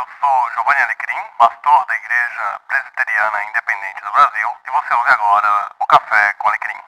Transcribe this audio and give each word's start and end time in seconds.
eu 0.00 0.06
sou 0.18 0.32
Giovanni 0.56 0.80
Alecrim, 0.80 1.20
pastor 1.38 1.84
da 1.86 1.92
Igreja 1.92 2.56
Presbiteriana 2.68 3.38
Independente 3.50 4.00
do 4.00 4.10
Brasil, 4.16 4.48
e 4.64 4.70
você 4.72 4.94
ouve 4.96 5.10
agora 5.10 5.50
o 5.78 5.86
Café 5.86 6.32
com 6.38 6.48
Alecrim. 6.48 6.80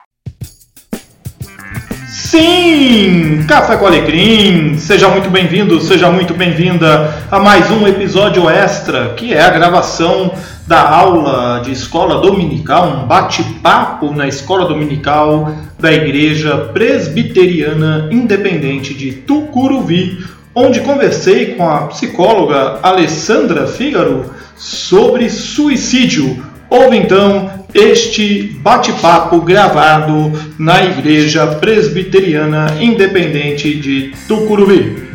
Sim! 2.09 3.46
Café 3.46 3.77
com 3.77 3.87
Alecrim! 3.87 4.79
Seja 4.79 5.09
muito 5.09 5.29
bem-vindo, 5.29 5.79
seja 5.83 6.11
muito 6.11 6.33
bem-vinda 6.33 7.27
a 7.30 7.38
mais 7.38 7.71
um 7.71 7.87
episódio 7.87 8.48
extra, 8.48 9.13
que 9.13 9.35
é 9.35 9.42
a 9.42 9.51
gravação 9.51 10.33
da 10.67 10.88
aula 10.88 11.60
de 11.60 11.71
escola 11.71 12.19
dominical, 12.19 12.87
um 12.87 13.06
bate-papo 13.06 14.10
na 14.10 14.26
escola 14.26 14.65
dominical 14.65 15.53
da 15.79 15.92
Igreja 15.92 16.70
Presbiteriana 16.73 18.09
Independente 18.10 18.95
de 18.95 19.12
Tucuruvi, 19.12 20.24
onde 20.55 20.80
conversei 20.80 21.55
com 21.55 21.69
a 21.69 21.87
psicóloga 21.88 22.78
Alessandra 22.82 23.66
Fígaro 23.66 24.30
sobre 24.56 25.30
suicídio. 25.30 26.45
Houve 26.69 26.97
então 26.97 27.66
este 27.74 28.55
bate-papo 28.60 29.41
gravado 29.41 30.33
na 30.59 30.84
Igreja 30.84 31.46
Presbiteriana 31.46 32.77
Independente 32.80 33.74
de 33.74 34.12
Tucuruvi. 34.29 35.10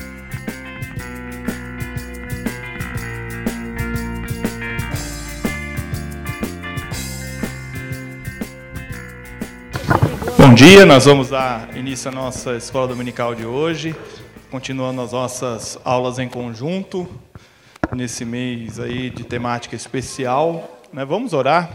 Bom 10.38 10.54
dia, 10.54 10.86
nós 10.86 11.06
vamos 11.06 11.30
dar 11.30 11.70
início 11.76 12.10
à 12.10 12.12
nossa 12.12 12.56
escola 12.56 12.88
dominical 12.88 13.36
de 13.36 13.46
hoje 13.46 13.96
continuando 14.50 15.02
as 15.02 15.12
nossas 15.12 15.78
aulas 15.84 16.20
em 16.20 16.30
conjunto, 16.30 17.08
nesse 17.96 18.24
mês 18.24 18.80
aí 18.80 19.10
de 19.10 19.24
temática 19.24 19.76
especial. 19.76 20.80
Né? 20.92 21.04
Vamos 21.04 21.34
orar. 21.34 21.70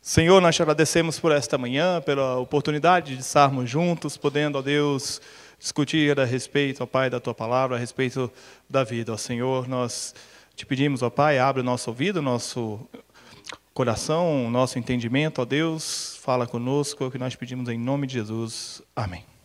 Senhor, 0.00 0.40
nós 0.40 0.54
te 0.54 0.62
agradecemos 0.62 1.18
por 1.18 1.32
esta 1.32 1.58
manhã, 1.58 2.00
pela 2.00 2.38
oportunidade 2.38 3.14
de 3.14 3.20
estarmos 3.20 3.68
juntos, 3.68 4.16
podendo, 4.16 4.58
ó 4.58 4.62
Deus, 4.62 5.20
discutir 5.58 6.18
a 6.18 6.24
respeito, 6.24 6.82
ó 6.82 6.86
Pai, 6.86 7.10
da 7.10 7.20
Tua 7.20 7.34
palavra, 7.34 7.76
a 7.76 7.78
respeito 7.78 8.30
da 8.70 8.84
vida. 8.84 9.12
Ó 9.12 9.16
Senhor, 9.16 9.68
nós 9.68 10.14
te 10.54 10.64
pedimos, 10.64 11.02
ó 11.02 11.10
Pai, 11.10 11.38
abre 11.38 11.60
o 11.60 11.64
nosso 11.64 11.90
ouvido, 11.90 12.22
nosso 12.22 12.80
coração, 13.74 14.50
nosso 14.50 14.78
entendimento, 14.78 15.42
ó 15.42 15.44
Deus, 15.44 16.18
fala 16.22 16.46
conosco, 16.46 17.04
é 17.04 17.06
o 17.08 17.10
que 17.10 17.18
nós 17.18 17.36
pedimos 17.36 17.68
em 17.68 17.78
nome 17.78 18.06
de 18.06 18.14
Jesus. 18.14 18.80
Amém. 18.94 19.35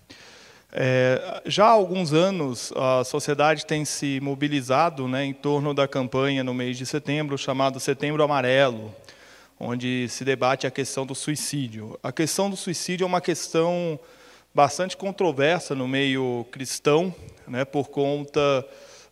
É, 0.74 1.42
já 1.46 1.66
há 1.66 1.72
alguns 1.72 2.14
anos, 2.14 2.72
a 2.78 3.04
sociedade 3.04 3.66
tem 3.66 3.84
se 3.84 4.20
mobilizado 4.22 5.06
né, 5.06 5.26
em 5.26 5.34
torno 5.34 5.74
da 5.74 5.86
campanha 5.86 6.44
no 6.44 6.54
mês 6.54 6.78
de 6.78 6.86
setembro, 6.86 7.38
chamado 7.38 7.80
Setembro 7.80 8.24
Amarelo, 8.24 8.94
onde 9.60 10.08
se 10.08 10.24
debate 10.24 10.66
a 10.66 10.72
questão 10.72 11.06
do 11.06 11.14
suicídio. 11.14 12.00
A 12.02 12.12
questão 12.12 12.50
do 12.50 12.56
suicídio 12.56 13.04
é 13.04 13.08
uma 13.08 13.20
questão 13.20 14.00
bastante 14.56 14.96
controversa 14.96 15.76
no 15.76 15.88
meio 15.88 16.46
cristão, 16.52 17.14
né, 17.46 17.66
por 17.66 17.90
conta 17.90 18.66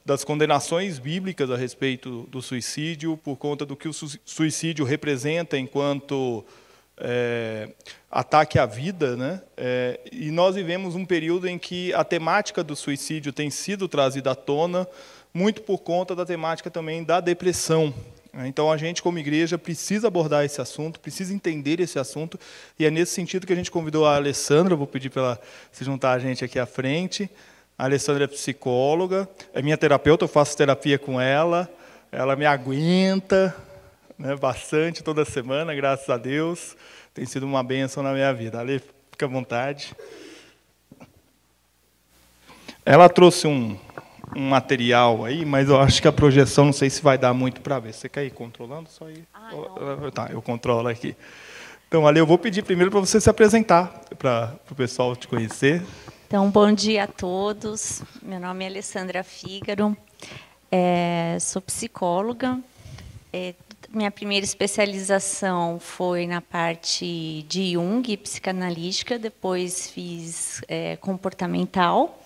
das 0.05 0.23
condenações 0.23 0.97
bíblicas 0.97 1.51
a 1.51 1.57
respeito 1.57 2.25
do 2.31 2.41
suicídio, 2.41 3.17
por 3.17 3.35
conta 3.35 3.65
do 3.65 3.75
que 3.75 3.87
o 3.87 3.93
suicídio 3.93 4.85
representa 4.85 5.57
enquanto 5.57 6.43
é, 6.99 7.69
ataque 8.11 8.59
à 8.59 8.65
vida, 8.65 9.15
né? 9.15 9.41
É, 9.55 9.99
e 10.11 10.31
nós 10.31 10.55
vivemos 10.55 10.95
um 10.95 11.05
período 11.05 11.47
em 11.47 11.57
que 11.57 11.93
a 11.93 12.03
temática 12.03 12.63
do 12.63 12.75
suicídio 12.75 13.31
tem 13.31 13.49
sido 13.49 13.87
trazida 13.87 14.31
à 14.31 14.35
tona, 14.35 14.87
muito 15.33 15.61
por 15.61 15.79
conta 15.79 16.15
da 16.15 16.25
temática 16.25 16.69
também 16.69 17.03
da 17.03 17.19
depressão. 17.19 17.93
Então 18.45 18.71
a 18.71 18.77
gente, 18.77 19.01
como 19.01 19.17
igreja, 19.17 19.57
precisa 19.57 20.07
abordar 20.07 20.45
esse 20.45 20.61
assunto, 20.61 20.99
precisa 20.99 21.33
entender 21.33 21.79
esse 21.79 21.97
assunto, 21.97 22.39
e 22.77 22.85
é 22.85 22.91
nesse 22.91 23.13
sentido 23.13 23.47
que 23.47 23.53
a 23.53 23.55
gente 23.55 23.71
convidou 23.71 24.05
a 24.05 24.15
Alessandra, 24.15 24.75
vou 24.75 24.85
pedir 24.85 25.09
para 25.09 25.21
ela 25.21 25.41
se 25.71 25.83
juntar 25.83 26.11
a 26.11 26.19
gente 26.19 26.45
aqui 26.45 26.59
à 26.59 26.65
frente. 26.65 27.29
A 27.77 27.85
Alessandra 27.85 28.25
é 28.25 28.27
psicóloga, 28.27 29.27
é 29.53 29.61
minha 29.61 29.77
terapeuta, 29.77 30.25
eu 30.25 30.27
faço 30.27 30.55
terapia 30.55 30.99
com 30.99 31.19
ela, 31.19 31.67
ela 32.11 32.35
me 32.35 32.45
aguenta, 32.45 33.55
né, 34.19 34.35
bastante 34.35 35.01
toda 35.01 35.23
semana, 35.23 35.73
graças 35.73 36.09
a 36.09 36.17
Deus. 36.17 36.75
Tem 37.13 37.25
sido 37.25 37.45
uma 37.45 37.63
bênção 37.63 38.03
na 38.03 38.11
minha 38.11 38.33
vida. 38.33 38.59
Ali, 38.59 38.83
fica 39.11 39.25
à 39.25 39.29
vontade. 39.29 39.95
Ela 42.85 43.07
trouxe 43.07 43.47
um, 43.47 43.77
um 44.35 44.49
material 44.49 45.23
aí, 45.23 45.45
mas 45.45 45.69
eu 45.69 45.79
acho 45.79 46.01
que 46.01 46.07
a 46.07 46.11
projeção 46.11 46.65
não 46.65 46.73
sei 46.73 46.89
se 46.89 47.01
vai 47.01 47.17
dar 47.17 47.33
muito 47.33 47.61
para 47.61 47.79
ver. 47.79 47.93
Você 47.93 48.09
quer 48.09 48.25
ir 48.25 48.31
controlando? 48.31 48.89
Só 48.89 49.09
ir. 49.09 49.23
Ah, 49.33 49.51
tá, 50.13 50.29
eu 50.31 50.41
controlo 50.41 50.89
aqui. 50.89 51.15
Então, 51.87 52.05
Ali, 52.05 52.19
eu 52.19 52.25
vou 52.25 52.37
pedir 52.37 52.61
primeiro 52.63 52.91
para 52.91 52.99
você 52.99 53.19
se 53.19 53.29
apresentar, 53.29 53.87
para 54.17 54.53
o 54.69 54.75
pessoal 54.75 55.15
te 55.15 55.27
conhecer. 55.27 55.81
Então, 56.27 56.47
bom 56.51 56.71
dia 56.71 57.05
a 57.05 57.07
todos. 57.07 58.03
Meu 58.21 58.39
nome 58.39 58.63
é 58.63 58.67
Alessandra 58.67 59.23
Fígaro, 59.23 59.97
é, 60.71 61.35
sou 61.41 61.59
psicóloga, 61.59 62.59
é, 63.33 63.55
minha 63.91 64.11
primeira 64.11 64.45
especialização 64.45 65.79
foi 65.79 66.27
na 66.27 66.41
parte 66.41 67.43
de 67.47 67.73
Jung, 67.73 68.17
psicanalística, 68.17 69.17
depois 69.17 69.89
fiz 69.89 70.61
é, 70.67 70.95
comportamental. 70.97 72.21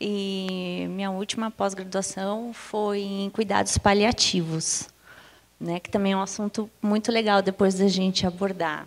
E 0.00 0.86
minha 0.90 1.10
última 1.10 1.50
pós-graduação 1.50 2.52
foi 2.52 3.00
em 3.00 3.30
cuidados 3.30 3.76
paliativos, 3.78 4.88
né, 5.60 5.78
que 5.78 5.90
também 5.90 6.12
é 6.12 6.16
um 6.16 6.22
assunto 6.22 6.68
muito 6.82 7.12
legal 7.12 7.42
depois 7.42 7.74
da 7.74 7.86
gente 7.86 8.26
abordar. 8.26 8.86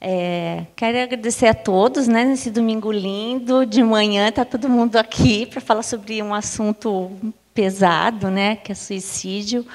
É, 0.00 0.66
quero 0.76 0.98
agradecer 0.98 1.46
a 1.46 1.54
todos, 1.54 2.06
né, 2.06 2.24
nesse 2.24 2.50
domingo 2.50 2.92
lindo 2.92 3.64
de 3.64 3.82
manhã 3.82 4.28
está 4.28 4.44
todo 4.44 4.68
mundo 4.68 4.96
aqui 4.96 5.46
para 5.46 5.60
falar 5.60 5.82
sobre 5.82 6.22
um 6.22 6.34
assunto 6.34 7.10
pesado, 7.54 8.30
né, 8.30 8.56
que 8.56 8.72
é 8.72 8.74
suicídio 8.74 9.66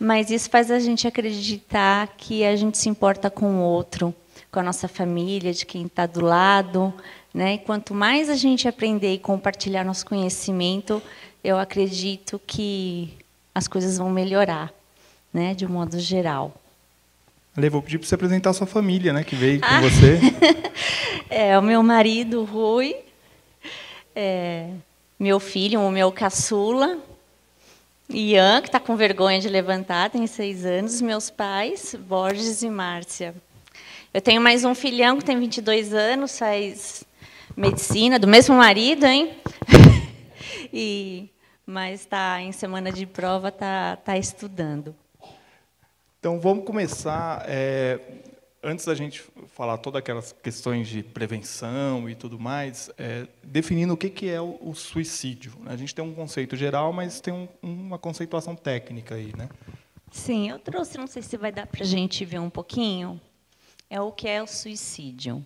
mas 0.00 0.30
isso 0.30 0.48
faz 0.48 0.70
a 0.70 0.80
gente 0.80 1.06
acreditar 1.06 2.08
que 2.16 2.42
a 2.42 2.56
gente 2.56 2.78
se 2.78 2.88
importa 2.88 3.28
com 3.28 3.56
o 3.56 3.60
outro, 3.60 4.14
com 4.50 4.58
a 4.58 4.62
nossa 4.62 4.88
família, 4.88 5.52
de 5.52 5.66
quem 5.66 5.84
está 5.84 6.06
do 6.06 6.24
lado. 6.24 6.92
Né? 7.34 7.54
E 7.54 7.58
quanto 7.58 7.92
mais 7.92 8.30
a 8.30 8.34
gente 8.34 8.66
aprender 8.66 9.12
e 9.12 9.18
compartilhar 9.18 9.84
nosso 9.84 10.06
conhecimento, 10.06 11.02
eu 11.44 11.58
acredito 11.58 12.40
que 12.46 13.12
as 13.54 13.68
coisas 13.68 13.98
vão 13.98 14.08
melhorar, 14.08 14.72
né? 15.30 15.52
de 15.52 15.66
um 15.66 15.68
modo 15.68 15.98
geral. 15.98 16.54
Ale, 17.54 17.68
vou 17.68 17.82
pedir 17.82 17.98
para 17.98 18.08
você 18.08 18.14
apresentar 18.14 18.50
a 18.50 18.54
sua 18.54 18.66
família, 18.66 19.12
né, 19.12 19.24
que 19.24 19.34
veio 19.34 19.60
com 19.60 19.66
ah. 19.66 19.80
você. 19.80 20.20
é, 21.28 21.58
o 21.58 21.62
meu 21.62 21.82
marido, 21.82 22.44
Rui, 22.44 22.94
é, 24.14 24.68
meu 25.18 25.40
filho, 25.40 25.80
o 25.80 25.90
meu 25.90 26.12
caçula, 26.12 26.96
Ian, 28.12 28.60
que 28.60 28.68
está 28.68 28.80
com 28.80 28.96
vergonha 28.96 29.40
de 29.40 29.48
levantar, 29.48 30.10
tem 30.10 30.26
seis 30.26 30.64
anos. 30.66 31.00
Meus 31.00 31.30
pais, 31.30 31.94
Borges 31.94 32.62
e 32.62 32.68
Márcia. 32.68 33.34
Eu 34.12 34.20
tenho 34.20 34.40
mais 34.40 34.64
um 34.64 34.74
filhão 34.74 35.18
que 35.18 35.24
tem 35.24 35.38
22 35.38 35.94
anos, 35.94 36.36
faz 36.36 37.04
medicina, 37.56 38.18
do 38.18 38.26
mesmo 38.26 38.56
marido, 38.56 39.04
hein? 39.06 39.36
e, 40.72 41.30
mas 41.64 42.00
está 42.00 42.40
em 42.40 42.50
semana 42.50 42.90
de 42.90 43.06
prova, 43.06 43.48
está 43.48 43.96
tá 43.96 44.18
estudando. 44.18 44.94
Então, 46.18 46.40
vamos 46.40 46.64
começar. 46.64 47.44
É, 47.46 48.00
antes 48.62 48.84
da 48.84 48.94
gente 48.94 49.22
falar 49.48 49.78
todas 49.78 49.98
aquelas 49.98 50.32
questões 50.32 50.88
de 50.88 51.02
prevenção 51.02 52.08
e 52.08 52.14
tudo 52.14 52.38
mais, 52.38 52.90
é, 52.98 53.26
definindo 53.42 53.94
o 53.94 53.96
que, 53.96 54.10
que 54.10 54.28
é 54.28 54.40
o, 54.40 54.58
o, 54.60 54.74
suicídio. 54.74 55.52
A 55.66 55.76
gente 55.76 55.94
tem 55.94 56.04
um 56.04 56.14
conceito 56.14 56.56
geral, 56.56 56.92
mas 56.92 57.20
tem 57.20 57.32
um, 57.32 57.48
uma 57.62 57.98
conceituação 57.98 58.54
técnica 58.54 59.14
aí, 59.14 59.32
né? 59.36 59.48
Sim, 60.10 60.50
eu 60.50 60.58
trouxe, 60.58 60.98
não 60.98 61.06
sei 61.06 61.22
se 61.22 61.36
vai 61.36 61.52
dar 61.52 61.66
para 61.66 61.82
a 61.82 61.86
gente 61.86 62.24
ver 62.24 62.40
um 62.40 62.50
pouquinho, 62.50 63.20
é 63.88 64.00
o 64.00 64.12
que 64.12 64.28
é 64.28 64.42
o 64.42 64.46
suicídio. 64.46 65.44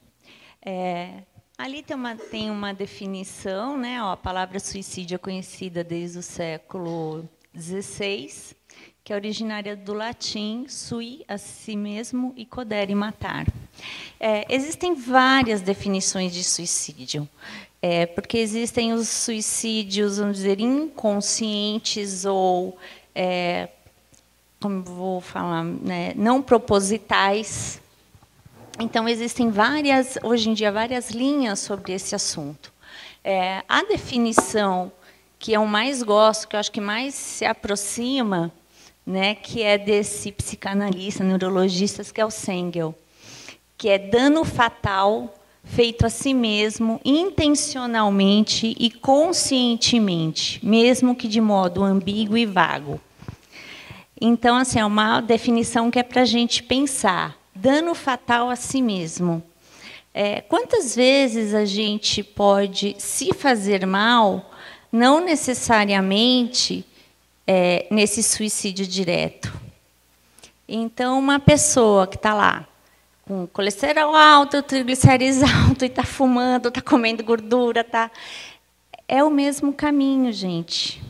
É, 0.64 1.22
ali 1.58 1.82
tem 1.82 1.96
uma, 1.96 2.16
tem 2.16 2.50
uma 2.50 2.72
definição, 2.72 3.76
né? 3.76 4.02
Ó, 4.02 4.12
a 4.12 4.16
palavra 4.16 4.58
suicídio 4.58 5.16
é 5.16 5.19
conhecida 5.19 5.84
desde 5.84 6.19
o 6.19 6.22
século 6.22 7.28
XVI, 7.56 8.56
que 9.04 9.12
é 9.12 9.16
originária 9.16 9.76
do 9.76 9.92
latim 9.92 10.64
sui, 10.66 11.26
a 11.28 11.36
si 11.36 11.76
mesmo, 11.76 12.32
e 12.38 12.46
codere, 12.46 12.94
matar. 12.94 13.46
É, 14.18 14.46
existem 14.48 14.94
várias 14.94 15.60
definições 15.60 16.32
de 16.32 16.42
suicídio, 16.42 17.28
é, 17.82 18.06
porque 18.06 18.38
existem 18.38 18.94
os 18.94 19.06
suicídios, 19.10 20.16
vamos 20.16 20.38
dizer, 20.38 20.58
inconscientes 20.58 22.24
ou, 22.24 22.78
é, 23.14 23.68
como 24.58 24.82
vou 24.82 25.20
falar, 25.20 25.62
né, 25.62 26.14
não 26.16 26.40
propositais. 26.40 27.82
Então, 28.80 29.06
existem 29.06 29.50
várias, 29.50 30.16
hoje 30.22 30.48
em 30.48 30.54
dia, 30.54 30.72
várias 30.72 31.10
linhas 31.10 31.58
sobre 31.58 31.92
esse 31.92 32.14
assunto. 32.14 32.72
É, 33.22 33.62
a 33.68 33.82
definição 33.84 34.90
que 35.38 35.52
eu 35.52 35.66
mais 35.66 36.02
gosto, 36.02 36.48
que 36.48 36.56
eu 36.56 36.60
acho 36.60 36.72
que 36.72 36.80
mais 36.80 37.14
se 37.14 37.44
aproxima, 37.44 38.50
né, 39.06 39.34
que 39.34 39.62
é 39.62 39.76
desse 39.76 40.32
psicanalista, 40.32 41.22
neurologista, 41.22 42.02
que 42.04 42.20
é 42.20 42.24
o 42.24 42.30
Sengel, 42.30 42.94
que 43.76 43.88
é 43.88 43.98
dano 43.98 44.44
fatal 44.44 45.34
feito 45.64 46.06
a 46.06 46.10
si 46.10 46.34
mesmo, 46.34 47.00
intencionalmente 47.04 48.74
e 48.78 48.90
conscientemente, 48.90 50.64
mesmo 50.64 51.14
que 51.14 51.26
de 51.26 51.40
modo 51.40 51.82
ambíguo 51.82 52.36
e 52.36 52.46
vago. 52.46 53.00
Então, 54.20 54.56
assim, 54.56 54.78
é 54.78 54.84
uma 54.84 55.20
definição 55.20 55.90
que 55.90 55.98
é 55.98 56.02
para 56.02 56.22
a 56.22 56.26
gente 56.26 56.62
pensar. 56.62 57.36
Dano 57.54 57.94
fatal 57.94 58.48
a 58.48 58.56
si 58.56 58.80
mesmo. 58.80 59.42
É, 60.12 60.40
quantas 60.40 60.94
vezes 60.94 61.54
a 61.54 61.64
gente 61.64 62.22
pode 62.22 62.94
se 62.98 63.34
fazer 63.34 63.84
mal 63.84 64.50
não 64.92 65.20
necessariamente 65.20 66.84
é, 67.46 67.87
nesse 67.91 68.23
suicídio 68.23 68.87
direto. 68.87 69.52
Então, 70.69 71.19
uma 71.19 71.38
pessoa 71.38 72.06
que 72.06 72.17
está 72.17 72.32
lá 72.32 72.67
com 73.26 73.46
colesterol 73.46 74.14
alto, 74.14 74.62
triglicérides 74.62 75.43
alto, 75.44 75.85
e 75.85 75.88
está 75.88 76.02
fumando, 76.02 76.69
está 76.69 76.81
comendo 76.81 77.25
gordura, 77.25 77.82
tá, 77.82 78.11
é 79.08 79.23
o 79.23 79.31
mesmo 79.31 79.73
caminho, 79.73 80.32
gente. 80.32 81.02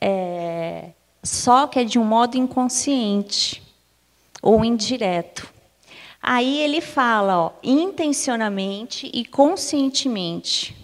É, 0.00 0.90
só 1.22 1.66
que 1.66 1.80
é 1.80 1.84
de 1.84 1.98
um 1.98 2.04
modo 2.04 2.36
inconsciente 2.36 3.62
ou 4.42 4.64
indireto. 4.64 5.52
Aí 6.22 6.58
ele 6.60 6.80
fala, 6.80 7.38
ó, 7.38 7.52
intencionalmente 7.62 9.10
e 9.12 9.24
conscientemente. 9.24 10.76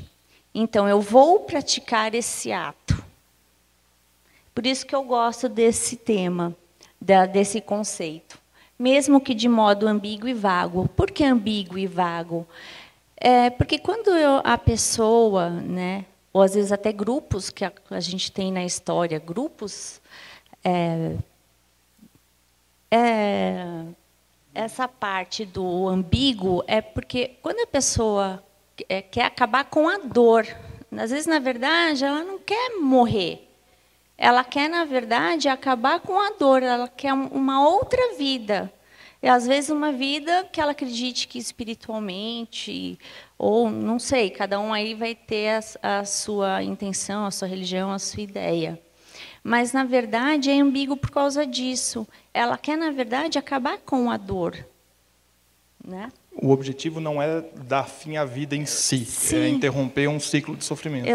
Então, 0.55 0.88
eu 0.88 1.00
vou 1.00 1.41
praticar 1.41 2.15
esse 2.15 2.53
ato. 2.53 3.00
Por 4.61 4.67
isso 4.67 4.85
que 4.85 4.95
eu 4.95 5.03
gosto 5.05 5.49
desse 5.49 5.97
tema, 5.97 6.55
desse 7.33 7.62
conceito. 7.62 8.39
Mesmo 8.79 9.19
que 9.19 9.33
de 9.33 9.49
modo 9.49 9.89
ambíguo 9.89 10.29
e 10.29 10.35
vago. 10.35 10.87
Por 10.89 11.11
que 11.11 11.25
ambíguo 11.25 11.79
e 11.79 11.87
vago? 11.87 12.47
É 13.17 13.49
porque 13.49 13.79
quando 13.79 14.11
eu, 14.11 14.43
a 14.45 14.59
pessoa, 14.59 15.49
né, 15.49 16.05
ou 16.31 16.43
às 16.43 16.53
vezes 16.53 16.73
até 16.73 16.93
grupos 16.93 17.49
que 17.49 17.65
a, 17.65 17.73
a 17.89 18.01
gente 18.01 18.31
tem 18.31 18.53
na 18.53 18.62
história, 18.62 19.19
grupos, 19.19 19.99
é, 20.62 21.17
é, 22.91 23.65
essa 24.55 24.87
parte 24.87 25.47
do 25.47 25.89
ambíguo 25.89 26.62
é 26.67 26.83
porque 26.83 27.39
quando 27.41 27.61
a 27.61 27.67
pessoa 27.67 28.45
é, 28.91 29.01
quer 29.01 29.25
acabar 29.25 29.65
com 29.65 29.89
a 29.89 29.97
dor. 29.97 30.47
Às 30.93 31.11
vezes, 31.11 31.27
na 31.27 31.39
verdade, 31.39 32.05
ela 32.05 32.23
não 32.23 32.39
quer 32.39 32.79
morrer. 32.79 33.50
Ela 34.22 34.44
quer, 34.44 34.69
na 34.69 34.84
verdade, 34.84 35.49
acabar 35.49 35.99
com 35.99 36.20
a 36.20 36.32
dor. 36.38 36.62
Ela 36.62 36.87
quer 36.87 37.14
uma 37.14 37.67
outra 37.67 38.14
vida. 38.19 38.70
E, 39.22 39.26
às 39.26 39.46
vezes, 39.46 39.70
uma 39.70 39.90
vida 39.90 40.46
que 40.52 40.61
ela 40.61 40.72
acredite 40.72 41.26
que 41.26 41.38
espiritualmente, 41.38 42.99
ou 43.38 43.70
não 43.70 43.99
sei, 43.99 44.28
cada 44.28 44.61
um 44.61 44.75
aí 44.75 44.94
vai 44.94 45.14
ter 45.14 45.62
a, 45.82 46.00
a 46.00 46.05
sua 46.05 46.62
intenção, 46.62 47.25
a 47.25 47.31
sua 47.31 47.49
religião, 47.49 47.90
a 47.90 47.99
sua 47.99 48.22
ideia. 48.22 48.78
Mas, 49.43 49.72
na 49.72 49.84
verdade, 49.84 50.50
é 50.50 50.61
ambíguo 50.61 50.99
por 50.99 51.11
causa 51.11 51.46
disso. 51.46 52.06
Ela 52.34 52.58
quer, 52.58 52.76
na 52.76 52.90
verdade, 52.90 53.38
acabar 53.38 53.78
com 53.78 54.11
a 54.11 54.19
dor. 54.19 54.66
Né? 55.82 56.11
o 56.43 56.50
objetivo 56.50 57.00
não 57.00 57.20
é 57.20 57.43
dar 57.66 57.84
fim 57.84 58.16
à 58.16 58.25
vida 58.25 58.55
em 58.55 58.64
si, 58.66 59.02
é 59.02 59.05
Sim. 59.05 59.37
é 59.37 59.49
interromper 59.49 60.08
um 60.08 60.20
ciclo 60.20 60.55
de 60.56 60.64
sofrimento. 60.64 61.06
Né? 61.06 61.11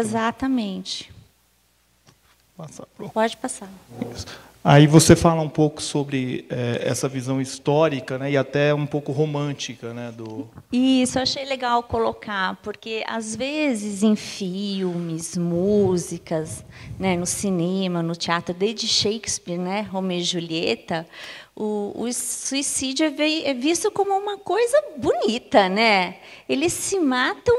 Exatamente. 2.58 3.00
Né? 3.00 3.10
Pode 3.12 3.36
passar. 3.36 3.68
Isso. 4.14 4.26
Aí 4.68 4.88
você 4.88 5.14
fala 5.14 5.40
um 5.42 5.48
pouco 5.48 5.80
sobre 5.80 6.44
é, 6.50 6.88
essa 6.88 7.08
visão 7.08 7.40
histórica, 7.40 8.18
né, 8.18 8.32
e 8.32 8.36
até 8.36 8.74
um 8.74 8.84
pouco 8.84 9.12
romântica, 9.12 9.94
né, 9.94 10.10
do. 10.10 10.48
Isso, 10.72 11.18
eu 11.18 11.22
achei 11.22 11.44
legal 11.44 11.84
colocar, 11.84 12.56
porque 12.64 13.04
às 13.06 13.36
vezes 13.36 14.02
em 14.02 14.16
filmes, 14.16 15.36
músicas, 15.36 16.64
né, 16.98 17.16
no 17.16 17.26
cinema, 17.26 18.02
no 18.02 18.16
teatro, 18.16 18.52
desde 18.52 18.88
Shakespeare, 18.88 19.56
né, 19.56 19.82
Romeu 19.82 20.18
e 20.18 20.24
Julieta, 20.24 21.06
o, 21.54 21.92
o 21.94 22.12
suicídio 22.12 23.06
é, 23.06 23.50
é 23.50 23.54
visto 23.54 23.88
como 23.92 24.18
uma 24.18 24.36
coisa 24.36 24.82
bonita, 24.96 25.68
né? 25.68 26.16
Eles 26.48 26.72
se 26.72 26.98
matam 26.98 27.56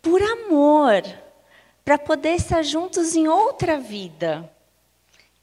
por 0.00 0.22
amor, 0.22 1.02
para 1.86 1.96
poder 1.96 2.30
estar 2.30 2.64
juntos 2.64 3.14
em 3.14 3.28
outra 3.28 3.78
vida. 3.78 4.50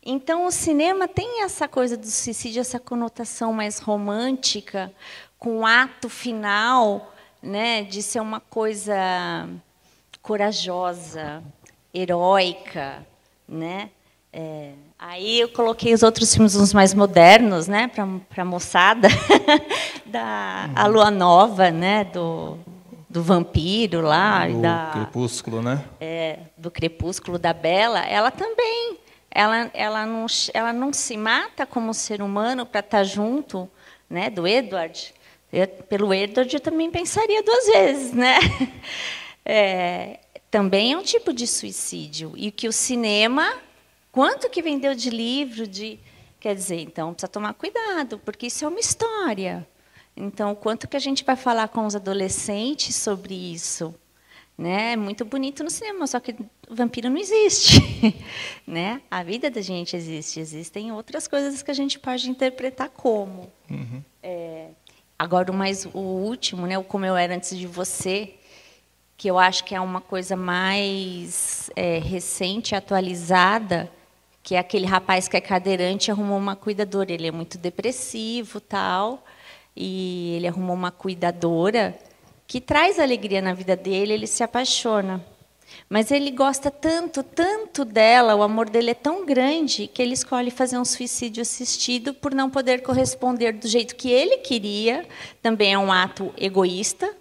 Então, 0.06 0.46
o 0.46 0.52
cinema 0.52 1.08
tem 1.08 1.42
essa 1.42 1.70
coisa 1.70 1.96
do 1.96 2.06
suicídio, 2.06 2.60
essa 2.60 2.78
conotação 2.78 3.54
mais 3.54 3.80
romântica, 3.80 4.92
com 5.40 5.60
o 5.60 5.66
ato 5.66 6.10
final, 6.10 7.14
né, 7.42 7.84
de 7.84 8.04
ser 8.04 8.20
uma 8.20 8.42
coisa 8.42 9.48
corajosa, 10.22 11.42
heróica, 11.94 13.08
né? 13.48 13.90
É, 14.34 14.74
aí 15.00 15.40
eu 15.40 15.48
coloquei 15.48 15.94
os 15.94 16.04
outros 16.04 16.34
filmes 16.34 16.58
uns 16.58 16.74
mais 16.74 16.94
modernos, 16.94 17.70
né, 17.70 17.88
para 17.88 18.42
a 18.42 18.46
moçada, 18.46 19.08
da 20.06 20.70
A 20.76 20.88
Lua 20.88 21.10
Nova, 21.10 21.72
né, 21.72 22.04
do, 22.04 22.58
do 23.14 23.24
vampiro 23.24 24.02
lá, 24.02 24.48
do 24.48 24.62
da 24.62 24.90
Crepúsculo, 24.92 25.62
né? 25.62 25.86
É, 26.02 26.40
do 26.58 26.70
Crepúsculo 26.70 27.38
da 27.38 27.54
Bela, 27.54 28.00
ela 28.00 28.32
também, 28.32 28.98
ela, 29.30 29.72
ela 29.74 30.06
não, 30.06 30.26
ela 30.54 30.74
não 30.74 30.92
se 30.92 31.16
mata 31.16 31.66
como 31.66 31.94
ser 31.94 32.22
humano 32.22 32.66
para 32.66 32.80
estar 32.80 32.98
tá 32.98 33.04
junto, 33.04 33.70
né, 34.10 34.30
do 34.30 34.48
Edward. 34.48 35.14
Eu, 35.52 35.68
pelo 35.68 36.14
Edward 36.14 36.52
eu 36.54 36.60
também 36.60 36.90
pensaria 36.90 37.42
duas 37.44 37.68
vezes, 37.68 38.14
né? 38.14 38.40
É, 39.46 40.22
também 40.50 40.94
é 40.94 40.98
um 40.98 41.04
tipo 41.04 41.34
de 41.34 41.46
suicídio 41.46 42.32
e 42.38 42.50
que 42.50 42.66
o 42.66 42.72
cinema 42.72 43.54
Quanto 44.14 44.48
que 44.48 44.62
vendeu 44.62 44.94
de 44.94 45.10
livro 45.10 45.66
de 45.66 46.00
quer 46.40 46.54
dizer, 46.54 46.80
então 46.82 47.14
precisa 47.14 47.28
tomar 47.28 47.56
cuidado, 47.56 48.20
porque 48.20 48.46
isso 48.46 48.64
é 48.64 48.68
uma 48.68 48.80
história. 48.80 49.68
Então, 50.16 50.54
quanto 50.54 50.88
que 50.88 50.96
a 50.96 51.00
gente 51.00 51.24
vai 51.24 51.36
falar 51.36 51.68
com 51.68 51.86
os 51.86 51.96
adolescentes 51.96 52.96
sobre 52.96 53.34
isso? 53.34 53.94
Né? 54.56 54.94
É 54.94 54.96
muito 54.96 55.26
bonito 55.26 55.64
no 55.64 55.70
cinema, 55.70 56.06
só 56.06 56.20
que 56.20 56.36
o 56.70 56.76
vampiro 56.76 57.10
não 57.10 57.18
existe, 57.18 57.80
né? 58.68 59.02
A 59.10 59.24
vida 59.24 59.50
da 59.50 59.62
gente 59.62 59.96
existe, 59.96 60.40
existem 60.40 60.92
outras 60.92 61.28
coisas 61.28 61.64
que 61.64 61.72
a 61.72 61.74
gente 61.74 61.98
pode 61.98 62.30
interpretar 62.30 62.90
como. 62.90 63.52
Uhum. 63.68 64.04
É, 64.22 64.68
agora, 65.18 65.52
o 65.52 65.56
mais 65.56 65.86
o 65.86 65.98
último, 65.98 66.68
né? 66.68 66.78
O 66.78 66.84
como 66.84 67.04
eu 67.04 67.18
era 67.18 67.36
antes 67.36 67.58
de 67.58 67.66
você, 67.66 68.36
que 69.18 69.28
eu 69.28 69.40
acho 69.40 69.64
que 69.64 69.74
é 69.74 69.82
uma 69.82 70.00
coisa 70.00 70.36
mais 70.36 71.72
é, 71.76 71.98
recente, 71.98 72.76
atualizada 72.76 73.90
que 74.44 74.56
é 74.56 74.60
aquele 74.60 74.86
rapaz 74.86 75.30
que 75.30 75.38
é 75.38 75.42
cadeirante 75.42 76.12
arrumou 76.12 76.38
uma 76.38 76.56
cuidadora. 76.56 77.12
Ele 77.12 77.28
é 77.28 77.32
muito 77.32 77.58
depressivo, 77.58 78.60
tal, 78.60 79.24
e 79.76 80.36
ele 80.36 80.48
arrumou 80.48 80.76
uma 80.76 80.92
cuidadora 80.92 81.98
que 82.48 82.62
traz 82.62 83.00
alegria 83.00 83.42
na 83.42 83.54
vida 83.54 83.76
dele. 83.76 84.14
Ele 84.14 84.28
se 84.28 84.44
apaixona, 84.44 85.24
mas 85.90 86.12
ele 86.12 86.32
gosta 86.32 86.70
tanto, 86.70 87.24
tanto 87.24 87.84
dela, 87.84 88.36
o 88.36 88.44
amor 88.44 88.70
dele 88.70 88.92
é 88.92 88.96
tão 88.96 89.26
grande 89.26 89.88
que 89.88 90.02
ele 90.02 90.14
escolhe 90.14 90.52
fazer 90.52 90.78
um 90.78 90.86
suicídio 90.86 91.42
assistido 91.42 92.14
por 92.14 92.34
não 92.34 92.50
poder 92.50 92.82
corresponder 92.82 93.54
do 93.54 93.68
jeito 93.68 93.96
que 93.96 94.10
ele 94.10 94.38
queria. 94.38 95.06
Também 95.42 95.74
é 95.74 95.78
um 95.78 95.92
ato 95.92 96.34
egoísta, 96.38 97.12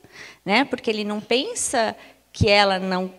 né? 0.45 0.65
Porque 0.65 0.91
ele 0.91 1.05
não 1.05 1.21
pensa 1.21 1.97
que 2.33 2.49
ela 2.49 2.79
não 2.79 3.13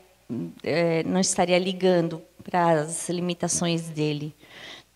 é, 0.63 1.03
não 1.03 1.19
estaria 1.19 1.59
ligando 1.59 2.21
para 2.43 2.81
as 2.81 3.09
limitações 3.09 3.89
dele. 3.89 4.33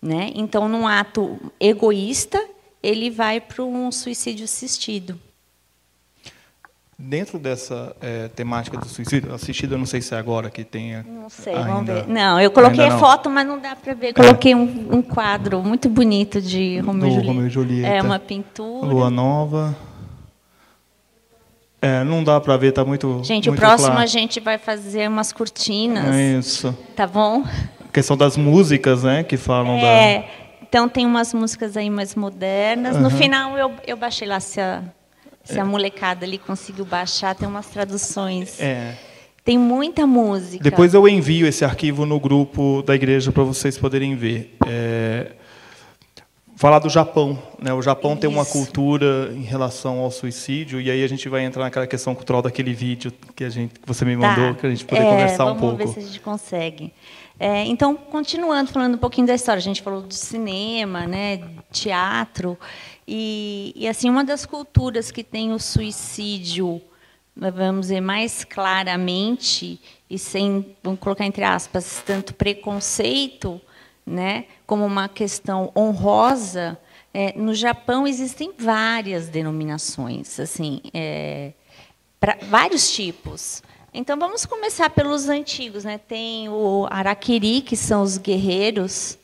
Né? 0.01 0.31
Então, 0.35 0.67
num 0.67 0.87
ato 0.87 1.39
egoísta, 1.59 2.43
ele 2.81 3.09
vai 3.09 3.39
para 3.39 3.63
um 3.63 3.91
suicídio 3.91 4.45
assistido. 4.45 5.19
Dentro 6.99 7.37
dessa 7.37 7.95
é, 8.01 8.27
temática 8.29 8.75
do 8.75 8.87
suicídio 8.87 9.31
assistido, 9.31 9.75
eu 9.75 9.77
não 9.77 9.85
sei 9.85 10.01
se 10.01 10.15
é 10.15 10.17
agora 10.17 10.49
que 10.49 10.63
tenha. 10.63 11.05
Não 11.07 11.29
sei, 11.29 11.53
ainda, 11.53 11.67
vamos 11.71 11.85
ver. 11.85 12.07
Não, 12.07 12.41
eu 12.41 12.49
coloquei 12.49 12.89
não. 12.89 12.97
foto, 12.97 13.29
mas 13.29 13.45
não 13.45 13.59
dá 13.59 13.75
para 13.75 13.93
ver. 13.93 14.13
Coloquei 14.13 14.53
é. 14.53 14.55
um, 14.55 14.95
um, 14.95 15.01
quadro 15.03 15.61
muito 15.61 15.89
bonito 15.89 16.41
de 16.41 16.79
Romeu, 16.79 17.11
Julieta. 17.11 17.27
Romeu 17.27 17.45
e 17.45 17.49
Julieta. 17.51 17.87
É 17.87 18.01
uma 18.01 18.17
pintura. 18.17 18.87
Lua 18.87 19.11
Nova. 19.11 19.77
É, 21.79 22.03
não 22.03 22.23
dá 22.23 22.41
para 22.41 22.57
ver, 22.57 22.71
tá 22.71 22.83
muito. 22.83 23.21
Gente, 23.23 23.47
muito 23.49 23.59
o 23.59 23.61
próximo 23.61 23.91
claro. 23.91 24.03
a 24.03 24.07
gente 24.07 24.39
vai 24.39 24.57
fazer 24.57 25.07
umas 25.07 25.31
cortinas. 25.31 26.15
É 26.15 26.39
isso. 26.39 26.75
Tá 26.95 27.05
bom? 27.05 27.43
A 27.87 27.91
questão 27.93 28.17
das 28.17 28.35
músicas, 28.35 29.03
né, 29.03 29.23
que 29.23 29.37
falam 29.37 29.77
é, 29.77 30.19
da. 30.19 30.25
Então 30.69 30.89
tem 30.89 31.05
umas 31.05 31.33
músicas 31.33 31.77
aí 31.77 31.89
mais 31.89 32.15
modernas. 32.15 32.95
Uhum. 32.95 33.03
No 33.03 33.09
final 33.09 33.57
eu, 33.57 33.71
eu 33.85 33.97
baixei 33.97 34.27
lá 34.27 34.39
se 34.39 34.59
a, 34.59 34.83
se 35.43 35.57
é. 35.57 35.61
a 35.61 35.65
molecada 35.65 36.25
ali 36.25 36.37
conseguiu 36.37 36.85
baixar, 36.85 37.35
tem 37.35 37.47
umas 37.47 37.67
traduções. 37.67 38.59
É. 38.59 38.95
Tem 39.43 39.57
muita 39.57 40.05
música. 40.05 40.61
Depois 40.61 40.93
eu 40.93 41.07
envio 41.07 41.47
esse 41.47 41.63
arquivo 41.63 42.05
no 42.05 42.19
grupo 42.19 42.83
da 42.85 42.93
igreja 42.93 43.31
para 43.31 43.43
vocês 43.43 43.77
poderem 43.77 44.13
ver. 44.13 44.57
É, 44.67 45.31
falar 46.57 46.79
do 46.79 46.89
Japão, 46.89 47.41
né? 47.61 47.71
O 47.71 47.81
Japão 47.81 48.11
Isso. 48.11 48.21
tem 48.21 48.29
uma 48.29 48.43
cultura 48.43 49.31
em 49.33 49.43
relação 49.43 49.99
ao 49.99 50.11
suicídio 50.11 50.81
e 50.81 50.91
aí 50.91 51.01
a 51.01 51.07
gente 51.07 51.29
vai 51.29 51.45
entrar 51.45 51.63
naquela 51.63 51.87
questão 51.87 52.13
cultural 52.13 52.41
daquele 52.41 52.73
vídeo 52.73 53.13
que 53.35 53.45
a 53.45 53.49
gente 53.49 53.79
que 53.79 53.87
você 53.87 54.03
me 54.03 54.17
mandou, 54.17 54.53
tá. 54.53 54.59
que 54.59 54.65
a 54.65 54.69
gente 54.69 54.83
poder 54.83 55.03
é, 55.03 55.09
conversar 55.11 55.45
um 55.45 55.55
pouco. 55.55 55.77
Vamos 55.77 55.77
ver 55.77 55.87
se 55.87 55.99
a 55.99 56.01
gente 56.01 56.19
consegue. 56.19 56.91
É, 57.39 57.65
então, 57.65 57.95
continuando 57.95 58.71
falando 58.71 58.95
um 58.95 58.97
pouquinho 58.97 59.27
da 59.27 59.35
história, 59.35 59.59
a 59.59 59.63
gente 59.63 59.83
falou 59.83 60.01
do 60.01 60.13
cinema, 60.13 61.05
né, 61.05 61.43
teatro, 61.71 62.57
e, 63.07 63.73
e 63.75 63.87
assim 63.87 64.09
uma 64.09 64.23
das 64.23 64.45
culturas 64.45 65.11
que 65.11 65.23
tem 65.23 65.53
o 65.53 65.59
suicídio, 65.59 66.81
vamos 67.35 67.87
dizer 67.87 68.01
mais 68.01 68.43
claramente 68.43 69.79
e 70.09 70.17
sem, 70.17 70.75
vamos 70.81 70.99
colocar 70.99 71.25
entre 71.25 71.43
aspas, 71.43 72.01
tanto 72.03 72.33
preconceito, 72.33 73.61
né, 74.05 74.45
como 74.65 74.83
uma 74.85 75.07
questão 75.07 75.71
honrosa. 75.75 76.77
É, 77.13 77.33
no 77.37 77.53
Japão 77.53 78.07
existem 78.07 78.51
várias 78.57 79.27
denominações, 79.27 80.39
assim, 80.39 80.81
é, 80.93 81.53
vários 82.49 82.91
tipos. 82.91 83.61
Então 83.99 84.15
vamos 84.15 84.45
começar 84.45 84.91
pelos 84.91 85.27
antigos, 85.27 85.83
né? 85.83 85.97
Tem 85.97 86.47
o 86.49 86.85
Araquiri, 86.87 87.61
que 87.61 87.75
são 87.75 88.03
os 88.03 88.19
guerreiros 88.19 89.17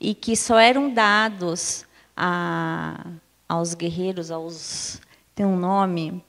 e 0.00 0.14
que 0.14 0.36
só 0.36 0.56
eram 0.56 0.94
dados 0.94 1.84
a, 2.16 3.08
aos 3.48 3.74
guerreiros, 3.74 4.30
aos 4.30 5.00
tem 5.34 5.44
um 5.44 5.56
nome, 5.56 6.22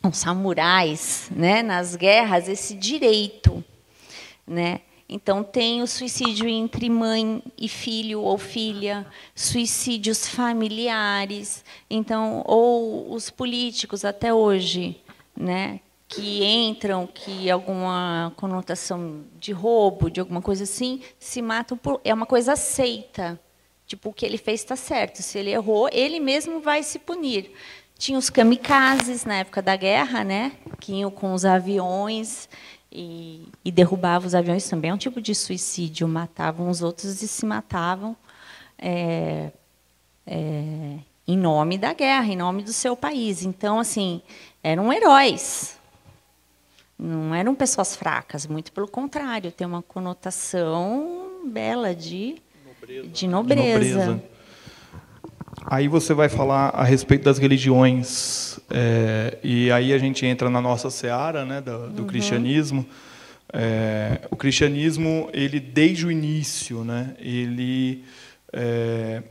aos 0.00 0.18
samurais, 0.18 1.28
né? 1.34 1.64
Nas 1.64 1.96
guerras 1.96 2.48
esse 2.48 2.76
direito, 2.76 3.64
né? 4.46 4.82
Então 5.08 5.42
tem 5.42 5.82
o 5.82 5.86
suicídio 5.88 6.48
entre 6.48 6.88
mãe 6.88 7.42
e 7.58 7.68
filho 7.68 8.20
ou 8.20 8.38
filha, 8.38 9.04
suicídios 9.34 10.28
familiares, 10.28 11.64
então 11.90 12.44
ou 12.46 13.12
os 13.12 13.30
políticos 13.30 14.04
até 14.04 14.32
hoje, 14.32 15.02
né? 15.36 15.80
Que 16.08 16.44
entram, 16.44 17.06
que 17.06 17.50
alguma 17.50 18.32
conotação 18.36 19.24
de 19.38 19.52
roubo, 19.52 20.10
de 20.10 20.20
alguma 20.20 20.40
coisa 20.40 20.64
assim, 20.64 21.02
se 21.18 21.42
matam 21.42 21.76
por 21.76 22.00
é 22.04 22.14
uma 22.14 22.26
coisa 22.26 22.52
aceita. 22.52 23.40
Tipo, 23.86 24.10
o 24.10 24.12
que 24.12 24.26
ele 24.26 24.38
fez 24.38 24.60
está 24.60 24.76
certo. 24.76 25.22
Se 25.22 25.38
ele 25.38 25.50
errou, 25.50 25.88
ele 25.92 26.18
mesmo 26.18 26.60
vai 26.60 26.82
se 26.82 26.98
punir. 26.98 27.52
Tinha 27.98 28.18
os 28.18 28.28
kamikazes 28.28 29.24
na 29.24 29.36
época 29.36 29.62
da 29.62 29.76
guerra, 29.76 30.24
né? 30.24 30.52
Que 30.80 30.92
iam 30.94 31.10
com 31.10 31.32
os 31.32 31.44
aviões 31.44 32.48
e, 32.90 33.48
e 33.64 33.70
derrubavam 33.70 34.26
os 34.26 34.34
aviões 34.34 34.68
também. 34.68 34.90
É 34.90 34.94
um 34.94 34.98
tipo 34.98 35.20
de 35.20 35.34
suicídio. 35.34 36.08
Matavam 36.08 36.68
os 36.68 36.82
outros 36.82 37.22
e 37.22 37.28
se 37.28 37.46
matavam 37.46 38.16
é, 38.76 39.52
é, 40.26 40.98
em 41.26 41.36
nome 41.38 41.78
da 41.78 41.92
guerra, 41.92 42.26
em 42.26 42.36
nome 42.36 42.62
do 42.64 42.72
seu 42.72 42.96
país. 42.96 43.44
Então, 43.44 43.78
assim, 43.78 44.20
eram 44.62 44.92
heróis. 44.92 45.78
Não 46.98 47.34
eram 47.34 47.54
pessoas 47.54 47.94
fracas, 47.94 48.46
muito 48.46 48.72
pelo 48.72 48.88
contrário, 48.88 49.52
tem 49.52 49.66
uma 49.66 49.82
conotação 49.82 51.42
bela 51.46 51.94
de 51.94 52.36
nobreza. 52.66 53.08
De 53.08 53.28
nobreza. 53.28 53.80
De 53.80 53.96
nobreza. 53.96 54.22
Aí 55.64 55.88
você 55.88 56.14
vai 56.14 56.28
falar 56.28 56.68
a 56.68 56.84
respeito 56.84 57.24
das 57.24 57.38
religiões, 57.38 58.58
é, 58.70 59.36
e 59.42 59.70
aí 59.72 59.92
a 59.92 59.98
gente 59.98 60.24
entra 60.24 60.48
na 60.48 60.60
nossa 60.60 60.90
seara 60.90 61.44
né, 61.44 61.60
do, 61.60 61.88
do 61.88 62.02
uhum. 62.02 62.08
cristianismo. 62.08 62.86
É, 63.52 64.20
o 64.30 64.36
cristianismo, 64.36 65.28
ele 65.32 65.58
desde 65.58 66.06
o 66.06 66.10
início, 66.10 66.84
né, 66.84 67.16
ele, 67.18 68.04
é, 68.52 69.22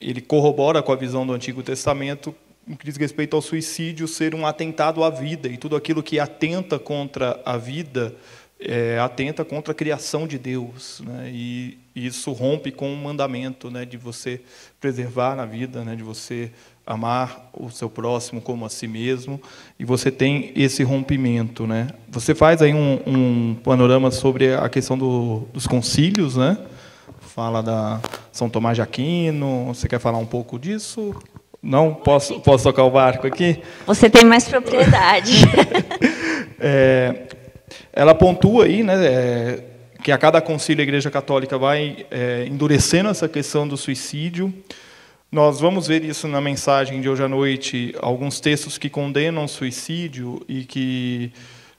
ele 0.00 0.20
corrobora 0.20 0.82
com 0.82 0.92
a 0.92 0.96
visão 0.96 1.26
do 1.26 1.32
Antigo 1.32 1.62
Testamento 1.62 2.34
no 2.68 2.76
que 2.76 2.84
diz 2.84 2.96
respeito 2.96 3.34
ao 3.34 3.42
suicídio 3.42 4.06
ser 4.06 4.34
um 4.34 4.46
atentado 4.46 5.02
à 5.02 5.08
vida, 5.08 5.48
e 5.48 5.56
tudo 5.56 5.74
aquilo 5.74 6.02
que 6.02 6.20
atenta 6.20 6.78
contra 6.78 7.40
a 7.44 7.56
vida 7.56 8.14
é, 8.60 8.98
atenta 8.98 9.44
contra 9.44 9.72
a 9.72 9.74
criação 9.74 10.26
de 10.26 10.38
Deus. 10.38 11.00
Né? 11.04 11.30
E 11.32 11.78
isso 11.94 12.32
rompe 12.32 12.70
com 12.70 12.92
o 12.92 12.96
mandamento 12.96 13.70
né, 13.70 13.84
de 13.84 13.96
você 13.96 14.40
preservar 14.80 15.38
a 15.38 15.46
vida, 15.46 15.84
né, 15.84 15.94
de 15.94 16.02
você 16.02 16.50
amar 16.86 17.50
o 17.52 17.70
seu 17.70 17.88
próximo 17.90 18.40
como 18.40 18.64
a 18.64 18.68
si 18.68 18.88
mesmo, 18.88 19.40
e 19.78 19.84
você 19.84 20.10
tem 20.10 20.52
esse 20.56 20.82
rompimento. 20.82 21.66
Né? 21.66 21.88
Você 22.08 22.34
faz 22.34 22.62
aí 22.62 22.74
um, 22.74 23.00
um 23.06 23.54
panorama 23.62 24.10
sobre 24.10 24.54
a 24.54 24.68
questão 24.68 24.96
do, 24.96 25.46
dos 25.52 25.66
concílios, 25.66 26.36
né? 26.36 26.58
fala 27.20 27.62
da 27.62 28.00
São 28.32 28.50
Tomás 28.50 28.76
de 28.76 28.82
Aquino, 28.82 29.66
você 29.66 29.86
quer 29.86 30.00
falar 30.00 30.18
um 30.18 30.26
pouco 30.26 30.58
disso? 30.58 31.14
Não? 31.62 31.92
Posso, 31.92 32.40
posso 32.40 32.64
tocar 32.64 32.84
o 32.84 32.90
barco 32.90 33.26
aqui? 33.26 33.60
Você 33.86 34.08
tem 34.08 34.24
mais 34.24 34.48
propriedade. 34.48 35.42
é, 36.58 37.26
ela 37.92 38.14
pontua 38.14 38.64
aí 38.64 38.82
né, 38.82 38.94
é, 39.04 39.64
que 40.02 40.12
a 40.12 40.18
cada 40.18 40.40
concílio 40.40 40.82
a 40.82 40.84
Igreja 40.84 41.10
Católica 41.10 41.58
vai 41.58 42.06
é, 42.10 42.46
endurecendo 42.46 43.08
essa 43.08 43.28
questão 43.28 43.66
do 43.66 43.76
suicídio. 43.76 44.54
Nós 45.30 45.60
vamos 45.60 45.86
ver 45.86 46.04
isso 46.04 46.26
na 46.26 46.40
mensagem 46.40 47.00
de 47.00 47.08
hoje 47.08 47.22
à 47.22 47.28
noite, 47.28 47.94
alguns 48.00 48.40
textos 48.40 48.78
que 48.78 48.88
condenam 48.88 49.44
o 49.44 49.48
suicídio 49.48 50.40
e 50.48 50.64
que 50.64 51.32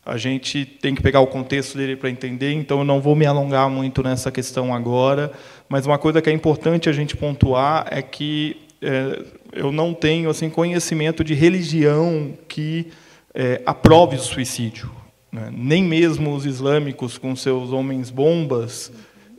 a 0.06 0.18
gente 0.18 0.66
tem 0.66 0.94
que 0.94 1.02
pegar 1.02 1.20
o 1.22 1.28
contexto 1.28 1.78
dele 1.78 1.96
para 1.96 2.10
entender, 2.10 2.52
então 2.54 2.80
eu 2.80 2.86
não 2.86 3.00
vou 3.00 3.16
me 3.16 3.26
alongar 3.26 3.70
muito 3.70 4.04
nessa 4.04 4.32
questão 4.32 4.74
agora, 4.74 5.32
mas 5.68 5.86
uma 5.86 5.98
coisa 5.98 6.22
que 6.22 6.30
é 6.30 6.34
importante 6.34 6.90
a 6.90 6.92
gente 6.92 7.16
pontuar 7.16 7.88
é 7.90 8.02
que 8.02 8.58
é, 8.82 9.24
eu 9.54 9.72
não 9.72 9.94
tenho 9.94 10.30
assim 10.30 10.50
conhecimento 10.50 11.24
de 11.24 11.34
religião 11.34 12.34
que 12.48 12.88
é, 13.34 13.62
aprove 13.66 14.16
o 14.16 14.20
suicídio. 14.20 14.92
Né? 15.32 15.50
Nem 15.52 15.84
mesmo 15.84 16.34
os 16.34 16.46
islâmicos, 16.46 17.18
com 17.18 17.36
seus 17.36 17.72
homens 17.72 18.10
bombas, 18.10 18.92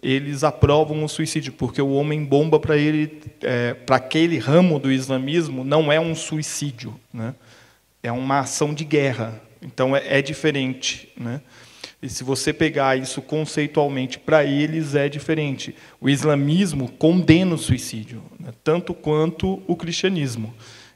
eles 0.03 0.45
aprovam 0.45 1.05
o 1.05 1.09
suicídio, 1.09 1.53
porque 1.53 1.83
o 1.83 1.93
homem 1.93 2.25
bomba 2.25 2.59
para 2.59 2.77
ele, 2.77 3.21
é, 3.43 3.75
para 3.75 3.97
aquele 3.97 4.39
ramo 4.39 4.79
do 4.79 4.91
islamismo, 4.91 5.65
não 5.65 5.93
é 5.93 6.01
um 6.01 6.15
suicídio, 6.15 6.95
né? 7.13 7.35
é 8.03 8.11
uma 8.11 8.41
ação 8.41 8.73
de 8.73 8.85
guerra. 8.85 9.41
Então 9.61 9.95
é, 9.95 10.19
é 10.19 10.23
diferente, 10.23 11.09
né? 11.17 11.41
E 12.03 12.09
se 12.09 12.25
você 12.25 12.53
pegar 12.53 12.97
isso 12.99 13.21
conceitualmente, 13.21 14.19
para 14.19 14.43
eles 14.43 14.95
é 14.95 15.09
diferente. 15.09 15.75
O 16.01 16.09
islamismo 16.09 16.91
condena 16.93 17.55
o 17.55 17.59
suicídio, 17.59 18.23
né, 18.39 18.53
tanto 18.65 18.95
quanto 18.95 19.63
o 19.67 19.77
cristianismo. 19.77 20.55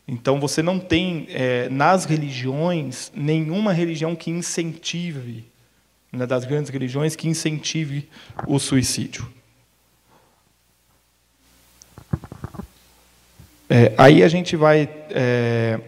Então 0.08 0.40
você 0.40 0.62
não 0.62 0.78
tem 0.78 1.26
é, 1.30 1.68
nas 1.68 2.06
religiões 2.06 3.12
nenhuma 3.14 3.72
religião 3.72 4.16
que 4.16 4.30
incentive, 4.30 5.44
né, 6.10 6.26
das 6.26 6.46
grandes 6.46 6.70
religiões, 6.70 7.14
que 7.14 7.28
incentive 7.28 8.08
o 8.46 8.58
suicídio. 8.58 9.30
É, 13.68 13.92
aí 13.98 14.22
a 14.22 14.28
gente 14.28 14.56
vai 14.56 14.88
é, 15.10 15.80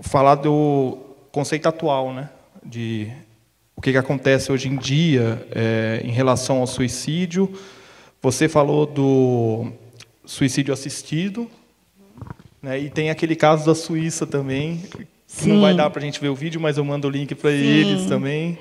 falar 0.00 0.36
do 0.36 0.98
conceito 1.32 1.68
atual, 1.68 2.12
né, 2.12 2.28
de 2.64 3.10
o 3.80 3.82
que, 3.82 3.92
que 3.92 3.96
acontece 3.96 4.52
hoje 4.52 4.68
em 4.68 4.76
dia 4.76 5.42
é, 5.52 6.02
em 6.04 6.10
relação 6.10 6.58
ao 6.58 6.66
suicídio. 6.66 7.50
Você 8.20 8.46
falou 8.46 8.84
do 8.84 9.72
suicídio 10.22 10.74
assistido, 10.74 11.50
né, 12.60 12.78
e 12.78 12.90
tem 12.90 13.08
aquele 13.08 13.34
caso 13.34 13.64
da 13.64 13.74
Suíça 13.74 14.26
também, 14.26 14.82
não 15.46 15.62
vai 15.62 15.74
dar 15.74 15.88
para 15.88 16.02
a 16.02 16.04
gente 16.04 16.20
ver 16.20 16.28
o 16.28 16.34
vídeo, 16.34 16.60
mas 16.60 16.76
eu 16.76 16.84
mando 16.84 17.08
o 17.08 17.10
link 17.10 17.34
para 17.34 17.52
eles 17.52 18.04
também. 18.04 18.58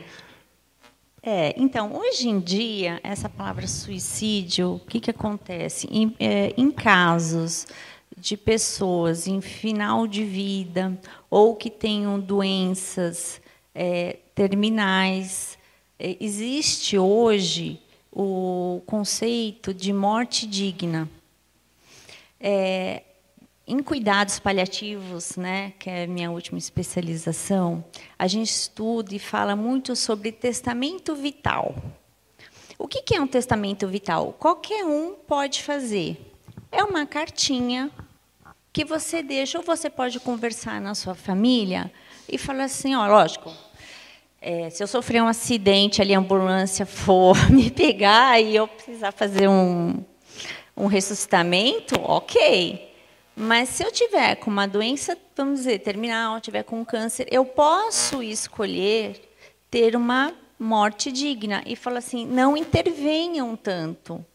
É, 1.22 1.54
então, 1.58 1.98
hoje 1.98 2.30
em 2.30 2.40
dia, 2.40 3.02
essa 3.04 3.28
palavra 3.28 3.68
suicídio, 3.68 4.76
o 4.76 4.80
que, 4.80 5.02
que 5.02 5.12
acontece? 5.12 5.86
Em, 5.92 6.16
é, 6.18 6.54
em 6.56 6.72
casos 6.72 7.68
de 8.18 8.38
pessoas 8.38 9.28
em 9.28 9.42
final 9.42 10.08
de 10.08 10.24
vida 10.24 10.98
ou 11.30 11.58
que 11.58 11.70
tenham 11.70 12.18
doenças 12.18 13.42
é, 13.76 14.18
terminais. 14.39 15.58
É, 16.00 16.15
existe 16.17 16.98
hoje 16.98 17.77
o 18.10 18.81
conceito 18.86 19.74
de 19.74 19.91
morte 19.91 20.48
digna. 20.48 21.10
É, 22.39 23.03
em 23.67 23.84
cuidados 23.84 24.39
paliativos, 24.39 25.36
né, 25.36 25.74
que 25.77 25.89
é 25.89 26.08
minha 26.08 26.31
última 26.31 26.58
especialização, 26.58 27.84
a 28.17 28.27
gente 28.27 28.50
estuda 28.50 29.13
e 29.13 29.19
fala 29.19 29.58
muito 29.58 29.93
sobre 29.93 30.31
testamento 30.31 31.13
vital. 31.15 31.75
O 32.77 32.88
que 32.88 33.13
é 33.13 33.19
um 33.19 33.27
testamento 33.27 33.89
vital? 33.89 34.31
Qualquer 34.39 34.86
um 34.86 35.15
pode 35.15 35.62
fazer. 35.63 36.34
É 36.72 36.81
uma 36.81 37.05
cartinha 37.05 37.91
que 38.72 38.86
você 38.86 39.22
deixa, 39.22 39.58
ou 39.58 39.65
você 39.65 39.89
pode 39.89 40.17
conversar 40.22 40.79
na 40.79 40.96
sua 40.96 41.13
família 41.13 41.91
e 42.27 42.38
falar 42.38 42.63
assim, 42.63 42.96
ó, 42.96 43.05
lógico, 43.05 43.53
É, 44.41 44.69
se 44.69 44.81
eu 44.81 44.88
sofrer 44.88 45.22
um 45.22 45.27
acidente, 45.27 46.01
ali 46.01 46.15
a 46.15 46.19
ambulância 46.19 46.86
for 46.86 47.36
me 47.51 47.69
pegar 47.69 48.39
e 48.39 48.55
eu 48.55 48.67
precisar 48.67 49.12
fazer 49.12 49.50
um, 49.50 50.03
um 50.77 50.86
ressuscitamento, 50.86 52.00
ok. 52.01 52.89
Mas 53.36 53.69
se 53.69 53.84
eu 53.84 53.91
tiver 53.91 54.36
com 54.36 54.50
uma 54.50 54.67
doença, 54.67 55.17
vamos 55.36 55.60
dizer, 55.60 55.79
terminal, 55.79 56.39
tiver 56.39 56.63
com 56.63 56.84
câncer, 56.86 57.27
eu 57.29 57.46
posso 57.46 58.24
escolher 58.24 59.22
ter 59.69 59.96
uma 59.96 60.34
morte 60.58 61.12
digna 61.12 61.63
e 61.65 61.75
falar 61.75 62.00
assim, 62.00 62.25
não 62.25 62.55
intervenham 62.58 63.55
tanto. 63.55 64.25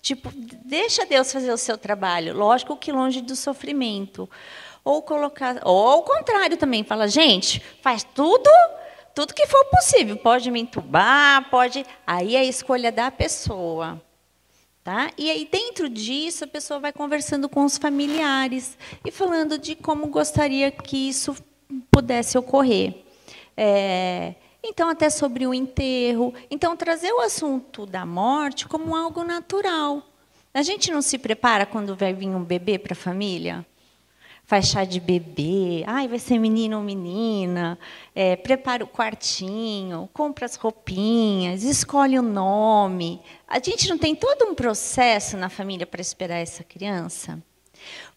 Tipo, 0.00 0.32
deixa 0.34 1.06
Deus 1.06 1.32
fazer 1.32 1.52
o 1.52 1.56
seu 1.56 1.78
trabalho. 1.78 2.34
Lógico 2.34 2.76
que 2.76 2.90
longe 2.90 3.20
do 3.20 3.36
sofrimento. 3.36 4.28
Ou 4.84 5.00
colocar, 5.02 5.60
ou 5.64 5.88
ao 5.88 6.02
contrário 6.02 6.56
também, 6.56 6.82
fala, 6.82 7.06
gente, 7.06 7.62
faz 7.80 8.02
tudo, 8.02 8.50
tudo 9.14 9.34
que 9.34 9.46
for 9.46 9.64
possível. 9.66 10.16
Pode 10.16 10.50
me 10.50 10.60
entubar, 10.60 11.48
pode. 11.50 11.84
Aí 12.06 12.36
é 12.36 12.40
a 12.40 12.44
escolha 12.44 12.90
da 12.90 13.10
pessoa. 13.10 14.00
Tá? 14.84 15.10
E 15.16 15.30
aí, 15.30 15.48
dentro 15.50 15.88
disso, 15.88 16.44
a 16.44 16.46
pessoa 16.46 16.80
vai 16.80 16.92
conversando 16.92 17.48
com 17.48 17.64
os 17.64 17.78
familiares 17.78 18.76
e 19.04 19.12
falando 19.12 19.56
de 19.56 19.76
como 19.76 20.08
gostaria 20.08 20.72
que 20.72 21.08
isso 21.08 21.36
pudesse 21.90 22.36
ocorrer. 22.36 22.96
É, 23.56 24.34
então, 24.62 24.88
até 24.88 25.08
sobre 25.08 25.46
o 25.46 25.54
enterro. 25.54 26.34
Então, 26.50 26.76
trazer 26.76 27.12
o 27.12 27.20
assunto 27.20 27.86
da 27.86 28.04
morte 28.04 28.66
como 28.66 28.96
algo 28.96 29.22
natural. 29.22 30.02
A 30.52 30.62
gente 30.62 30.90
não 30.90 31.00
se 31.00 31.16
prepara 31.16 31.64
quando 31.64 31.94
vai 31.94 32.12
vir 32.12 32.28
um 32.28 32.42
bebê 32.42 32.76
para 32.78 32.92
a 32.92 32.96
família? 32.96 33.64
Faz 34.52 34.66
chá 34.66 34.84
de 34.84 35.00
bebê, 35.00 35.82
ai, 35.86 36.06
vai 36.06 36.18
ser 36.18 36.38
menino 36.38 36.76
ou 36.76 36.82
menina, 36.82 37.78
é, 38.14 38.36
prepara 38.36 38.84
o 38.84 38.86
quartinho, 38.86 40.10
compra 40.12 40.44
as 40.44 40.56
roupinhas, 40.56 41.62
escolhe 41.62 42.18
o 42.18 42.22
nome. 42.22 43.22
A 43.48 43.58
gente 43.58 43.88
não 43.88 43.96
tem 43.96 44.14
todo 44.14 44.44
um 44.44 44.54
processo 44.54 45.38
na 45.38 45.48
família 45.48 45.86
para 45.86 46.02
esperar 46.02 46.36
essa 46.36 46.62
criança? 46.62 47.42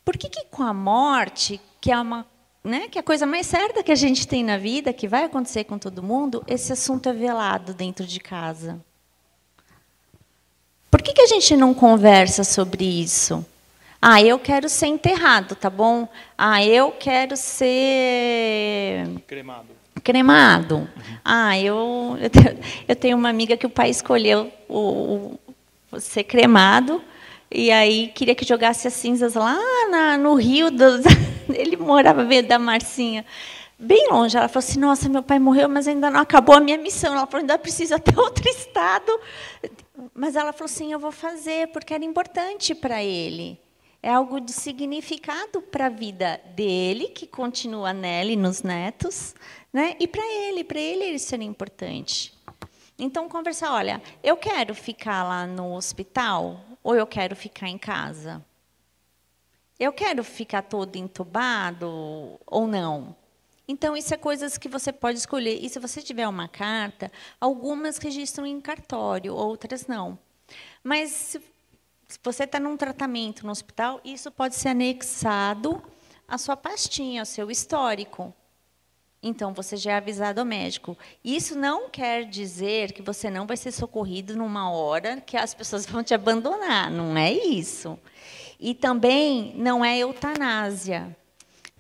Por 0.04 0.18
que, 0.18 0.28
que 0.28 0.44
com 0.48 0.62
a 0.62 0.74
morte, 0.74 1.62
que 1.80 1.90
é 1.90 1.98
uma 1.98 2.28
né, 2.62 2.90
que 2.90 2.98
é 2.98 3.02
a 3.02 3.06
coisa 3.06 3.26
mais 3.26 3.48
certa 3.48 3.82
que 3.82 3.94
a 3.94 3.96
gente 3.96 4.28
tem 4.28 4.44
na 4.44 4.58
vida, 4.58 4.92
que 4.92 5.08
vai 5.08 5.24
acontecer 5.24 5.64
com 5.64 5.80
todo 5.80 6.04
mundo, 6.04 6.44
esse 6.48 6.74
assunto 6.74 7.08
é 7.08 7.14
velado 7.14 7.74
dentro 7.74 8.06
de 8.06 8.20
casa. 8.20 8.84
Por 10.92 11.02
que, 11.02 11.14
que 11.14 11.22
a 11.22 11.28
gente 11.28 11.56
não 11.56 11.74
conversa 11.74 12.44
sobre 12.44 12.84
isso? 12.84 13.46
Ah, 14.08 14.22
eu 14.22 14.38
quero 14.38 14.70
ser 14.70 14.86
enterrado, 14.86 15.56
tá 15.56 15.68
bom? 15.68 16.08
Ah, 16.38 16.64
eu 16.64 16.92
quero 16.92 17.36
ser. 17.36 19.08
Cremado. 19.26 19.70
Cremado. 20.04 20.88
Ah, 21.24 21.58
eu, 21.60 22.16
eu, 22.88 22.96
tenho, 22.96 23.18
uma 23.18 23.30
amiga 23.30 23.58
que 23.58 23.66
o 23.66 23.70
pai 23.70 23.90
escolheu 23.90 24.54
o, 24.70 25.40
o 25.92 26.00
ser 26.00 26.24
cremado 26.24 27.02
e 27.50 27.72
aí 27.72 28.10
queria 28.10 28.36
que 28.36 28.46
jogasse 28.46 28.88
as 28.88 28.94
cinzas 28.94 29.34
lá 29.34 29.58
na, 29.90 30.20
no 30.20 30.36
rio. 30.36 30.70
Do, 30.70 31.02
ele 31.52 31.76
morava 31.76 32.24
meio 32.24 32.48
da 32.48 32.60
Marcinha, 32.60 33.26
bem 33.80 34.08
longe. 34.12 34.38
Ela 34.38 34.48
falou 34.48 34.68
assim: 34.68 34.80
Nossa, 34.80 35.10
meu 35.10 35.24
pai 35.24 35.40
morreu, 35.40 35.68
mas 35.68 35.88
ainda 35.88 36.12
não 36.12 36.20
acabou 36.20 36.54
a 36.54 36.60
minha 36.60 36.78
missão. 36.78 37.16
Ela 37.16 37.26
falou: 37.26 37.42
Ainda 37.42 37.58
precisa 37.58 37.98
ter 37.98 38.14
outro 38.22 38.48
estado. 38.48 39.20
Mas 40.14 40.36
ela 40.36 40.54
falou 40.54 40.66
assim: 40.66 40.94
Eu 40.94 41.00
vou 41.00 41.12
fazer, 41.12 41.70
porque 41.70 41.92
era 41.92 42.06
importante 42.06 42.76
para 42.76 43.04
ele. 43.04 43.65
É 44.06 44.14
algo 44.14 44.40
de 44.40 44.54
significado 44.54 45.64
para 45.64 45.88
a 45.88 45.90
vida 45.90 46.40
dele, 46.56 47.08
que 47.08 47.26
continua 47.26 47.92
nela 47.92 48.30
e 48.30 48.36
nos 48.36 48.62
netos, 48.62 49.34
né? 49.74 49.96
e 50.00 50.08
para 50.08 50.24
ele, 50.24 50.64
para 50.64 50.80
ele 50.80 51.06
ele 51.06 51.18
ser 51.18 51.42
importante. 51.42 52.32
Então, 53.00 53.28
conversar: 53.28 53.74
olha, 53.74 54.00
eu 54.24 54.38
quero 54.38 54.76
ficar 54.76 55.24
lá 55.24 55.48
no 55.48 55.74
hospital 55.74 56.64
ou 56.84 56.94
eu 56.94 57.08
quero 57.08 57.36
ficar 57.36 57.68
em 57.68 57.80
casa? 57.80 58.46
Eu 59.80 59.92
quero 59.92 60.24
ficar 60.24 60.62
todo 60.62 60.96
entubado 60.98 62.40
ou 62.46 62.68
não? 62.68 63.16
Então, 63.68 63.98
isso 63.98 64.14
é 64.14 64.18
coisas 64.18 64.56
que 64.56 64.70
você 64.70 64.94
pode 64.94 65.18
escolher. 65.18 65.58
E 65.60 65.68
se 65.68 65.80
você 65.80 66.00
tiver 66.00 66.28
uma 66.28 66.48
carta, 66.48 67.12
algumas 67.42 67.98
registram 67.98 68.46
em 68.46 68.62
cartório, 68.62 69.34
outras 69.34 69.88
não. 69.88 70.20
Mas 70.84 71.40
se, 72.08 72.20
você 72.24 72.44
está 72.44 72.60
num 72.60 72.78
tratamento 72.78 73.46
no 73.46 73.52
hospital, 73.52 74.00
isso 74.04 74.32
pode 74.32 74.56
ser 74.56 74.70
anexado 74.70 75.82
à 76.28 76.38
sua 76.38 76.56
pastinha, 76.56 77.22
ao 77.22 77.26
seu 77.26 77.50
histórico. 77.50 78.34
Então, 79.28 79.54
você 79.54 79.76
já 79.76 79.94
é 79.94 79.96
avisado 79.96 80.40
ao 80.40 80.46
médico. 80.46 80.96
Isso 81.24 81.58
não 81.58 81.90
quer 81.90 82.26
dizer 82.26 82.92
que 82.92 83.02
você 83.02 83.28
não 83.28 83.48
vai 83.48 83.58
ser 83.58 83.72
socorrido 83.72 84.38
numa 84.38 84.70
hora 84.70 85.20
que 85.20 85.36
as 85.36 85.52
pessoas 85.54 85.84
vão 85.90 86.04
te 86.04 86.14
abandonar. 86.14 86.92
Não 86.92 87.18
é 87.18 87.32
isso. 87.32 87.98
E 88.60 88.76
também 88.76 89.54
não 89.58 89.84
é 89.84 89.98
eutanásia. 89.98 91.16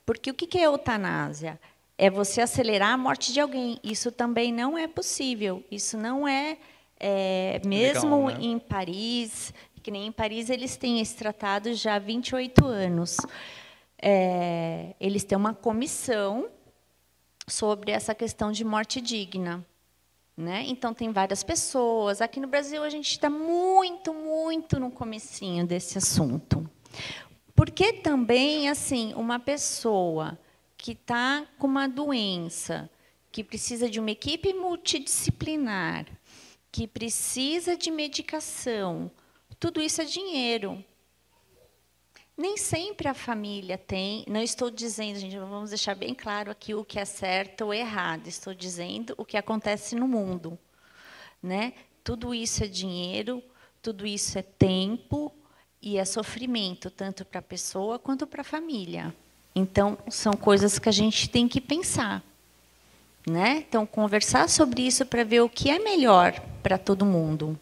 Porque 0.05 0.31
o 0.31 0.33
que 0.33 0.57
é 0.57 0.63
eutanásia? 0.63 1.59
É 1.97 2.09
você 2.09 2.41
acelerar 2.41 2.93
a 2.93 2.97
morte 2.97 3.31
de 3.31 3.39
alguém. 3.39 3.79
Isso 3.83 4.11
também 4.11 4.51
não 4.51 4.75
é 4.75 4.87
possível. 4.87 5.63
Isso 5.69 5.97
não 5.97 6.27
é, 6.27 6.57
é 6.99 7.61
mesmo 7.63 8.25
Legal, 8.25 8.39
né? 8.39 8.45
em 8.45 8.59
Paris, 8.59 9.53
que 9.85 9.91
nem 9.91 10.07
em 10.07 10.11
Paris 10.11 10.49
eles 10.49 10.75
têm 10.75 10.99
esse 10.99 11.15
tratado 11.15 11.71
já 11.75 11.93
há 11.93 11.99
28 11.99 12.65
anos. 12.65 13.17
É, 14.01 14.95
eles 14.99 15.23
têm 15.23 15.37
uma 15.37 15.53
comissão 15.53 16.49
sobre 17.47 17.91
essa 17.91 18.15
questão 18.15 18.51
de 18.51 18.65
morte 18.65 18.99
digna. 18.99 19.63
Né? 20.35 20.63
Então 20.65 20.91
tem 20.91 21.11
várias 21.11 21.43
pessoas. 21.43 22.19
Aqui 22.19 22.39
no 22.39 22.47
Brasil 22.47 22.81
a 22.81 22.89
gente 22.89 23.11
está 23.11 23.29
muito, 23.29 24.11
muito 24.11 24.79
no 24.79 24.89
comecinho 24.89 25.67
desse 25.67 25.99
assunto. 25.99 26.67
Porque 27.55 27.93
também, 27.93 28.67
assim, 28.67 29.13
uma 29.13 29.37
pessoa 29.37 30.35
que 30.75 30.93
está 30.93 31.45
com 31.59 31.67
uma 31.67 31.87
doença, 31.87 32.89
que 33.31 33.43
precisa 33.43 33.87
de 33.87 33.99
uma 33.99 34.09
equipe 34.09 34.51
multidisciplinar, 34.51 36.07
que 36.71 36.87
precisa 36.87 37.77
de 37.77 37.91
medicação, 37.91 39.11
tudo 39.59 39.81
isso 39.81 40.01
é 40.01 40.05
dinheiro. 40.05 40.83
Nem 42.37 42.57
sempre 42.57 43.07
a 43.07 43.13
família 43.13 43.77
tem, 43.77 44.25
não 44.27 44.41
estou 44.41 44.69
dizendo, 44.69 45.17
gente, 45.17 45.37
vamos 45.37 45.69
deixar 45.69 45.95
bem 45.95 46.13
claro 46.13 46.51
aqui 46.51 46.75
o 46.75 46.83
que 46.83 46.99
é 46.99 47.05
certo 47.05 47.61
ou 47.61 47.73
errado, 47.73 48.27
estou 48.27 48.53
dizendo 48.53 49.15
o 49.17 49.23
que 49.23 49.37
acontece 49.37 49.95
no 49.95 50.05
mundo. 50.05 50.59
Né? 51.41 51.73
Tudo 52.03 52.33
isso 52.33 52.63
é 52.63 52.67
dinheiro, 52.67 53.41
tudo 53.81 54.05
isso 54.05 54.37
é 54.37 54.41
tempo 54.41 55.31
e 55.81 55.97
é 55.97 56.03
sofrimento, 56.03 56.89
tanto 56.89 57.23
para 57.23 57.39
a 57.39 57.43
pessoa 57.43 57.97
quanto 57.97 58.27
para 58.27 58.41
a 58.41 58.43
família. 58.43 59.15
Então, 59.55 59.97
são 60.09 60.33
coisas 60.33 60.77
que 60.77 60.89
a 60.89 60.91
gente 60.91 61.29
tem 61.29 61.47
que 61.47 61.61
pensar. 61.61 62.21
Né? 63.25 63.63
Então, 63.67 63.85
conversar 63.85 64.49
sobre 64.49 64.81
isso 64.85 65.05
para 65.05 65.23
ver 65.23 65.39
o 65.39 65.49
que 65.49 65.69
é 65.69 65.79
melhor 65.79 66.37
para 66.61 66.77
todo 66.77 67.05
mundo. 67.05 67.57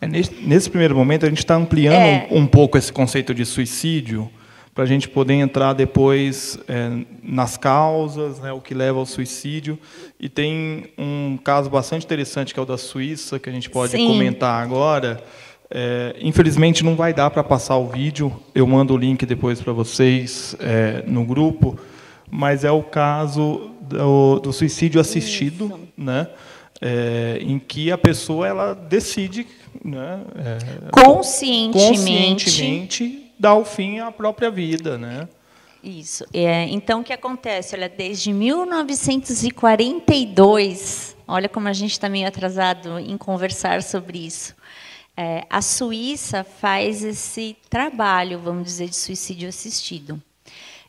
É, 0.00 0.06
nesse, 0.06 0.34
nesse, 0.34 0.68
primeiro 0.68 0.96
momento, 0.96 1.24
a 1.24 1.28
gente 1.28 1.38
está 1.38 1.54
ampliando 1.54 1.94
é. 1.94 2.28
um, 2.30 2.38
um, 2.38 2.46
pouco 2.46 2.76
esse 2.76 2.92
conceito 2.92 3.34
de 3.34 3.44
suicídio 3.44 4.30
para 4.74 4.84
a 4.84 4.86
gente 4.86 5.08
poder 5.08 5.34
entrar 5.34 5.74
depois 5.74 6.58
é, 6.66 7.04
nas 7.22 7.56
causas, 7.56 8.40
né, 8.40 8.52
o 8.52 8.60
que 8.60 8.72
leva 8.72 8.98
ao 8.98 9.06
suicídio. 9.06 9.78
E 10.18 10.28
tem 10.28 10.86
um 10.96 11.38
caso 11.42 11.68
bastante 11.68 12.04
interessante, 12.04 12.54
que 12.54 12.60
é 12.60 12.62
o 12.62 12.66
da 12.66 12.78
Suíça, 12.78 13.38
que 13.38 13.50
a 13.50 13.52
gente 13.52 13.68
pode 13.68 13.92
Sim. 13.92 14.06
comentar 14.06 14.62
agora. 14.62 15.22
É, 15.70 16.16
infelizmente, 16.20 16.84
não 16.84 16.96
vai 16.96 17.12
dar 17.12 17.30
para 17.30 17.44
passar 17.44 17.76
o 17.76 17.88
vídeo. 17.88 18.32
Eu 18.54 18.66
mando 18.66 18.94
o 18.94 18.96
link 18.96 19.24
depois 19.26 19.60
para 19.60 19.72
vocês 19.72 20.56
é, 20.58 21.04
no 21.06 21.24
grupo. 21.24 21.78
Mas 22.30 22.64
é 22.64 22.70
o 22.70 22.82
caso 22.82 23.70
do, 23.82 24.40
do 24.40 24.52
suicídio 24.54 25.00
assistido, 25.00 25.66
Isso. 25.66 25.78
né? 25.98 26.28
É, 26.84 27.38
em 27.40 27.60
que 27.60 27.92
a 27.92 27.98
pessoa 27.98 28.44
ela 28.44 28.74
decide 28.74 29.46
né, 29.84 30.20
é, 30.34 30.90
conscientemente, 30.90 32.44
conscientemente 32.44 33.32
dar 33.38 33.54
o 33.54 33.64
fim 33.64 34.00
à 34.00 34.10
própria 34.10 34.50
vida, 34.50 34.98
né? 34.98 35.28
Isso. 35.82 36.24
É, 36.32 36.62
então, 36.64 37.00
o 37.00 37.04
que 37.04 37.12
acontece? 37.12 37.74
Olha, 37.74 37.88
desde 37.88 38.32
1942, 38.32 41.16
olha 41.26 41.48
como 41.48 41.66
a 41.66 41.72
gente 41.72 41.90
está 41.90 42.08
meio 42.08 42.28
atrasado 42.28 43.00
em 43.00 43.18
conversar 43.18 43.82
sobre 43.82 44.24
isso. 44.24 44.54
É, 45.16 45.44
a 45.50 45.60
Suíça 45.60 46.44
faz 46.44 47.02
esse 47.02 47.56
trabalho, 47.68 48.38
vamos 48.38 48.62
dizer, 48.64 48.88
de 48.88 48.94
suicídio 48.96 49.48
assistido. 49.48 50.22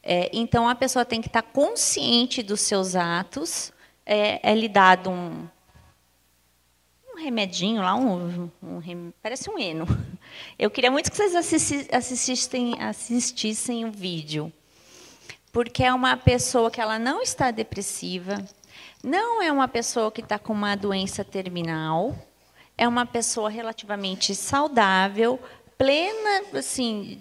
É, 0.03 0.29
então, 0.31 0.69
a 0.69 0.75
pessoa 0.75 1.03
tem 1.03 1.21
que 1.21 1.27
estar 1.27 1.41
consciente 1.41 2.43
dos 2.43 2.61
seus 2.61 2.95
atos, 2.95 3.73
é, 4.05 4.39
é 4.43 4.53
lhe 4.53 4.67
dado 4.67 5.09
um, 5.09 5.09
um 5.09 5.47
remedinho 7.23 7.81
lá, 7.81 7.95
um, 7.95 8.51
um, 8.61 9.13
parece 9.21 9.49
um 9.49 9.57
eno. 9.57 9.85
Eu 10.59 10.69
queria 10.69 10.91
muito 10.91 11.09
que 11.09 11.17
vocês 11.17 11.35
assistissem, 11.91 12.81
assistissem 12.81 13.85
o 13.85 13.91
vídeo, 13.91 14.51
porque 15.51 15.83
é 15.83 15.93
uma 15.93 16.17
pessoa 16.17 16.69
que 16.69 16.81
ela 16.81 16.99
não 16.99 17.21
está 17.21 17.51
depressiva, 17.51 18.43
Não 19.03 19.41
é 19.41 19.51
uma 19.51 19.67
pessoa 19.67 20.09
que 20.11 20.21
está 20.21 20.39
com 20.39 20.53
uma 20.53 20.75
doença 20.75 21.25
terminal, 21.25 22.15
é 22.77 22.87
uma 22.87 23.05
pessoa 23.05 23.49
relativamente 23.49 24.33
saudável, 24.33 25.39
plena, 25.77 26.57
assim, 26.57 27.19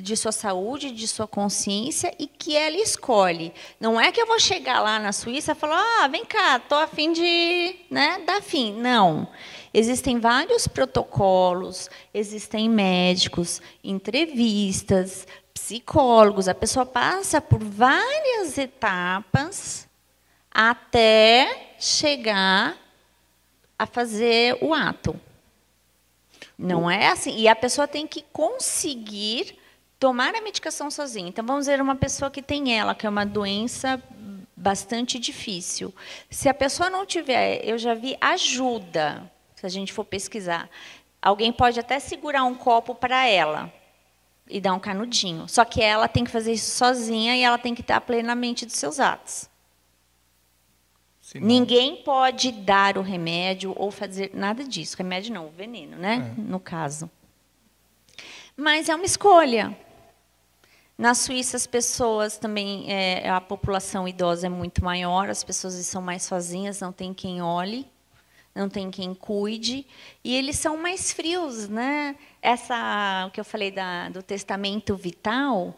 de 0.00 0.16
sua 0.16 0.32
saúde, 0.32 0.90
de 0.90 1.06
sua 1.06 1.26
consciência 1.26 2.14
e 2.18 2.26
que 2.26 2.56
ela 2.56 2.76
escolhe. 2.76 3.52
Não 3.80 4.00
é 4.00 4.10
que 4.12 4.20
eu 4.20 4.26
vou 4.26 4.38
chegar 4.38 4.80
lá 4.80 4.98
na 4.98 5.12
Suíça 5.12 5.52
e 5.52 5.54
falar, 5.54 5.82
ah, 6.00 6.08
vem 6.08 6.24
cá, 6.24 6.58
tô 6.58 6.74
a 6.74 6.86
fim 6.86 7.12
de, 7.12 7.76
né, 7.90 8.22
dar 8.26 8.42
fim. 8.42 8.72
Não. 8.72 9.28
Existem 9.72 10.18
vários 10.18 10.66
protocolos, 10.66 11.90
existem 12.12 12.68
médicos, 12.68 13.60
entrevistas, 13.84 15.26
psicólogos. 15.52 16.48
A 16.48 16.54
pessoa 16.54 16.86
passa 16.86 17.40
por 17.40 17.62
várias 17.62 18.56
etapas 18.56 19.86
até 20.50 21.74
chegar 21.78 22.76
a 23.78 23.86
fazer 23.86 24.58
o 24.60 24.74
ato. 24.74 25.18
Não 26.58 26.90
é 26.90 27.08
assim. 27.08 27.36
E 27.38 27.46
a 27.46 27.54
pessoa 27.54 27.86
tem 27.86 28.06
que 28.06 28.24
conseguir 28.32 29.56
tomar 29.98 30.34
a 30.34 30.40
medicação 30.40 30.90
sozinha. 30.90 31.28
Então, 31.28 31.44
vamos 31.44 31.66
ver 31.66 31.80
uma 31.80 31.96
pessoa 31.96 32.30
que 32.30 32.42
tem 32.42 32.76
ela, 32.78 32.94
que 32.94 33.06
é 33.06 33.10
uma 33.10 33.26
doença 33.26 34.02
bastante 34.56 35.18
difícil. 35.18 35.94
Se 36.30 36.48
a 36.48 36.54
pessoa 36.54 36.90
não 36.90 37.06
tiver, 37.06 37.64
eu 37.64 37.78
já 37.78 37.94
vi 37.94 38.16
ajuda, 38.20 39.30
se 39.54 39.64
a 39.64 39.68
gente 39.68 39.92
for 39.92 40.04
pesquisar. 40.04 40.68
Alguém 41.20 41.52
pode 41.52 41.78
até 41.80 41.98
segurar 41.98 42.44
um 42.44 42.54
copo 42.54 42.94
para 42.94 43.26
ela 43.26 43.72
e 44.48 44.60
dar 44.60 44.72
um 44.74 44.80
canudinho. 44.80 45.48
Só 45.48 45.64
que 45.64 45.82
ela 45.82 46.08
tem 46.08 46.24
que 46.24 46.30
fazer 46.30 46.52
isso 46.52 46.76
sozinha 46.76 47.36
e 47.36 47.42
ela 47.42 47.58
tem 47.58 47.74
que 47.74 47.80
estar 47.80 48.00
plenamente 48.00 48.64
dos 48.66 48.76
seus 48.76 48.98
atos. 49.00 49.48
Senão... 51.20 51.46
Ninguém 51.46 51.96
pode 51.96 52.50
dar 52.52 52.96
o 52.96 53.02
remédio 53.02 53.74
ou 53.76 53.90
fazer 53.90 54.30
nada 54.32 54.64
disso. 54.64 54.96
Remédio 54.96 55.34
não, 55.34 55.46
o 55.46 55.50
veneno, 55.50 55.96
né? 55.96 56.34
É. 56.36 56.40
No 56.40 56.58
caso. 56.58 57.10
Mas 58.56 58.88
é 58.88 58.94
uma 58.94 59.04
escolha. 59.04 59.76
Na 60.98 61.14
Suíça, 61.14 61.56
as 61.56 61.64
pessoas 61.64 62.38
também, 62.38 62.92
é, 62.92 63.30
a 63.30 63.40
população 63.40 64.08
idosa 64.08 64.48
é 64.48 64.50
muito 64.50 64.84
maior, 64.84 65.30
as 65.30 65.44
pessoas 65.44 65.74
são 65.86 66.02
mais 66.02 66.24
sozinhas, 66.24 66.80
não 66.80 66.90
tem 66.90 67.14
quem 67.14 67.40
olhe, 67.40 67.86
não 68.52 68.68
tem 68.68 68.90
quem 68.90 69.14
cuide, 69.14 69.86
e 70.24 70.34
eles 70.34 70.58
são 70.58 70.76
mais 70.76 71.12
frios, 71.12 71.68
né? 71.68 72.16
Essa, 72.42 73.26
o 73.28 73.30
que 73.30 73.38
eu 73.38 73.44
falei 73.44 73.70
da, 73.70 74.08
do 74.08 74.24
testamento 74.24 74.96
vital, 74.96 75.72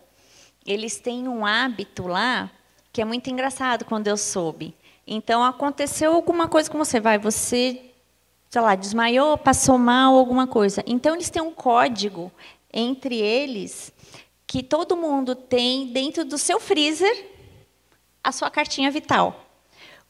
eles 0.64 0.98
têm 0.98 1.28
um 1.28 1.44
hábito 1.44 2.06
lá 2.06 2.50
que 2.90 3.02
é 3.02 3.04
muito 3.04 3.28
engraçado 3.28 3.85
quando 3.85 4.06
eu 4.06 4.16
soube. 4.16 4.74
Então 5.06 5.44
aconteceu 5.44 6.14
alguma 6.14 6.48
coisa 6.48 6.70
com 6.70 6.78
você, 6.78 6.98
vai, 6.98 7.18
você, 7.18 7.90
sei 8.48 8.61
lá, 8.62 8.74
desmaiou, 8.74 9.37
passou 9.37 9.76
mal, 9.76 10.16
alguma 10.16 10.46
coisa. 10.46 10.83
Então 10.87 11.14
eles 11.14 11.28
têm 11.28 11.42
um 11.42 11.52
código 11.52 12.33
entre 12.72 13.16
eles 13.16 13.92
que 14.50 14.64
todo 14.64 14.96
mundo 14.96 15.36
tem 15.36 15.86
dentro 15.92 16.24
do 16.24 16.36
seu 16.36 16.58
freezer 16.58 17.24
a 18.22 18.32
sua 18.32 18.50
cartinha 18.50 18.90
vital. 18.90 19.46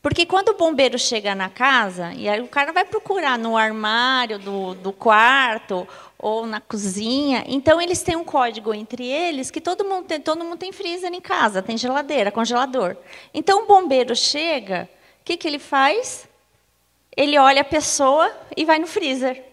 Porque 0.00 0.24
quando 0.24 0.48
o 0.48 0.56
bombeiro 0.56 0.98
chega 0.98 1.34
na 1.34 1.50
casa, 1.50 2.14
e 2.14 2.26
aí 2.26 2.40
o 2.40 2.48
cara 2.48 2.72
vai 2.72 2.86
procurar 2.86 3.38
no 3.38 3.54
armário 3.54 4.38
do, 4.38 4.74
do 4.76 4.94
quarto 4.94 5.86
ou 6.18 6.46
na 6.46 6.58
cozinha, 6.58 7.44
então 7.46 7.82
eles 7.82 8.02
têm 8.02 8.16
um 8.16 8.24
código 8.24 8.72
entre 8.72 9.06
eles 9.06 9.50
que 9.50 9.60
todo 9.60 9.84
mundo 9.84 10.06
tem, 10.06 10.18
todo 10.18 10.42
mundo 10.42 10.56
tem 10.56 10.72
freezer 10.72 11.12
em 11.12 11.20
casa, 11.20 11.60
tem 11.60 11.76
geladeira, 11.76 12.32
congelador. 12.32 12.96
Então 13.34 13.64
o 13.64 13.66
bombeiro 13.66 14.16
chega, 14.16 14.88
o 15.20 15.24
que, 15.26 15.36
que 15.36 15.46
ele 15.46 15.58
faz? 15.58 16.26
Ele 17.14 17.38
olha 17.38 17.60
a 17.60 17.64
pessoa 17.64 18.34
e 18.56 18.64
vai 18.64 18.78
no 18.78 18.86
freezer 18.86 19.44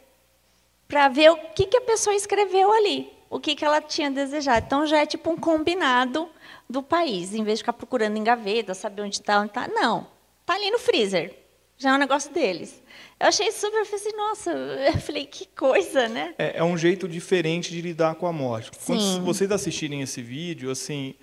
para 0.88 1.10
ver 1.10 1.30
o 1.30 1.36
que, 1.54 1.65
que 1.65 1.76
a 1.76 1.82
pessoa 1.82 2.15
escreveu 2.15 2.71
ali 2.71 3.16
o 3.30 3.40
que, 3.40 3.56
que 3.56 3.66
ela 3.66 3.82
tinha 3.82 4.10
desejado. 4.10 4.66
Então 4.66 4.86
já 4.86 5.00
é 5.00 5.06
tipo 5.06 5.30
um 5.30 5.38
combinado 5.38 6.30
do 6.70 6.82
país, 6.82 7.34
em 7.34 7.44
vez 7.44 7.60
de 7.60 7.63
ficar 7.63 7.74
procurando 7.74 8.18
em 8.18 8.24
gaveta, 8.24 8.74
saber 8.74 9.02
onde 9.02 9.16
está, 9.16 9.40
onde 9.40 9.50
está. 9.50 9.68
Não, 9.68 10.08
está 10.42 10.56
ali 10.56 10.72
no 10.72 10.80
freezer. 10.80 11.34
Já 11.78 11.92
é 11.92 11.94
um 11.94 12.00
negócio 12.00 12.34
deles. 12.34 12.82
Eu 13.20 13.28
achei 13.28 13.52
super, 13.52 13.78
eu 13.78 13.86
falei 13.86 14.02
assim, 14.02 14.18
nossa, 14.18 14.52
eu 14.94 14.98
falei, 15.00 15.26
que 15.26 15.48
coisa, 15.56 16.08
né? 16.08 16.34
É, 16.38 16.58
é 16.58 16.63
um 16.63 16.78
jeito 16.78 17.08
diferente 17.08 17.72
de 17.72 17.82
lidar 17.82 18.16
com 18.16 18.26
a 18.26 18.34
morte. 18.34 18.72
Sim. 18.80 18.96
Quando 18.96 19.26
vocês 19.26 19.52
assistirem 19.52 20.02
esse 20.02 20.22
vídeo, 20.22 20.72
assim, 20.72 21.13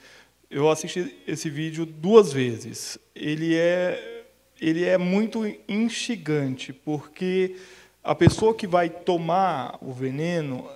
eu 0.49 0.71
assisti 0.71 1.17
esse 1.27 1.51
vídeo 1.51 1.85
duas 1.85 2.33
vezes. 2.33 2.99
Ele 3.15 3.57
é, 3.57 4.25
ele 4.61 4.85
é 4.85 4.97
muito 4.97 5.45
instigante, 5.69 6.73
porque 6.73 7.57
a 8.03 8.15
pessoa 8.15 8.55
que 8.55 8.67
vai 8.67 8.89
tomar 8.89 9.77
o 9.81 9.93
veneno, 9.93 10.69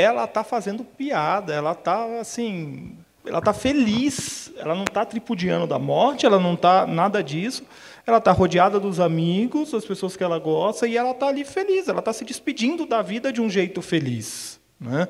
ela 0.00 0.24
está 0.24 0.42
fazendo 0.42 0.84
piada, 0.84 1.52
ela 1.52 1.72
está 1.72 2.20
assim, 2.20 2.96
ela 3.24 3.38
está 3.38 3.52
feliz, 3.52 4.52
ela 4.56 4.74
não 4.74 4.84
está 4.84 5.04
tripudiando 5.04 5.66
da 5.66 5.78
morte, 5.78 6.26
ela 6.26 6.38
não 6.38 6.54
está 6.54 6.86
nada 6.86 7.22
disso, 7.22 7.64
ela 8.06 8.18
está 8.18 8.32
rodeada 8.32 8.80
dos 8.80 8.98
amigos, 8.98 9.72
das 9.72 9.84
pessoas 9.84 10.16
que 10.16 10.24
ela 10.24 10.38
gosta, 10.38 10.86
e 10.86 10.96
ela 10.96 11.10
está 11.10 11.28
ali 11.28 11.44
feliz, 11.44 11.88
ela 11.88 12.00
está 12.00 12.12
se 12.12 12.24
despedindo 12.24 12.86
da 12.86 13.02
vida 13.02 13.32
de 13.32 13.40
um 13.40 13.48
jeito 13.48 13.82
feliz. 13.82 14.58
Né? 14.80 15.06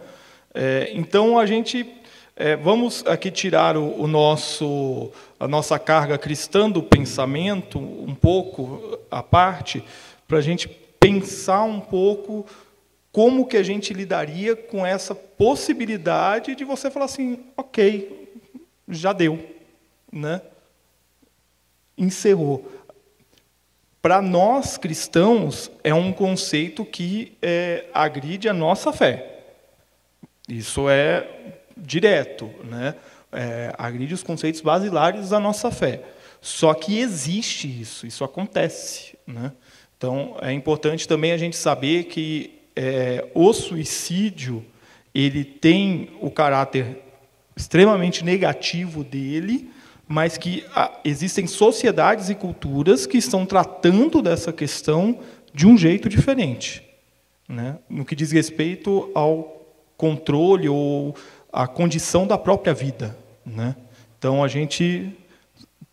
É, 0.53 0.91
então 0.95 1.39
a 1.39 1.47
gente 1.47 1.87
é, 2.35 2.57
vamos 2.57 3.05
aqui 3.07 3.31
tirar 3.31 3.77
o, 3.77 4.03
o, 4.03 4.07
nosso 4.07 5.13
a 5.39 5.47
nossa 5.47 5.79
carga 5.79 6.17
cristã 6.17 6.71
do 6.71 6.83
pensamento 6.83 7.79
um 7.79 8.15
pouco 8.15 8.99
à 9.11 9.23
parte 9.23 9.85
para 10.27 10.39
a 10.39 10.41
gente 10.41 10.69
pensar 10.99 11.63
um 11.65 11.81
pouco 11.81 12.47
como 13.13 13.47
que 13.47 13.57
a 13.57 13.63
gente 13.63 13.93
lidaria 13.93 14.55
com 14.55 14.87
essa 14.87 15.15
possibilidade 15.15 16.55
de 16.55 16.65
você 16.65 16.91
falar 16.91 17.07
assim, 17.07 17.41
ok, 17.57 18.29
já 18.89 19.13
deu, 19.13 19.45
né? 20.13 20.41
Encerrou. 21.99 22.71
Para 24.01 24.23
nós 24.23 24.79
cristãos 24.79 25.71
é 25.85 25.93
um 25.93 26.13
conceito 26.13 26.85
que 26.85 27.37
é, 27.43 27.87
agride 27.93 28.49
a 28.49 28.55
nossa 28.55 28.93
fé. 28.93 29.43
Isso 30.49 30.89
é 30.89 31.27
direto, 31.77 32.51
né? 32.65 32.95
É, 33.33 33.73
agride 33.77 34.15
os 34.15 34.23
conceitos 34.23 34.61
basilares 34.61 35.31
da 35.31 35.39
nossa 35.39 35.71
fé. 35.71 36.03
Só 36.41 36.73
que 36.73 36.99
existe 36.99 37.69
isso, 37.69 38.07
isso 38.07 38.25
acontece, 38.25 39.19
né? 39.27 39.53
Então 39.97 40.37
é 40.41 40.53
importante 40.53 41.07
também 41.07 41.33
a 41.33 41.37
gente 41.37 41.57
saber 41.57 42.05
que 42.05 42.60
é, 42.75 43.29
o 43.35 43.53
suicídio 43.53 44.65
ele 45.15 45.45
tem 45.45 46.11
o 46.21 46.31
caráter 46.31 47.03
extremamente 47.57 48.25
negativo 48.25 49.03
dele, 49.05 49.71
mas 50.09 50.39
que 50.39 50.65
ah, 50.75 50.99
existem 51.05 51.47
sociedades 51.47 52.31
e 52.31 52.35
culturas 52.35 53.07
que 53.07 53.19
estão 53.19 53.45
tratando 53.45 54.23
dessa 54.23 54.53
questão 54.53 55.19
de 55.53 55.67
um 55.67 55.77
jeito 55.77 56.09
diferente, 56.09 56.83
né? 57.49 57.79
no 57.89 58.05
que 58.05 58.17
diz 58.17 58.33
respeito 58.33 59.11
ao 59.15 59.67
controle 59.97 60.69
ou 60.69 61.15
à 61.53 61.67
condição 61.67 62.27
da 62.27 62.39
própria 62.39 62.73
vida. 62.73 63.17
Né? 63.45 63.77
Então 64.19 64.43
a 64.43 64.49
gente 64.49 65.13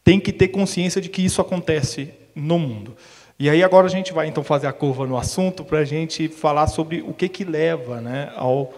tem 0.03 0.19
que 0.19 0.31
ter 0.31 0.47
consciência 0.49 1.01
de 1.01 1.09
que 1.09 1.21
isso 1.21 1.41
acontece 1.41 2.13
no 2.33 2.57
mundo. 2.57 2.95
E 3.39 3.49
aí 3.49 3.63
agora 3.63 3.85
a 3.85 3.89
gente 3.89 4.11
vai 4.11 4.27
então 4.27 4.43
fazer 4.43 4.65
a 4.65 4.73
curva 4.73 5.05
no 5.05 5.15
assunto 5.15 5.63
para 5.63 5.79
a 5.79 5.85
gente 5.85 6.27
falar 6.27 6.65
sobre 6.67 7.01
o 7.01 7.13
que 7.13 7.29
que 7.29 7.43
leva, 7.43 8.01
né, 8.01 8.31
ao 8.35 8.73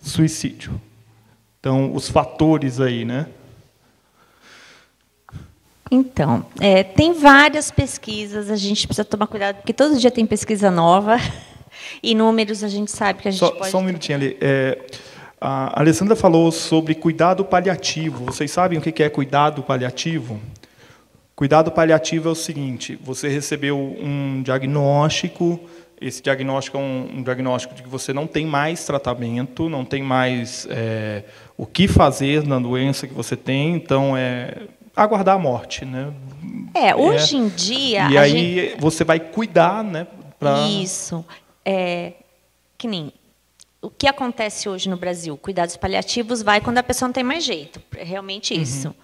suicídio. 0.00 0.80
Então, 1.60 1.94
os 1.94 2.08
fatores 2.08 2.80
aí, 2.80 3.04
né? 3.04 3.26
Então, 5.90 6.44
é, 6.60 6.82
tem 6.82 7.12
várias 7.12 7.70
pesquisas, 7.70 8.50
a 8.50 8.56
gente 8.56 8.86
precisa 8.86 9.04
tomar 9.04 9.26
cuidado, 9.26 9.56
porque 9.56 9.72
todo 9.72 9.98
dia 9.98 10.10
tem 10.10 10.24
pesquisa 10.24 10.70
nova, 10.70 11.16
e 12.02 12.14
números 12.14 12.64
a 12.64 12.68
gente 12.68 12.90
sabe 12.90 13.22
que 13.22 13.28
a 13.28 13.30
gente 13.30 13.40
só, 13.40 13.50
pode... 13.50 13.70
Só 13.70 13.78
um 13.78 13.82
minutinho 13.82 14.16
ali. 14.16 14.38
É, 14.40 14.78
a 15.40 15.80
Alessandra 15.80 16.16
falou 16.16 16.50
sobre 16.50 16.94
cuidado 16.94 17.44
paliativo. 17.44 18.26
Vocês 18.26 18.50
sabem 18.50 18.78
o 18.78 18.82
que 18.82 19.02
é 19.02 19.08
cuidado 19.08 19.62
paliativo? 19.62 20.40
Cuidado 21.40 21.72
paliativo 21.72 22.28
é 22.28 22.32
o 22.32 22.34
seguinte: 22.34 22.98
você 23.02 23.26
recebeu 23.26 23.78
um 23.78 24.42
diagnóstico, 24.42 25.58
esse 25.98 26.22
diagnóstico 26.22 26.76
é 26.76 26.80
um, 26.80 27.08
um 27.14 27.22
diagnóstico 27.22 27.74
de 27.74 27.82
que 27.82 27.88
você 27.88 28.12
não 28.12 28.26
tem 28.26 28.44
mais 28.44 28.84
tratamento, 28.84 29.66
não 29.66 29.82
tem 29.82 30.02
mais 30.02 30.66
é, 30.68 31.24
o 31.56 31.64
que 31.64 31.88
fazer 31.88 32.46
na 32.46 32.58
doença 32.58 33.06
que 33.06 33.14
você 33.14 33.38
tem, 33.38 33.74
então 33.74 34.14
é 34.14 34.54
aguardar 34.94 35.36
a 35.36 35.38
morte, 35.38 35.86
né? 35.86 36.12
É, 36.74 36.94
hoje 36.94 37.36
é, 37.36 37.38
em 37.38 37.48
dia. 37.48 38.10
E 38.10 38.18
aí 38.18 38.30
gente... 38.32 38.78
você 38.78 39.02
vai 39.02 39.18
cuidar, 39.18 39.82
né? 39.82 40.06
Pra... 40.38 40.68
Isso. 40.68 41.24
É, 41.64 42.12
que 42.76 42.86
nem 42.86 43.14
o 43.80 43.88
que 43.88 44.06
acontece 44.06 44.68
hoje 44.68 44.90
no 44.90 44.96
Brasil? 44.98 45.38
Cuidados 45.38 45.74
paliativos 45.78 46.42
vai 46.42 46.60
quando 46.60 46.76
a 46.76 46.82
pessoa 46.82 47.08
não 47.08 47.14
tem 47.14 47.24
mais 47.24 47.44
jeito. 47.44 47.80
É 47.96 48.04
realmente 48.04 48.52
uhum. 48.52 48.60
isso. 48.60 48.88
Uhum. 48.88 48.94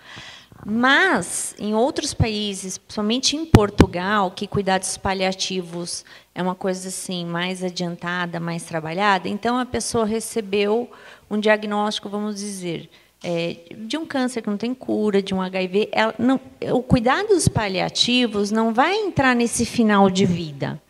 Mas, 0.65 1.55
em 1.59 1.75
outros 1.75 2.15
países, 2.15 2.79
principalmente 2.79 3.37
em 3.37 3.45
Portugal, 3.45 4.31
que 4.31 4.47
cuidados 4.47 4.97
paliativos 4.97 6.05
é 6.35 6.43
uma 6.43 6.55
coisa 6.55 6.89
assim 6.89 7.25
mais 7.25 7.63
adiantada, 7.63 8.41
mais 8.41 8.65
trabalhada, 8.65 9.29
então 9.29 9.59
a 9.59 9.67
pessoa 9.67 10.05
recebeu 10.05 10.91
um 11.31 11.39
diagnóstico, 11.39 12.09
vamos 12.09 12.37
dizer, 12.37 12.89
é, 13.23 13.57
de 13.77 13.97
um 13.97 14.07
câncer 14.07 14.43
que 14.43 14.51
não 14.51 14.57
tem 14.57 14.75
cura, 14.75 15.23
de 15.23 15.35
um 15.35 15.41
HIV. 15.41 15.89
Ela, 15.91 16.15
não, 16.19 16.41
o 16.73 16.83
cuidados 16.83 17.49
paliativos 17.49 18.51
não 18.51 18.73
vai 18.73 18.95
entrar 18.95 19.35
nesse 19.35 19.65
final 19.65 20.09
de 20.09 20.25
vida. 20.25 20.81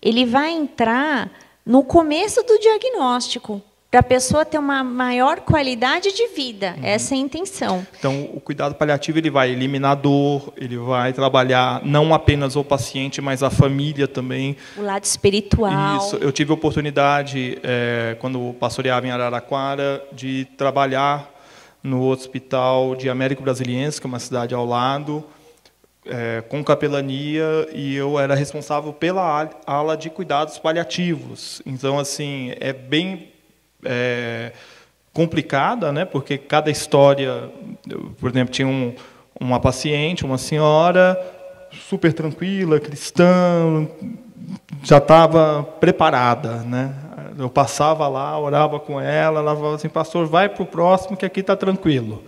Ele 0.00 0.24
vai 0.24 0.50
entrar 0.50 1.30
no 1.64 1.84
começo 1.84 2.42
do 2.42 2.58
diagnóstico 2.58 3.62
para 3.92 4.00
a 4.00 4.02
pessoa 4.02 4.42
ter 4.42 4.56
uma 4.56 4.82
maior 4.82 5.40
qualidade 5.40 6.14
de 6.14 6.28
vida. 6.28 6.74
Uhum. 6.78 6.82
Essa 6.82 7.14
é 7.14 7.18
a 7.18 7.20
intenção. 7.20 7.86
Então, 7.98 8.22
o 8.32 8.40
cuidado 8.40 8.74
paliativo 8.74 9.18
ele 9.18 9.28
vai 9.30 9.50
eliminar 9.50 9.96
dor, 9.96 10.50
ele 10.56 10.78
vai 10.78 11.12
trabalhar 11.12 11.82
não 11.84 12.14
apenas 12.14 12.56
o 12.56 12.64
paciente, 12.64 13.20
mas 13.20 13.42
a 13.42 13.50
família 13.50 14.08
também. 14.08 14.56
O 14.78 14.82
lado 14.82 15.04
espiritual. 15.04 15.98
Isso. 15.98 16.16
Eu 16.16 16.32
tive 16.32 16.52
a 16.52 16.54
oportunidade, 16.54 17.58
é, 17.62 18.16
quando 18.18 18.54
pastoreava 18.58 19.06
em 19.06 19.10
Araraquara, 19.10 20.02
de 20.10 20.46
trabalhar 20.56 21.30
no 21.82 22.08
Hospital 22.08 22.96
de 22.96 23.10
Américo 23.10 23.42
Brasiliense, 23.42 24.00
que 24.00 24.06
é 24.06 24.08
uma 24.08 24.20
cidade 24.20 24.54
ao 24.54 24.64
lado, 24.64 25.22
é, 26.06 26.42
com 26.48 26.64
capelania, 26.64 27.68
e 27.74 27.94
eu 27.94 28.18
era 28.18 28.34
responsável 28.34 28.90
pela 28.90 29.50
ala 29.66 29.98
de 29.98 30.08
cuidados 30.08 30.58
paliativos. 30.58 31.60
Então, 31.66 31.98
assim, 31.98 32.54
é 32.58 32.72
bem 32.72 33.31
é, 33.84 34.52
complicada, 35.12 35.92
né? 35.92 36.04
Porque 36.04 36.38
cada 36.38 36.70
história, 36.70 37.50
por 38.18 38.30
exemplo, 38.30 38.52
tinha 38.52 38.68
um, 38.68 38.94
uma 39.38 39.60
paciente, 39.60 40.24
uma 40.24 40.38
senhora 40.38 41.18
super 41.88 42.12
tranquila, 42.12 42.78
cristã, 42.80 43.88
já 44.82 44.98
estava 44.98 45.62
preparada, 45.80 46.56
né? 46.62 46.94
Eu 47.38 47.48
passava 47.48 48.06
lá, 48.08 48.38
orava 48.38 48.78
com 48.78 49.00
ela, 49.00 49.40
ela 49.40 49.54
falava 49.54 49.74
assim, 49.76 49.88
pastor, 49.88 50.26
vai 50.26 50.48
para 50.48 50.62
o 50.62 50.66
próximo 50.66 51.16
que 51.16 51.24
aqui 51.24 51.40
está 51.40 51.56
tranquilo. 51.56 52.22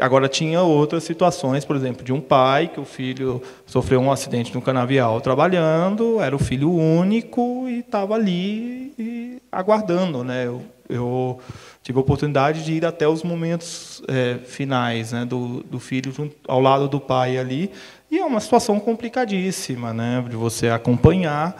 Agora 0.00 0.28
tinha 0.28 0.60
outras 0.60 1.04
situações, 1.04 1.64
por 1.64 1.76
exemplo, 1.76 2.04
de 2.04 2.12
um 2.12 2.20
pai 2.20 2.66
que 2.66 2.80
o 2.80 2.84
filho 2.84 3.40
sofreu 3.64 4.00
um 4.00 4.10
acidente 4.10 4.52
no 4.52 4.60
canavial 4.60 5.20
trabalhando, 5.20 6.20
era 6.20 6.34
o 6.34 6.38
filho 6.38 6.72
único 6.72 7.68
e 7.68 7.78
estava 7.78 8.14
ali 8.14 8.92
e 8.98 9.38
aguardando, 9.52 10.24
né? 10.24 10.46
Eu, 10.46 10.62
eu, 10.88 11.38
tive 11.80 11.98
a 11.98 12.00
oportunidade 12.00 12.64
de 12.64 12.72
ir 12.72 12.84
até 12.84 13.06
os 13.06 13.22
momentos 13.22 14.02
é, 14.08 14.38
finais, 14.44 15.12
né, 15.12 15.24
do, 15.24 15.62
do 15.62 15.78
filho 15.78 16.10
junto, 16.10 16.34
ao 16.48 16.60
lado 16.60 16.88
do 16.88 16.98
pai 16.98 17.38
ali, 17.38 17.70
e 18.10 18.18
é 18.18 18.24
uma 18.24 18.40
situação 18.40 18.80
complicadíssima, 18.80 19.92
né, 19.92 20.24
de 20.28 20.34
você 20.34 20.70
acompanhar 20.70 21.54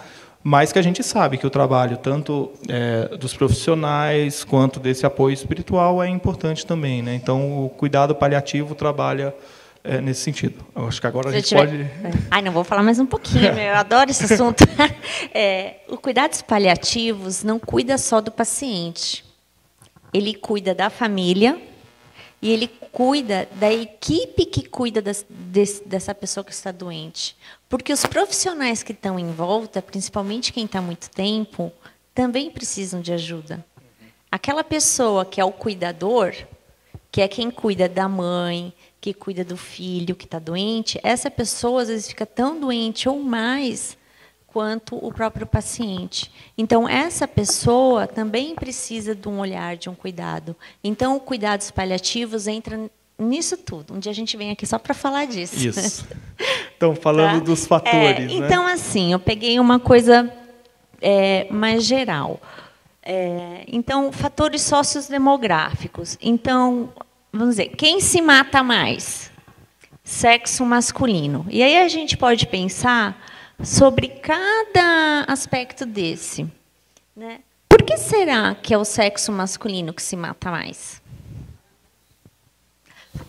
mas 0.46 0.70
que 0.70 0.78
a 0.78 0.82
gente 0.82 1.02
sabe 1.02 1.38
que 1.38 1.46
o 1.46 1.50
trabalho 1.50 1.96
tanto 1.96 2.52
é, 2.68 3.16
dos 3.16 3.34
profissionais 3.34 4.44
quanto 4.44 4.78
desse 4.78 5.06
apoio 5.06 5.32
espiritual 5.32 6.02
é 6.02 6.08
importante 6.08 6.66
também, 6.66 7.02
né? 7.02 7.14
Então 7.14 7.64
o 7.64 7.70
cuidado 7.70 8.14
paliativo 8.14 8.74
trabalha 8.74 9.34
é, 9.82 10.02
nesse 10.02 10.20
sentido. 10.20 10.62
Eu 10.76 10.86
acho 10.86 11.00
que 11.00 11.06
agora 11.06 11.30
Se 11.30 11.36
a 11.36 11.38
gente 11.38 11.48
tiver... 11.48 11.66
pode. 11.66 11.90
Ai, 12.30 12.42
não 12.42 12.52
vou 12.52 12.62
falar 12.62 12.82
mais 12.82 12.98
um 12.98 13.06
pouquinho. 13.06 13.46
eu 13.58 13.74
adoro 13.74 14.10
esse 14.10 14.32
assunto. 14.32 14.64
É, 15.36 15.78
o 15.88 15.96
cuidados 15.96 16.42
paliativos 16.42 17.42
não 17.42 17.58
cuida 17.58 17.98
só 17.98 18.20
do 18.20 18.30
paciente. 18.30 19.24
Ele 20.12 20.32
cuida 20.34 20.72
da 20.72 20.88
família 20.88 21.58
e 22.44 22.50
ele 22.50 22.68
cuida 22.68 23.48
da 23.54 23.72
equipe 23.72 24.44
que 24.44 24.68
cuida 24.68 25.00
das, 25.00 25.24
dessa 25.86 26.14
pessoa 26.14 26.44
que 26.44 26.52
está 26.52 26.70
doente. 26.70 27.34
Porque 27.70 27.90
os 27.90 28.04
profissionais 28.04 28.82
que 28.82 28.92
estão 28.92 29.18
em 29.18 29.32
volta, 29.32 29.80
principalmente 29.80 30.52
quem 30.52 30.66
está 30.66 30.82
muito 30.82 31.08
tempo, 31.08 31.72
também 32.14 32.50
precisam 32.50 33.00
de 33.00 33.14
ajuda. 33.14 33.64
Aquela 34.30 34.62
pessoa 34.62 35.24
que 35.24 35.40
é 35.40 35.44
o 35.44 35.52
cuidador, 35.52 36.34
que 37.10 37.22
é 37.22 37.28
quem 37.28 37.50
cuida 37.50 37.88
da 37.88 38.10
mãe, 38.10 38.74
que 39.00 39.14
cuida 39.14 39.42
do 39.42 39.56
filho 39.56 40.14
que 40.14 40.26
está 40.26 40.38
doente, 40.38 41.00
essa 41.02 41.30
pessoa 41.30 41.80
às 41.80 41.88
vezes 41.88 42.08
fica 42.08 42.26
tão 42.26 42.60
doente 42.60 43.08
ou 43.08 43.22
mais 43.22 43.96
quanto 44.54 44.94
o 45.04 45.12
próprio 45.12 45.48
paciente. 45.48 46.30
Então, 46.56 46.88
essa 46.88 47.26
pessoa 47.26 48.06
também 48.06 48.54
precisa 48.54 49.12
de 49.12 49.28
um 49.28 49.40
olhar, 49.40 49.76
de 49.76 49.90
um 49.90 49.96
cuidado. 49.96 50.54
Então, 50.82 51.18
cuidados 51.18 51.72
paliativos 51.72 52.46
entra 52.46 52.88
nisso 53.18 53.56
tudo. 53.56 53.94
Um 53.94 53.98
dia 53.98 54.12
a 54.12 54.14
gente 54.14 54.36
vem 54.36 54.52
aqui 54.52 54.64
só 54.64 54.78
para 54.78 54.94
falar 54.94 55.26
disso. 55.26 55.56
Isso. 55.56 56.06
Então, 56.76 56.94
falando 56.94 57.38
tá? 57.38 57.44
dos 57.44 57.66
fatores. 57.66 57.96
É, 57.96 58.20
né? 58.20 58.26
então, 58.30 58.66
assim, 58.66 59.12
eu 59.12 59.18
peguei 59.20 59.60
uma 59.60 59.78
coisa 59.78 60.30
é, 61.00 61.46
mais 61.50 61.84
geral. 61.84 62.40
É, 63.00 63.64
então, 63.68 64.12
fatores 64.12 64.60
sociodemográficos. 64.62 66.18
Então, 66.20 66.92
vamos 67.32 67.50
dizer, 67.56 67.68
quem 67.68 68.00
se 68.00 68.20
mata 68.20 68.62
mais? 68.62 69.30
Sexo 70.02 70.66
masculino. 70.66 71.46
E 71.48 71.62
aí 71.62 71.78
a 71.78 71.88
gente 71.88 72.16
pode 72.16 72.46
pensar 72.48 73.16
sobre 73.62 74.08
cada 74.08 75.24
aspecto 75.28 75.86
desse. 75.86 76.46
Né? 77.14 77.40
Por 77.68 77.82
que 77.82 77.96
será 77.96 78.54
que 78.54 78.72
é 78.74 78.78
o 78.78 78.84
sexo 78.84 79.30
masculino 79.32 79.92
que 79.92 80.02
se 80.02 80.16
mata 80.16 80.50
mais? 80.50 81.02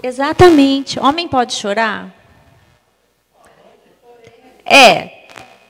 Exatamente. 0.01 0.99
Homem 0.99 1.27
pode 1.27 1.53
chorar? 1.53 2.13
É. 4.65 5.25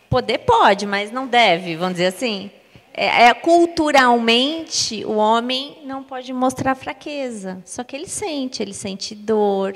Poder 0.10 0.40
pode, 0.40 0.86
mas 0.86 1.12
não 1.12 1.28
deve, 1.28 1.76
vamos 1.76 1.96
dizer 1.96 2.08
assim. 2.08 2.50
É, 2.94 3.26
é, 3.26 3.34
culturalmente, 3.34 5.04
o 5.04 5.16
homem 5.16 5.80
não 5.84 6.02
pode 6.02 6.32
mostrar 6.32 6.76
fraqueza. 6.76 7.62
Só 7.66 7.84
que 7.84 7.94
ele 7.94 8.08
sente, 8.08 8.64
ele 8.64 8.74
sente 8.74 9.14
dor, 9.14 9.74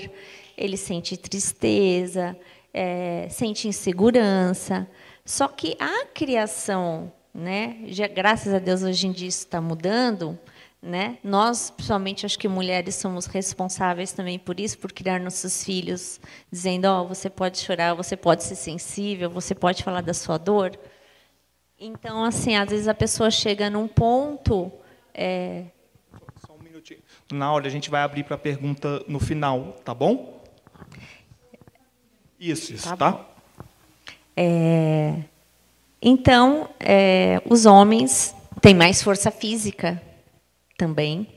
ele 0.57 0.77
sente 0.77 1.17
tristeza, 1.17 2.37
é, 2.73 3.27
sente 3.29 3.67
insegurança. 3.67 4.87
Só 5.25 5.47
que 5.47 5.75
a 5.79 6.05
criação, 6.07 7.11
né, 7.33 7.77
já, 7.87 8.07
graças 8.07 8.53
a 8.53 8.59
Deus 8.59 8.83
hoje 8.83 9.07
em 9.07 9.11
dia 9.11 9.27
isso 9.27 9.45
está 9.45 9.61
mudando, 9.61 10.37
né? 10.81 11.17
Nós, 11.23 11.69
principalmente, 11.69 12.25
acho 12.25 12.39
que 12.39 12.47
mulheres 12.47 12.95
somos 12.95 13.25
responsáveis 13.25 14.13
também 14.13 14.39
por 14.39 14.59
isso, 14.59 14.77
por 14.77 14.93
criar 14.93 15.19
nossos 15.19 15.63
filhos, 15.63 16.21
dizendo: 16.49 16.85
ó, 16.85 17.01
oh, 17.01 17.07
você 17.07 17.29
pode 17.29 17.57
chorar, 17.57 17.93
você 17.93 18.15
pode 18.15 18.43
ser 18.43 18.55
sensível, 18.55 19.29
você 19.29 19.53
pode 19.53 19.83
falar 19.83 20.01
da 20.01 20.13
sua 20.13 20.37
dor. 20.37 20.71
Então, 21.77 22.23
assim, 22.23 22.55
às 22.55 22.69
vezes 22.69 22.87
a 22.87 22.93
pessoa 22.93 23.29
chega 23.29 23.69
num 23.69 23.87
ponto. 23.87 24.71
É... 25.13 25.65
Só 26.45 26.53
um 26.53 26.63
minutinho. 26.63 27.01
Na 27.31 27.51
hora 27.51 27.67
a 27.67 27.69
gente 27.69 27.89
vai 27.89 28.01
abrir 28.01 28.23
para 28.23 28.37
pergunta 28.37 29.03
no 29.07 29.19
final, 29.19 29.73
tá 29.83 29.93
bom? 29.93 30.38
Isso, 32.39 32.73
isso, 32.73 32.87
tá? 32.87 32.95
tá? 32.95 33.25
É, 34.35 35.21
então, 36.01 36.69
é, 36.79 37.41
os 37.49 37.65
homens 37.65 38.33
têm 38.61 38.73
mais 38.73 39.03
força 39.03 39.29
física 39.29 40.01
também, 40.77 41.27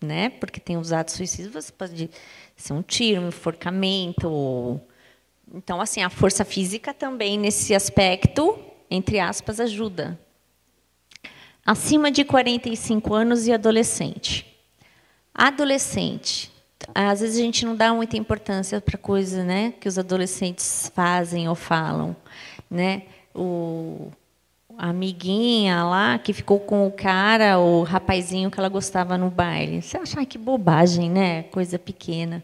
né? 0.00 0.30
Porque 0.30 0.60
tem 0.60 0.76
os 0.76 0.92
atos 0.92 1.14
suicidas, 1.14 1.52
você 1.52 1.72
pode 1.72 2.08
ser 2.56 2.72
um 2.72 2.82
tiro, 2.82 3.22
um 3.22 3.28
enforcamento. 3.28 4.28
Ou... 4.28 4.88
Então, 5.52 5.80
assim, 5.80 6.02
a 6.02 6.08
força 6.08 6.44
física 6.44 6.94
também, 6.94 7.36
nesse 7.36 7.74
aspecto, 7.74 8.56
entre 8.88 9.18
aspas, 9.18 9.58
ajuda. 9.58 10.16
Acima 11.66 12.12
de 12.12 12.24
45 12.24 13.12
anos 13.12 13.48
e 13.48 13.52
adolescente. 13.52 14.46
Adolescente, 15.34 16.51
às 16.94 17.20
vezes 17.20 17.36
a 17.38 17.42
gente 17.42 17.64
não 17.64 17.76
dá 17.76 17.92
muita 17.92 18.16
importância 18.16 18.80
para 18.80 18.98
coisas 18.98 19.44
né, 19.44 19.72
que 19.80 19.88
os 19.88 19.98
adolescentes 19.98 20.90
fazem 20.94 21.48
ou 21.48 21.54
falam. 21.54 22.16
Né? 22.70 23.02
O, 23.34 24.10
a 24.76 24.88
amiguinha 24.88 25.84
lá 25.84 26.18
que 26.18 26.32
ficou 26.32 26.60
com 26.60 26.86
o 26.86 26.90
cara, 26.90 27.58
o 27.58 27.82
rapazinho 27.82 28.50
que 28.50 28.58
ela 28.58 28.68
gostava 28.68 29.16
no 29.16 29.30
baile. 29.30 29.82
Você 29.82 29.96
acha 29.96 30.24
que 30.24 30.38
bobagem, 30.38 31.10
né? 31.10 31.44
Coisa 31.44 31.78
pequena. 31.78 32.42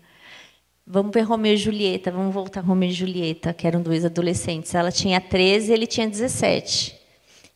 Vamos 0.87 1.13
ver 1.13 1.23
Romeu 1.23 1.53
e 1.53 1.57
Julieta, 1.57 2.11
vamos 2.11 2.33
voltar 2.33 2.63
Romeu 2.63 2.89
e 2.89 2.93
Julieta, 2.93 3.53
que 3.53 3.67
eram 3.67 3.83
dois 3.83 4.05
adolescentes. 4.05 4.75
Ela 4.75 4.91
tinha 4.91 5.21
13 5.21 5.71
e 5.71 5.75
ele 5.75 5.87
tinha 5.87 6.09
17. 6.09 6.97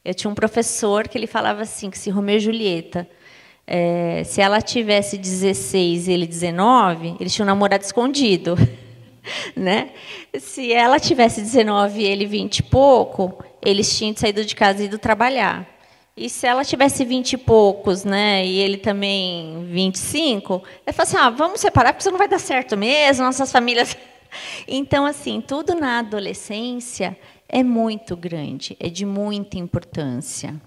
Eu 0.05 0.12
tinha 0.12 0.31
um 0.31 0.35
professor 0.35 1.09
que 1.09 1.16
ele 1.16 1.27
falava 1.27 1.62
assim, 1.62 1.88
que 1.88 1.99
se 1.99 2.11
Romeu 2.11 2.37
e 2.37 2.40
Julieta 2.40 3.09
é, 3.74 4.22
se 4.24 4.42
ela 4.42 4.61
tivesse 4.61 5.16
16 5.16 6.06
e 6.06 6.12
ele 6.12 6.26
19, 6.26 7.16
eles 7.18 7.32
tinham 7.32 7.46
namorado 7.46 7.82
escondido. 7.82 8.54
né? 9.56 9.92
Se 10.38 10.70
ela 10.70 11.00
tivesse 11.00 11.40
19 11.40 12.02
e 12.02 12.04
ele 12.04 12.26
20 12.26 12.58
e 12.58 12.62
pouco, 12.64 13.42
eles 13.62 13.96
tinham 13.96 14.14
saído 14.14 14.44
de 14.44 14.54
casa 14.54 14.82
e 14.82 14.85
ido 14.85 14.98
trabalhar. 14.98 15.66
E 16.14 16.28
se 16.28 16.46
ela 16.46 16.62
tivesse 16.62 17.02
20 17.02 17.32
e 17.32 17.37
poucos, 17.38 18.04
né, 18.04 18.44
e 18.44 18.58
ele 18.58 18.76
também 18.76 19.66
25, 19.70 20.62
ele 20.87 20.92
fala 20.92 21.08
assim: 21.08 21.16
ah, 21.16 21.30
vamos 21.30 21.58
separar 21.58 21.94
porque 21.94 22.02
isso 22.02 22.11
não 22.11 22.18
vai 22.18 22.28
dar 22.28 22.38
certo 22.38 22.76
mesmo, 22.76 23.24
nossas 23.24 23.50
famílias. 23.50 23.96
Então, 24.66 25.04
assim, 25.04 25.42
tudo 25.42 25.74
na 25.74 25.98
adolescência 25.98 27.14
é 27.46 27.62
muito 27.62 28.16
grande, 28.16 28.74
é 28.80 28.88
de 28.88 29.04
muita 29.04 29.58
importância. 29.58 30.58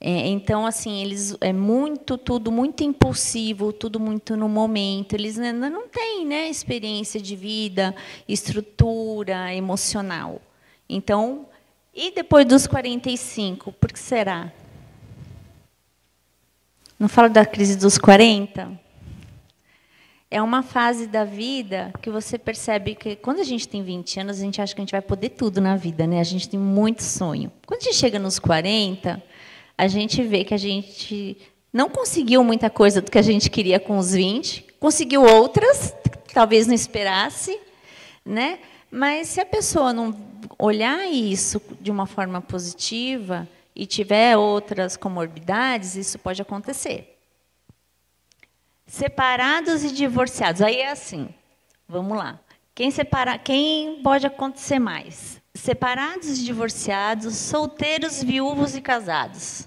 É, 0.00 0.28
então, 0.28 0.66
assim, 0.66 1.02
eles 1.02 1.34
é 1.40 1.52
muito 1.52 2.18
tudo 2.18 2.52
muito 2.52 2.84
impulsivo, 2.84 3.72
tudo 3.72 3.98
muito 3.98 4.36
no 4.36 4.48
momento. 4.48 5.14
Eles 5.14 5.38
ainda 5.38 5.70
não 5.70 5.88
têm, 5.88 6.26
né, 6.26 6.48
experiência 6.48 7.20
de 7.20 7.34
vida, 7.34 7.94
estrutura 8.28 9.54
emocional. 9.54 10.40
Então, 10.88 11.46
e 11.94 12.10
depois 12.10 12.44
dos 12.44 12.66
45, 12.66 13.72
por 13.72 13.90
que 13.90 13.98
será? 13.98 14.52
Não 16.98 17.08
falo 17.08 17.30
da 17.30 17.44
crise 17.44 17.76
dos 17.76 17.96
40? 17.96 18.78
É 20.30 20.42
uma 20.42 20.62
fase 20.62 21.06
da 21.06 21.24
vida 21.24 21.92
que 22.02 22.10
você 22.10 22.36
percebe 22.36 22.94
que 22.94 23.16
quando 23.16 23.40
a 23.40 23.44
gente 23.44 23.66
tem 23.66 23.82
20 23.82 24.20
anos, 24.20 24.38
a 24.38 24.42
gente 24.42 24.60
acha 24.60 24.74
que 24.74 24.80
a 24.80 24.84
gente 24.84 24.92
vai 24.92 25.00
poder 25.00 25.30
tudo 25.30 25.60
na 25.60 25.76
vida, 25.76 26.06
né? 26.06 26.20
A 26.20 26.24
gente 26.24 26.48
tem 26.48 26.60
muito 26.60 27.02
sonho. 27.02 27.50
Quando 27.66 27.80
a 27.80 27.84
gente 27.84 27.96
chega 27.96 28.18
nos 28.18 28.38
40, 28.38 29.22
a 29.76 29.86
gente 29.88 30.22
vê 30.22 30.44
que 30.44 30.54
a 30.54 30.58
gente 30.58 31.36
não 31.72 31.88
conseguiu 31.88 32.42
muita 32.42 32.70
coisa 32.70 33.02
do 33.02 33.10
que 33.10 33.18
a 33.18 33.22
gente 33.22 33.50
queria 33.50 33.78
com 33.78 33.98
os 33.98 34.12
20, 34.12 34.66
conseguiu 34.80 35.22
outras, 35.22 35.94
talvez 36.32 36.66
não 36.66 36.74
esperasse, 36.74 37.60
né? 38.24 38.58
Mas 38.90 39.28
se 39.28 39.40
a 39.40 39.46
pessoa 39.46 39.92
não 39.92 40.16
olhar 40.58 41.06
isso 41.06 41.60
de 41.80 41.90
uma 41.90 42.06
forma 42.06 42.40
positiva 42.40 43.46
e 43.74 43.84
tiver 43.84 44.36
outras 44.36 44.96
comorbidades, 44.96 45.96
isso 45.96 46.18
pode 46.18 46.40
acontecer. 46.40 47.18
Separados 48.86 49.84
e 49.84 49.92
divorciados. 49.92 50.62
Aí 50.62 50.76
é 50.76 50.90
assim. 50.90 51.28
Vamos 51.88 52.16
lá. 52.16 52.40
Quem 52.74 52.90
separa, 52.90 53.38
quem 53.38 54.00
pode 54.02 54.26
acontecer 54.26 54.78
mais? 54.78 55.35
Separados 55.56 56.38
e 56.38 56.44
divorciados, 56.44 57.34
solteiros, 57.34 58.22
viúvos 58.22 58.76
e 58.76 58.80
casados. 58.80 59.66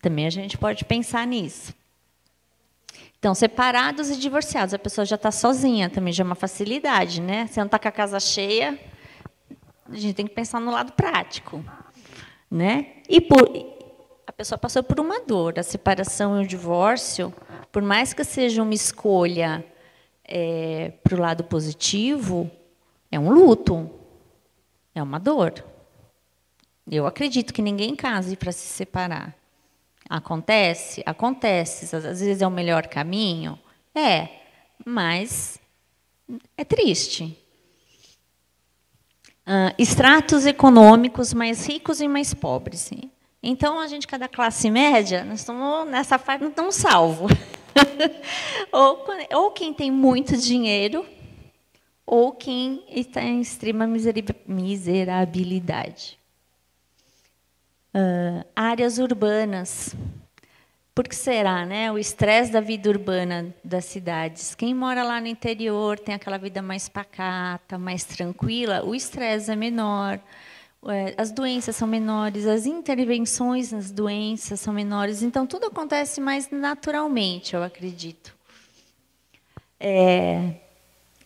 Também 0.00 0.26
a 0.26 0.30
gente 0.30 0.56
pode 0.58 0.84
pensar 0.84 1.26
nisso. 1.26 1.74
Então, 3.18 3.34
separados 3.34 4.08
e 4.08 4.16
divorciados, 4.16 4.72
a 4.72 4.78
pessoa 4.78 5.04
já 5.04 5.16
está 5.16 5.30
sozinha, 5.30 5.90
também 5.90 6.12
já 6.12 6.24
é 6.24 6.26
uma 6.26 6.34
facilidade, 6.34 7.20
né? 7.20 7.46
Você 7.46 7.60
não 7.60 7.66
está 7.66 7.78
com 7.78 7.88
a 7.88 7.92
casa 7.92 8.18
cheia, 8.18 8.78
a 9.86 9.96
gente 9.96 10.14
tem 10.14 10.26
que 10.26 10.34
pensar 10.34 10.58
no 10.58 10.70
lado 10.70 10.92
prático, 10.92 11.62
né? 12.50 12.94
E 13.08 13.20
por, 13.20 13.46
a 14.26 14.32
pessoa 14.32 14.56
passou 14.56 14.82
por 14.82 14.98
uma 14.98 15.20
dor, 15.20 15.58
a 15.58 15.62
separação 15.62 16.40
e 16.40 16.44
o 16.44 16.48
divórcio, 16.48 17.34
por 17.70 17.82
mais 17.82 18.14
que 18.14 18.24
seja 18.24 18.62
uma 18.62 18.72
escolha 18.72 19.62
é, 20.24 20.92
para 21.02 21.14
o 21.14 21.20
lado 21.20 21.44
positivo, 21.44 22.50
é 23.12 23.18
um 23.18 23.30
luto, 23.30 23.99
é 24.94 25.02
uma 25.02 25.18
dor. 25.18 25.64
Eu 26.90 27.06
acredito 27.06 27.54
que 27.54 27.62
ninguém 27.62 27.94
case 27.94 28.36
para 28.36 28.52
se 28.52 28.66
separar. 28.66 29.34
Acontece? 30.08 31.02
Acontece. 31.06 31.94
Às 31.94 32.20
vezes 32.20 32.42
é 32.42 32.46
o 32.46 32.50
melhor 32.50 32.88
caminho? 32.88 33.58
É, 33.94 34.28
mas 34.84 35.60
é 36.56 36.64
triste. 36.64 37.36
Uh, 39.46 39.74
estratos 39.78 40.46
econômicos 40.46 41.32
mais 41.32 41.66
ricos 41.66 42.00
e 42.00 42.08
mais 42.08 42.34
pobres. 42.34 42.90
Então, 43.42 43.78
a 43.80 43.86
gente, 43.86 44.06
cada 44.06 44.28
classe 44.28 44.70
média, 44.70 45.24
nós 45.24 45.40
estamos 45.40 45.88
nessa 45.88 46.18
fase, 46.18 46.42
não 46.42 46.50
estamos 46.50 46.74
salvos. 46.74 47.32
ou, 48.70 49.04
ou 49.32 49.50
quem 49.52 49.72
tem 49.72 49.90
muito 49.90 50.36
dinheiro, 50.36 51.06
ou 52.10 52.32
quem 52.32 52.82
está 52.88 53.22
em 53.22 53.40
extrema 53.40 53.86
miserabilidade. 53.86 56.18
Uh, 57.94 58.44
áreas 58.54 58.98
urbanas. 58.98 59.96
Por 60.92 61.06
que 61.06 61.14
será, 61.14 61.64
né? 61.64 61.92
O 61.92 61.96
estresse 61.96 62.50
da 62.50 62.60
vida 62.60 62.90
urbana 62.90 63.54
das 63.62 63.84
cidades. 63.84 64.56
Quem 64.56 64.74
mora 64.74 65.04
lá 65.04 65.20
no 65.20 65.28
interior 65.28 66.00
tem 66.00 66.12
aquela 66.12 66.36
vida 66.36 66.60
mais 66.60 66.88
pacata, 66.88 67.78
mais 67.78 68.02
tranquila, 68.02 68.84
o 68.84 68.92
estresse 68.92 69.52
é 69.52 69.54
menor, 69.54 70.18
é, 70.88 71.14
as 71.16 71.30
doenças 71.30 71.76
são 71.76 71.86
menores, 71.86 72.44
as 72.44 72.66
intervenções 72.66 73.70
nas 73.70 73.92
doenças 73.92 74.58
são 74.58 74.74
menores, 74.74 75.22
então 75.22 75.46
tudo 75.46 75.66
acontece 75.66 76.20
mais 76.20 76.50
naturalmente, 76.50 77.54
eu 77.54 77.62
acredito. 77.62 78.34
É, 79.78 80.56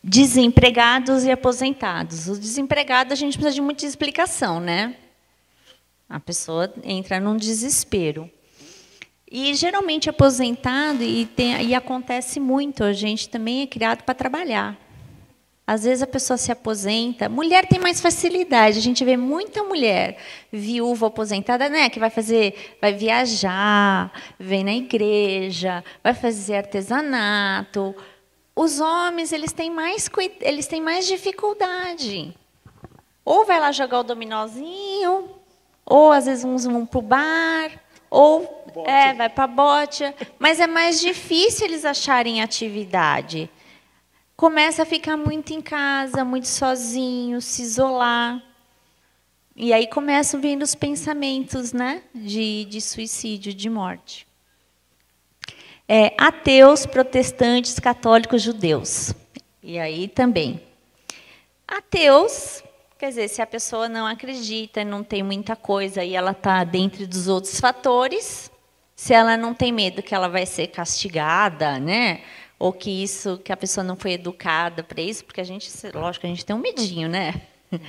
desempregados 0.07 1.25
e 1.25 1.31
aposentados. 1.31 2.29
Os 2.29 2.39
desempregados 2.39 3.15
a 3.15 3.17
gente 3.17 3.39
precisa 3.39 3.55
de 3.55 3.63
muita 3.63 3.87
explicação, 3.87 4.61
né? 4.61 4.97
A 6.07 6.21
pessoa 6.21 6.73
entra 6.83 7.19
num 7.19 7.39
desespero. 7.39 8.31
E 9.31 9.55
geralmente 9.55 10.11
aposentado, 10.11 11.03
e, 11.03 11.25
tem, 11.25 11.61
e 11.65 11.75
acontece 11.75 12.39
muito, 12.39 12.85
a 12.85 12.93
gente 12.93 13.31
também 13.31 13.63
é 13.63 13.67
criado 13.67 14.03
para 14.03 14.15
trabalhar. 14.15 14.79
Às 15.67 15.85
vezes 15.85 16.03
a 16.03 16.07
pessoa 16.07 16.37
se 16.37 16.53
aposenta, 16.53 17.27
mulher 17.27 17.67
tem 17.67 17.81
mais 17.81 17.99
facilidade. 17.99 18.77
A 18.77 18.83
gente 18.83 19.03
vê 19.03 19.17
muita 19.17 19.65
mulher 19.65 20.19
viúva 20.53 21.07
aposentada, 21.07 21.71
né, 21.71 21.89
que 21.89 21.99
vai 21.99 22.11
fazer, 22.11 22.77
vai 22.79 22.93
viajar, 22.93 24.13
vem 24.39 24.63
na 24.63 24.75
igreja, 24.75 25.83
vai 26.03 26.13
fazer 26.13 26.57
artesanato. 26.57 27.95
Os 28.57 28.81
homens, 28.81 29.33
eles 29.33 29.53
têm 29.53 29.71
mais 29.71 30.09
eles 30.41 30.67
têm 30.67 30.81
mais 30.81 31.07
dificuldade. 31.07 32.35
Ou 33.25 33.45
vai 33.45 33.59
lá 33.59 33.73
jogar 33.73 34.01
o 34.01 34.05
dominozinho, 34.05 35.31
ou 35.85 36.13
às 36.13 36.27
vezes 36.27 36.45
uns 36.45 36.65
vão 36.65 36.87
para 36.87 36.99
o 36.99 37.03
bar, 37.03 37.71
ou 38.11 38.65
bote. 38.73 38.91
é, 38.91 39.15
vai 39.15 39.29
para 39.29 39.45
a 39.45 39.49
bote. 39.49 40.05
Mas 40.39 40.61
é 40.61 40.67
mais 40.67 41.01
difícil 41.01 41.67
eles 41.67 41.85
acharem 41.85 42.43
atividade. 42.43 43.51
Começa 44.37 44.83
a 44.83 44.87
ficar 44.87 45.17
muito 45.17 45.53
em 45.53 45.61
casa, 45.61 46.25
muito 46.25 46.47
sozinho, 46.47 47.41
se 47.41 47.63
isolar. 47.63 48.43
E 49.57 49.73
aí 49.73 49.87
começam 49.87 50.41
vindo 50.41 50.63
os 50.63 50.75
pensamentos 50.75 51.73
né, 51.73 52.03
de, 52.15 52.65
de 52.65 52.81
suicídio, 52.81 53.55
de 53.55 53.71
morte. 53.71 54.27
É, 55.89 56.15
ateus, 56.17 56.87
protestantes, 56.87 57.79
católicos, 57.79 58.43
judeus. 58.43 59.15
E 59.63 59.79
aí 59.79 60.09
também. 60.09 60.61
Ateus 61.67 62.63
Quer 63.05 63.09
dizer, 63.11 63.29
se 63.29 63.43
a 63.43 63.47
pessoa 63.47 63.87
não 63.87 64.07
acredita, 64.07 64.83
não 64.83 65.05
tem 65.05 65.23
muita 65.23 65.55
coisa 65.55 66.03
e 66.03 66.15
ela 66.15 66.31
está 66.31 66.65
dentro 66.65 67.07
dos 67.07 67.29
outros 67.29 67.61
fatores, 67.61 68.51
se 68.97 69.13
ela 69.13 69.37
não 69.37 69.53
tem 69.53 69.71
medo 69.73 70.03
que 70.03 70.15
ela 70.15 70.27
vai 70.27 70.47
ser 70.47 70.69
castigada, 70.69 71.79
né? 71.79 72.23
Ou 72.59 72.73
que 72.73 73.03
isso, 73.03 73.37
que 73.45 73.53
a 73.53 73.57
pessoa 73.59 73.85
não 73.85 73.95
foi 73.95 74.13
educada 74.13 74.83
para 74.83 75.03
isso, 75.03 75.23
porque 75.23 75.43
a 75.43 75.45
gente, 75.45 75.69
lógico, 75.93 76.25
a 76.25 76.31
gente 76.31 76.47
tem 76.47 76.57
um 76.57 76.61
medinho, 76.61 77.09
né? 77.09 77.43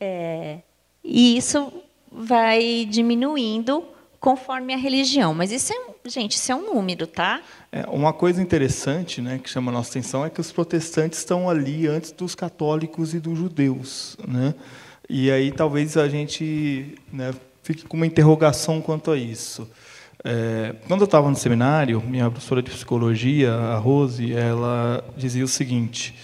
É, 0.00 0.60
e 1.02 1.36
isso 1.36 1.72
vai 2.10 2.86
diminuindo 2.88 3.84
conforme 4.20 4.74
a 4.74 4.76
religião. 4.76 5.34
Mas 5.34 5.52
isso 5.52 5.72
é, 5.72 6.08
gente, 6.08 6.32
isso 6.32 6.50
é 6.50 6.54
um 6.54 6.74
número, 6.74 7.06
tá? 7.06 7.40
É, 7.70 7.84
uma 7.88 8.12
coisa 8.12 8.42
interessante, 8.42 9.20
né, 9.20 9.38
que 9.42 9.48
chama 9.48 9.70
a 9.70 9.74
nossa 9.74 9.90
atenção 9.90 10.24
é 10.24 10.30
que 10.30 10.40
os 10.40 10.50
protestantes 10.50 11.18
estão 11.18 11.48
ali 11.48 11.86
antes 11.86 12.12
dos 12.12 12.34
católicos 12.34 13.14
e 13.14 13.20
dos 13.20 13.38
judeus, 13.38 14.16
né? 14.26 14.54
E 15.08 15.30
aí 15.30 15.50
talvez 15.50 15.96
a 15.96 16.08
gente 16.08 16.94
né, 17.12 17.32
fique 17.62 17.84
com 17.84 17.96
uma 17.96 18.06
interrogação 18.06 18.80
quanto 18.80 19.10
a 19.10 19.16
isso. 19.16 19.68
É, 20.24 20.74
quando 20.86 21.02
eu 21.02 21.06
estava 21.06 21.30
no 21.30 21.36
seminário, 21.36 22.02
minha 22.02 22.30
professora 22.30 22.60
de 22.60 22.70
psicologia, 22.70 23.54
a 23.54 23.76
Rose, 23.78 24.34
ela 24.34 25.04
dizia 25.16 25.44
o 25.44 25.48
seguinte, 25.48 26.14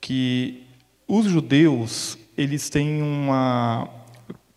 que 0.00 0.66
os 1.06 1.26
judeus 1.26 2.18
eles 2.36 2.68
têm 2.68 3.00
uma 3.00 3.88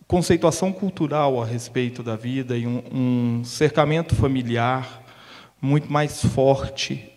conceituação 0.08 0.72
cultural 0.72 1.42
a 1.42 1.46
respeito 1.46 2.02
da 2.02 2.16
vida 2.16 2.58
e 2.58 2.66
um, 2.66 2.82
um 2.92 3.44
cercamento 3.44 4.16
familiar 4.16 5.04
muito 5.62 5.92
mais 5.92 6.24
forte 6.24 7.12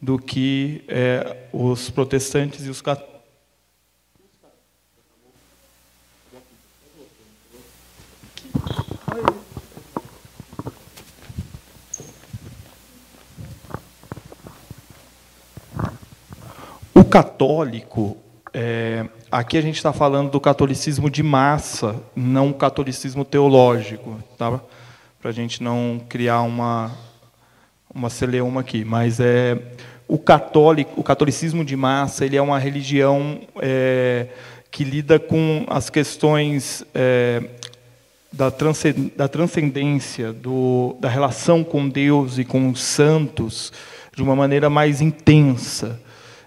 do 0.00 0.18
que 0.18 0.82
é, 0.88 1.36
os 1.52 1.90
protestantes 1.90 2.66
e 2.66 2.70
os 2.70 2.80
católicos. 2.80 3.12
O 16.94 17.04
católico, 17.04 18.16
é, 18.54 19.06
aqui 19.32 19.56
a 19.56 19.62
gente 19.62 19.76
está 19.76 19.92
falando 19.92 20.30
do 20.30 20.38
catolicismo 20.38 21.08
de 21.08 21.22
massa, 21.22 21.96
não 22.14 22.50
o 22.50 22.54
catolicismo 22.54 23.24
teológico, 23.24 24.22
tá? 24.36 24.60
Para 25.20 25.30
a 25.30 25.32
gente 25.32 25.62
não 25.62 26.00
criar 26.08 26.42
uma 26.42 26.92
uma 27.94 28.08
celeuma 28.08 28.62
aqui, 28.62 28.84
mas 28.84 29.20
é 29.20 29.58
o 30.08 30.18
católico, 30.18 30.98
o 30.98 31.02
catolicismo 31.02 31.64
de 31.64 31.76
massa, 31.76 32.24
ele 32.24 32.36
é 32.36 32.42
uma 32.42 32.58
religião 32.58 33.40
é, 33.60 34.28
que 34.70 34.82
lida 34.82 35.18
com 35.18 35.66
as 35.68 35.90
questões 35.90 36.84
é, 36.94 37.42
da, 38.32 38.50
transcendência, 39.28 40.32
do, 40.32 40.96
da 40.98 41.08
relação 41.08 41.62
com 41.62 41.86
Deus 41.86 42.38
e 42.38 42.44
com 42.44 42.70
os 42.70 42.82
santos 42.82 43.72
de 44.14 44.22
uma 44.22 44.34
maneira 44.34 44.70
mais 44.70 45.02
intensa. 45.02 46.00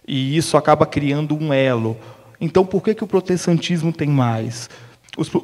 E 0.07 0.35
isso 0.35 0.57
acaba 0.57 0.85
criando 0.85 1.35
um 1.35 1.53
elo. 1.53 1.97
Então, 2.39 2.65
por 2.65 2.83
que, 2.83 2.93
que 2.93 3.03
o 3.03 3.07
protestantismo 3.07 3.91
tem 3.91 4.07
mais? 4.07 4.69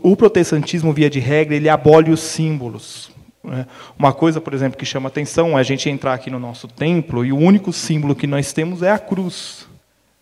O 0.03 0.15
protestantismo, 0.15 0.91
via 0.91 1.09
de 1.09 1.19
regra, 1.19 1.55
ele 1.55 1.69
abole 1.69 2.11
os 2.11 2.19
símbolos. 2.19 3.09
Né? 3.43 3.65
Uma 3.97 4.13
coisa, 4.13 4.41
por 4.41 4.53
exemplo, 4.53 4.77
que 4.77 4.85
chama 4.85 5.07
atenção 5.07 5.57
é 5.57 5.61
a 5.61 5.63
gente 5.63 5.89
entrar 5.89 6.13
aqui 6.13 6.29
no 6.29 6.39
nosso 6.39 6.67
templo 6.67 7.25
e 7.25 7.31
o 7.31 7.37
único 7.37 7.71
símbolo 7.71 8.15
que 8.15 8.27
nós 8.27 8.51
temos 8.51 8.83
é 8.83 8.91
a 8.91 8.99
cruz. 8.99 9.67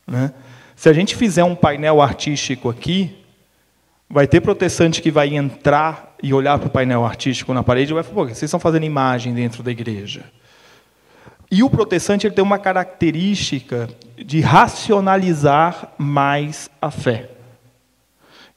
Né? 0.05 0.31
Se 0.75 0.87
a 0.87 0.93
gente 0.93 1.15
fizer 1.15 1.43
um 1.43 1.55
painel 1.55 2.01
artístico 2.01 2.69
aqui, 2.69 3.17
vai 4.09 4.27
ter 4.27 4.41
protestante 4.41 5.01
que 5.01 5.11
vai 5.11 5.35
entrar 5.35 6.15
e 6.21 6.33
olhar 6.33 6.57
para 6.57 6.67
o 6.67 6.71
painel 6.71 7.05
artístico 7.05 7.53
na 7.53 7.63
parede 7.63 7.91
e 7.91 7.93
vai 7.93 8.03
falar: 8.03 8.15
Pô, 8.15 8.25
vocês 8.25 8.43
estão 8.43 8.59
fazendo 8.59 8.85
imagem 8.85 9.33
dentro 9.33 9.61
da 9.61 9.71
igreja. 9.71 10.23
E 11.51 11.63
o 11.63 11.69
protestante 11.69 12.27
ele 12.27 12.35
tem 12.35 12.43
uma 12.43 12.59
característica 12.59 13.89
de 14.17 14.39
racionalizar 14.39 15.93
mais 15.97 16.69
a 16.81 16.91
fé. 16.91 17.29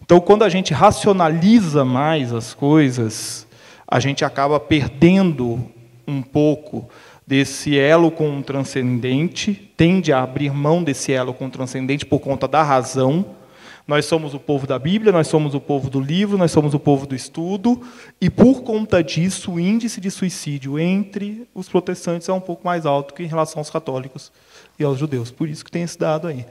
Então, 0.02 0.20
quando 0.20 0.42
a 0.42 0.48
gente 0.48 0.74
racionaliza 0.74 1.84
mais 1.84 2.34
as 2.34 2.52
coisas, 2.52 3.46
a 3.88 3.98
gente 3.98 4.24
acaba 4.24 4.60
perdendo 4.60 5.64
um 6.06 6.20
pouco 6.20 6.88
desse 7.26 7.78
elo 7.78 8.10
com 8.10 8.38
o 8.38 8.42
transcendente, 8.42 9.54
tende 9.76 10.12
a 10.12 10.22
abrir 10.22 10.52
mão 10.52 10.82
desse 10.82 11.12
elo 11.12 11.32
com 11.32 11.46
o 11.46 11.50
transcendente 11.50 12.04
por 12.04 12.18
conta 12.18 12.46
da 12.46 12.62
razão. 12.62 13.24
Nós 13.86 14.04
somos 14.04 14.32
o 14.32 14.38
povo 14.38 14.66
da 14.66 14.78
Bíblia, 14.78 15.10
nós 15.10 15.26
somos 15.26 15.54
o 15.54 15.60
povo 15.60 15.90
do 15.90 16.00
livro, 16.00 16.38
nós 16.38 16.52
somos 16.52 16.72
o 16.72 16.78
povo 16.78 17.06
do 17.06 17.14
estudo, 17.14 17.82
e 18.20 18.30
por 18.30 18.62
conta 18.62 19.02
disso, 19.02 19.52
o 19.52 19.60
índice 19.60 20.00
de 20.00 20.10
suicídio 20.10 20.78
entre 20.78 21.48
os 21.54 21.68
protestantes 21.68 22.28
é 22.28 22.32
um 22.32 22.40
pouco 22.40 22.64
mais 22.64 22.86
alto 22.86 23.12
que 23.12 23.22
em 23.22 23.26
relação 23.26 23.60
aos 23.60 23.70
católicos 23.70 24.32
e 24.78 24.84
aos 24.84 24.98
judeus. 24.98 25.30
Por 25.30 25.48
isso 25.48 25.64
que 25.64 25.70
tem 25.70 25.82
esse 25.82 25.98
dado 25.98 26.28
aí. 26.28 26.46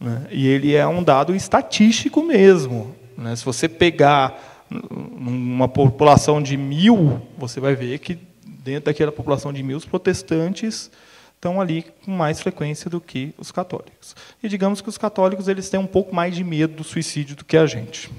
Né? 0.00 0.26
E 0.30 0.46
ele 0.46 0.74
é 0.74 0.86
um 0.86 1.02
dado 1.02 1.34
estatístico 1.34 2.22
mesmo. 2.22 2.94
Né? 3.16 3.34
Se 3.36 3.44
você 3.44 3.68
pegar 3.68 4.66
uma 5.00 5.68
população 5.68 6.42
de 6.42 6.56
mil, 6.56 7.22
você 7.36 7.60
vai 7.60 7.74
ver 7.74 7.98
que 7.98 8.18
dentro 8.44 8.86
daquela 8.86 9.10
população 9.10 9.52
de 9.52 9.62
mil, 9.62 9.76
os 9.76 9.84
protestantes 9.84 10.90
estão 11.38 11.60
ali 11.60 11.86
com 12.04 12.10
mais 12.10 12.40
frequência 12.40 12.90
do 12.90 13.00
que 13.00 13.32
os 13.38 13.52
católicos. 13.52 14.14
E 14.42 14.48
digamos 14.48 14.80
que 14.80 14.88
os 14.88 14.98
católicos 14.98 15.46
eles 15.46 15.70
têm 15.70 15.78
um 15.78 15.86
pouco 15.86 16.14
mais 16.14 16.34
de 16.34 16.42
medo 16.42 16.74
do 16.74 16.84
suicídio 16.84 17.36
do 17.36 17.44
que 17.44 17.56
a 17.56 17.64
gente. 17.64 18.10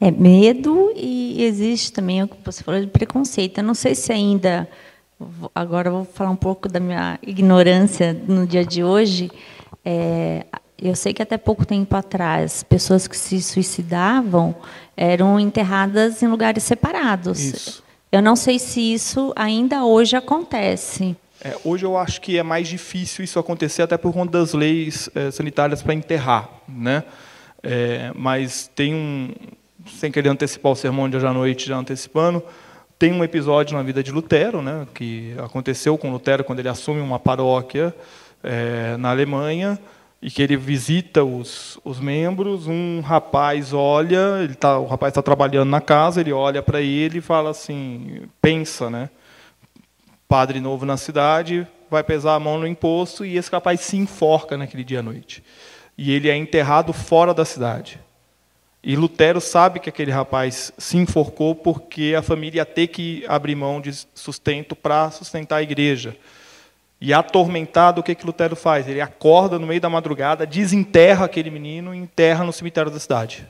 É 0.00 0.10
medo 0.10 0.92
e 0.96 1.44
existe 1.44 1.92
também 1.92 2.22
o 2.22 2.28
que 2.28 2.36
você 2.44 2.64
falou 2.64 2.80
de 2.80 2.86
preconceito. 2.86 3.58
Eu 3.58 3.64
não 3.64 3.74
sei 3.74 3.94
se 3.94 4.10
ainda 4.10 4.68
agora 5.54 5.90
vou 5.90 6.04
falar 6.04 6.30
um 6.30 6.36
pouco 6.36 6.68
da 6.68 6.80
minha 6.80 7.18
ignorância 7.22 8.12
no 8.26 8.46
dia 8.46 8.64
de 8.64 8.82
hoje. 8.82 9.30
É, 9.84 10.46
eu 10.78 10.96
sei 10.96 11.12
que 11.12 11.22
até 11.22 11.36
pouco 11.36 11.64
tempo 11.64 11.94
atrás, 11.94 12.64
pessoas 12.64 13.06
que 13.06 13.16
se 13.16 13.40
suicidavam 13.40 14.56
eram 14.96 15.38
enterradas 15.38 16.22
em 16.22 16.26
lugares 16.26 16.64
separados. 16.64 17.38
Isso. 17.38 17.84
Eu 18.10 18.20
não 18.20 18.34
sei 18.34 18.58
se 18.58 18.80
isso 18.80 19.32
ainda 19.36 19.84
hoje 19.84 20.16
acontece. 20.16 21.16
É, 21.44 21.56
hoje 21.64 21.84
eu 21.84 21.96
acho 21.96 22.20
que 22.20 22.38
é 22.38 22.42
mais 22.42 22.68
difícil 22.68 23.24
isso 23.24 23.36
acontecer, 23.36 23.82
até 23.82 23.96
por 23.98 24.12
conta 24.12 24.38
das 24.38 24.54
leis 24.54 25.10
é, 25.12 25.28
sanitárias 25.30 25.82
para 25.82 25.92
enterrar. 25.92 26.48
Né? 26.68 27.02
É, 27.62 28.12
mas 28.14 28.70
tem 28.74 28.94
um, 28.94 29.34
sem 29.86 30.12
querer 30.12 30.28
antecipar 30.28 30.70
o 30.70 30.76
sermão 30.76 31.10
de 31.10 31.16
hoje 31.16 31.26
à 31.26 31.32
noite, 31.32 31.66
já 31.66 31.76
antecipando, 31.76 32.42
tem 32.96 33.12
um 33.12 33.24
episódio 33.24 33.76
na 33.76 33.82
vida 33.82 34.02
de 34.02 34.12
Lutero, 34.12 34.62
né, 34.62 34.86
que 34.94 35.34
aconteceu 35.38 35.98
com 35.98 36.12
Lutero 36.12 36.44
quando 36.44 36.60
ele 36.60 36.68
assume 36.68 37.00
uma 37.00 37.18
paróquia 37.18 37.92
é, 38.44 38.96
na 38.96 39.10
Alemanha, 39.10 39.76
e 40.20 40.30
que 40.30 40.40
ele 40.40 40.56
visita 40.56 41.24
os, 41.24 41.80
os 41.84 41.98
membros, 41.98 42.68
um 42.68 43.00
rapaz 43.00 43.72
olha, 43.72 44.38
ele 44.44 44.54
tá, 44.54 44.78
o 44.78 44.86
rapaz 44.86 45.10
está 45.10 45.20
trabalhando 45.20 45.68
na 45.68 45.80
casa, 45.80 46.20
ele 46.20 46.32
olha 46.32 46.62
para 46.62 46.80
ele 46.80 47.18
e 47.18 47.20
fala 47.20 47.50
assim, 47.50 48.22
pensa, 48.40 48.88
né? 48.88 49.10
Padre 50.32 50.60
novo 50.60 50.86
na 50.86 50.96
cidade, 50.96 51.68
vai 51.90 52.02
pesar 52.02 52.36
a 52.36 52.40
mão 52.40 52.58
no 52.58 52.66
imposto 52.66 53.22
e 53.22 53.36
esse 53.36 53.50
rapaz 53.50 53.82
se 53.82 53.98
enforca 53.98 54.56
naquele 54.56 54.82
dia 54.82 55.00
à 55.00 55.02
noite. 55.02 55.44
E 55.98 56.10
ele 56.10 56.30
é 56.30 56.34
enterrado 56.34 56.90
fora 56.94 57.34
da 57.34 57.44
cidade. 57.44 58.00
E 58.82 58.96
Lutero 58.96 59.42
sabe 59.42 59.78
que 59.78 59.90
aquele 59.90 60.10
rapaz 60.10 60.72
se 60.78 60.96
enforcou 60.96 61.54
porque 61.54 62.14
a 62.16 62.22
família 62.22 62.60
ia 62.60 62.64
ter 62.64 62.86
que 62.86 63.22
abrir 63.28 63.54
mão 63.54 63.78
de 63.78 63.92
sustento 64.14 64.74
para 64.74 65.10
sustentar 65.10 65.56
a 65.56 65.62
igreja. 65.62 66.16
E 66.98 67.12
atormentado, 67.12 68.00
o 68.00 68.02
que, 68.02 68.14
que 68.14 68.24
Lutero 68.24 68.56
faz? 68.56 68.88
Ele 68.88 69.02
acorda 69.02 69.58
no 69.58 69.66
meio 69.66 69.82
da 69.82 69.90
madrugada, 69.90 70.46
desenterra 70.46 71.26
aquele 71.26 71.50
menino 71.50 71.94
e 71.94 71.98
enterra 71.98 72.42
no 72.42 72.54
cemitério 72.54 72.90
da 72.90 72.98
cidade. 72.98 73.46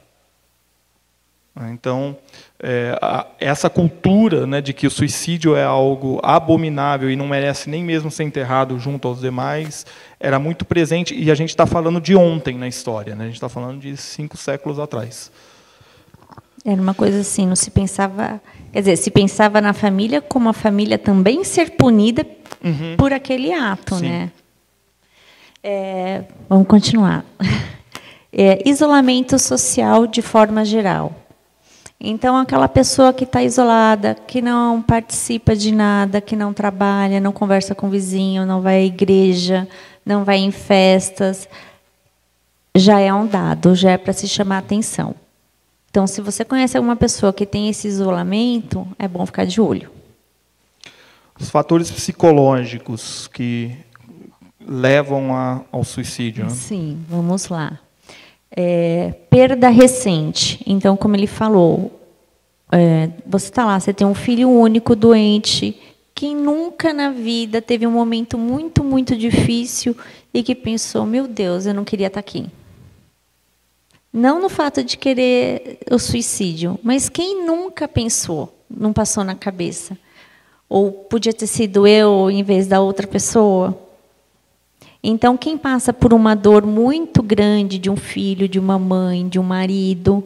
Então, 1.70 2.16
é, 2.62 2.98
a, 3.02 3.26
essa 3.38 3.68
cultura 3.68 4.46
né, 4.46 4.60
de 4.60 4.72
que 4.72 4.86
o 4.86 4.90
suicídio 4.90 5.54
é 5.54 5.64
algo 5.64 6.18
abominável 6.22 7.10
e 7.10 7.16
não 7.16 7.28
merece 7.28 7.68
nem 7.68 7.84
mesmo 7.84 8.10
ser 8.10 8.24
enterrado 8.24 8.78
junto 8.78 9.06
aos 9.06 9.20
demais, 9.20 9.84
era 10.18 10.38
muito 10.38 10.64
presente, 10.64 11.14
e 11.14 11.30
a 11.30 11.34
gente 11.34 11.50
está 11.50 11.66
falando 11.66 12.00
de 12.00 12.16
ontem 12.16 12.56
na 12.56 12.66
história, 12.66 13.14
né? 13.14 13.24
a 13.24 13.26
gente 13.26 13.36
está 13.36 13.50
falando 13.50 13.80
de 13.80 13.96
cinco 13.96 14.36
séculos 14.36 14.78
atrás. 14.78 15.30
Era 16.64 16.80
uma 16.80 16.94
coisa 16.94 17.20
assim, 17.20 17.46
não 17.46 17.56
se 17.56 17.70
pensava. 17.70 18.40
Quer 18.72 18.78
dizer, 18.78 18.96
se 18.96 19.10
pensava 19.10 19.60
na 19.60 19.72
família 19.72 20.20
como 20.22 20.48
a 20.48 20.52
família 20.52 20.96
também 20.96 21.42
ser 21.42 21.72
punida 21.72 22.24
uhum. 22.64 22.96
por 22.96 23.12
aquele 23.12 23.52
ato, 23.52 23.96
Sim. 23.96 24.08
né? 24.08 24.30
É, 25.62 26.24
vamos 26.48 26.66
continuar. 26.66 27.24
É, 28.34 28.66
isolamento 28.66 29.38
social 29.38 30.06
de 30.06 30.22
forma 30.22 30.64
geral. 30.64 31.14
Então, 32.04 32.36
aquela 32.36 32.66
pessoa 32.66 33.12
que 33.12 33.22
está 33.22 33.44
isolada, 33.44 34.16
que 34.26 34.42
não 34.42 34.82
participa 34.82 35.54
de 35.54 35.70
nada, 35.70 36.20
que 36.20 36.34
não 36.34 36.52
trabalha, 36.52 37.20
não 37.20 37.30
conversa 37.30 37.76
com 37.76 37.86
o 37.86 37.90
vizinho, 37.90 38.44
não 38.44 38.60
vai 38.60 38.78
à 38.78 38.84
igreja, 38.84 39.68
não 40.04 40.24
vai 40.24 40.38
em 40.38 40.50
festas, 40.50 41.48
já 42.74 42.98
é 42.98 43.14
um 43.14 43.24
dado, 43.24 43.76
já 43.76 43.92
é 43.92 43.96
para 43.96 44.12
se 44.12 44.26
chamar 44.26 44.58
atenção. 44.58 45.14
Então, 45.90 46.04
se 46.08 46.20
você 46.20 46.44
conhece 46.44 46.76
alguma 46.76 46.96
pessoa 46.96 47.32
que 47.32 47.46
tem 47.46 47.68
esse 47.68 47.86
isolamento, 47.86 48.84
é 48.98 49.06
bom 49.06 49.24
ficar 49.24 49.44
de 49.44 49.60
olho. 49.60 49.88
Os 51.38 51.50
fatores 51.50 51.88
psicológicos 51.88 53.28
que 53.28 53.76
levam 54.58 55.36
a, 55.36 55.60
ao 55.70 55.84
suicídio. 55.84 56.46
Né? 56.46 56.50
Sim, 56.50 57.04
vamos 57.08 57.46
lá. 57.46 57.78
É, 58.54 59.14
perda 59.30 59.68
recente. 59.68 60.62
Então, 60.66 60.96
como 60.96 61.16
ele 61.16 61.26
falou, 61.26 62.00
é, 62.70 63.10
você 63.26 63.46
está 63.46 63.64
lá, 63.64 63.78
você 63.78 63.92
tem 63.92 64.06
um 64.06 64.14
filho 64.14 64.48
único, 64.50 64.94
doente, 64.96 65.80
que 66.14 66.34
nunca 66.34 66.92
na 66.92 67.10
vida 67.10 67.60
teve 67.60 67.86
um 67.86 67.90
momento 67.90 68.38
muito, 68.38 68.84
muito 68.84 69.16
difícil 69.16 69.96
e 70.32 70.42
que 70.42 70.54
pensou: 70.54 71.04
meu 71.04 71.26
Deus, 71.26 71.66
eu 71.66 71.74
não 71.74 71.84
queria 71.84 72.06
estar 72.06 72.20
aqui. 72.20 72.46
Não 74.12 74.40
no 74.40 74.48
fato 74.48 74.84
de 74.84 74.96
querer 74.96 75.78
o 75.90 75.98
suicídio, 75.98 76.78
mas 76.82 77.08
quem 77.08 77.46
nunca 77.46 77.88
pensou, 77.88 78.54
não 78.70 78.92
passou 78.92 79.24
na 79.24 79.34
cabeça? 79.34 79.96
Ou 80.68 80.92
podia 80.92 81.32
ter 81.32 81.46
sido 81.46 81.86
eu 81.86 82.30
em 82.30 82.42
vez 82.42 82.66
da 82.66 82.80
outra 82.80 83.06
pessoa? 83.06 83.78
Então, 85.02 85.36
quem 85.36 85.58
passa 85.58 85.92
por 85.92 86.14
uma 86.14 86.34
dor 86.34 86.64
muito 86.64 87.22
grande 87.22 87.78
de 87.78 87.90
um 87.90 87.96
filho, 87.96 88.48
de 88.48 88.58
uma 88.58 88.78
mãe, 88.78 89.28
de 89.28 89.38
um 89.38 89.42
marido, 89.42 90.24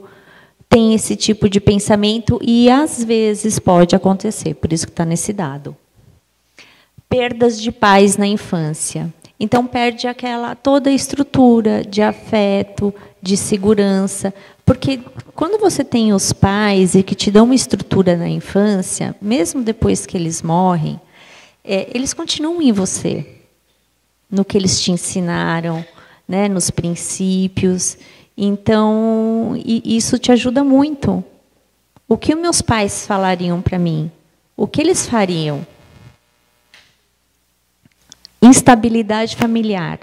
tem 0.68 0.92
esse 0.92 1.16
tipo 1.16 1.48
de 1.48 1.60
pensamento 1.60 2.38
e 2.42 2.68
às 2.68 3.02
vezes 3.02 3.58
pode 3.58 3.96
acontecer, 3.96 4.54
por 4.54 4.72
isso 4.72 4.86
que 4.86 4.92
está 4.92 5.04
nesse 5.04 5.32
dado. 5.32 5.74
Perdas 7.08 7.60
de 7.60 7.72
pais 7.72 8.16
na 8.16 8.26
infância. 8.26 9.12
Então 9.38 9.66
perde 9.66 10.06
aquela 10.06 10.54
toda 10.54 10.90
a 10.90 10.92
estrutura 10.92 11.82
de 11.82 12.02
afeto, 12.02 12.92
de 13.22 13.36
segurança, 13.36 14.34
porque 14.64 15.00
quando 15.34 15.60
você 15.60 15.84
tem 15.84 16.12
os 16.12 16.32
pais 16.32 16.94
e 16.94 17.02
que 17.02 17.14
te 17.14 17.30
dão 17.30 17.44
uma 17.44 17.54
estrutura 17.54 18.16
na 18.16 18.28
infância, 18.28 19.14
mesmo 19.20 19.62
depois 19.62 20.06
que 20.06 20.16
eles 20.16 20.42
morrem, 20.42 21.00
é, 21.64 21.88
eles 21.94 22.12
continuam 22.14 22.62
em 22.62 22.72
você, 22.72 23.35
no 24.30 24.44
que 24.44 24.56
eles 24.56 24.80
te 24.80 24.92
ensinaram, 24.92 25.84
né, 26.28 26.48
nos 26.48 26.70
princípios. 26.70 27.96
Então, 28.36 29.54
isso 29.64 30.18
te 30.18 30.30
ajuda 30.32 30.62
muito. 30.62 31.24
O 32.08 32.16
que 32.16 32.34
meus 32.34 32.60
pais 32.60 33.06
falariam 33.06 33.62
para 33.62 33.78
mim? 33.78 34.10
O 34.56 34.66
que 34.66 34.80
eles 34.80 35.06
fariam? 35.06 35.66
Instabilidade 38.42 39.34
familiar. 39.36 39.98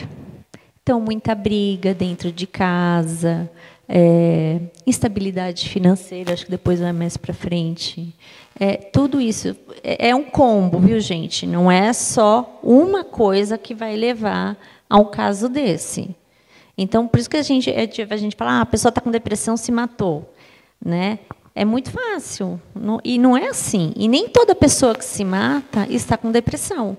Então, 0.81 0.99
muita 0.99 1.33
briga 1.33 1.93
dentro 1.93 2.31
de 2.31 2.45
casa, 2.45 3.49
é, 3.87 4.59
instabilidade 4.85 5.69
financeira, 5.69 6.33
acho 6.33 6.45
que 6.45 6.51
depois 6.51 6.79
vai 6.79 6.93
mais 6.93 7.17
para 7.17 7.33
frente. 7.33 8.13
É, 8.59 8.77
tudo 8.77 9.19
isso 9.19 9.55
é, 9.83 10.09
é 10.09 10.15
um 10.15 10.23
combo, 10.23 10.79
viu, 10.79 10.99
gente? 10.99 11.45
Não 11.45 11.71
é 11.71 11.91
só 11.91 12.59
uma 12.63 13.03
coisa 13.03 13.57
que 13.57 13.73
vai 13.73 13.95
levar 13.95 14.57
a 14.89 14.97
um 14.97 15.05
caso 15.05 15.49
desse. 15.49 16.15
Então, 16.77 17.07
por 17.07 17.19
isso 17.19 17.29
que 17.29 17.37
a 17.37 17.43
gente, 17.43 17.69
é, 17.69 17.89
a 18.09 18.17
gente 18.17 18.35
fala, 18.35 18.59
ah, 18.59 18.61
a 18.61 18.65
pessoa 18.65 18.89
está 18.89 19.01
com 19.01 19.11
depressão, 19.11 19.57
se 19.57 19.71
matou. 19.71 20.33
Né? 20.83 21.19
É 21.55 21.63
muito 21.63 21.91
fácil. 21.91 22.59
e 23.03 23.17
não 23.17 23.37
é 23.37 23.47
assim. 23.47 23.93
E 23.95 24.07
nem 24.07 24.27
toda 24.27 24.55
pessoa 24.55 24.95
que 24.95 25.05
se 25.05 25.23
mata 25.23 25.87
está 25.89 26.17
com 26.17 26.31
depressão. 26.31 26.97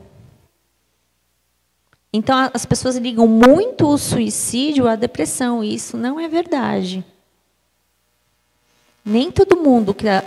Então, 2.17 2.49
as 2.55 2.65
pessoas 2.65 2.95
ligam 2.95 3.27
muito 3.27 3.89
o 3.89 3.99
suicídio 3.99 4.87
à 4.87 4.95
depressão, 4.95 5.65
e 5.65 5.75
isso 5.75 5.97
não 5.97 6.21
é 6.21 6.29
verdade. 6.29 7.05
Nem 9.05 9.33
todo 9.33 9.57
mundo 9.57 9.93
que 9.93 10.09
a, 10.09 10.23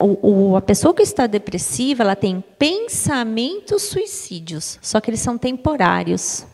o, 0.00 0.56
a 0.56 0.60
pessoa 0.60 0.92
que 0.92 1.00
está 1.00 1.28
depressiva, 1.28 2.02
ela 2.02 2.16
tem 2.16 2.42
pensamentos 2.58 3.82
suicídios, 3.82 4.80
só 4.82 5.00
que 5.00 5.10
eles 5.10 5.20
são 5.20 5.38
temporários. 5.38 6.44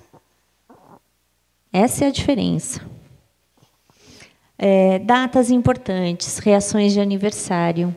Essa 1.73 2.05
é 2.05 2.09
a 2.09 2.13
diferença. 2.13 2.83
É, 4.59 4.99
datas 4.99 5.51
importantes, 5.51 6.37
reações 6.37 6.93
de 6.93 7.01
aniversário. 7.01 7.97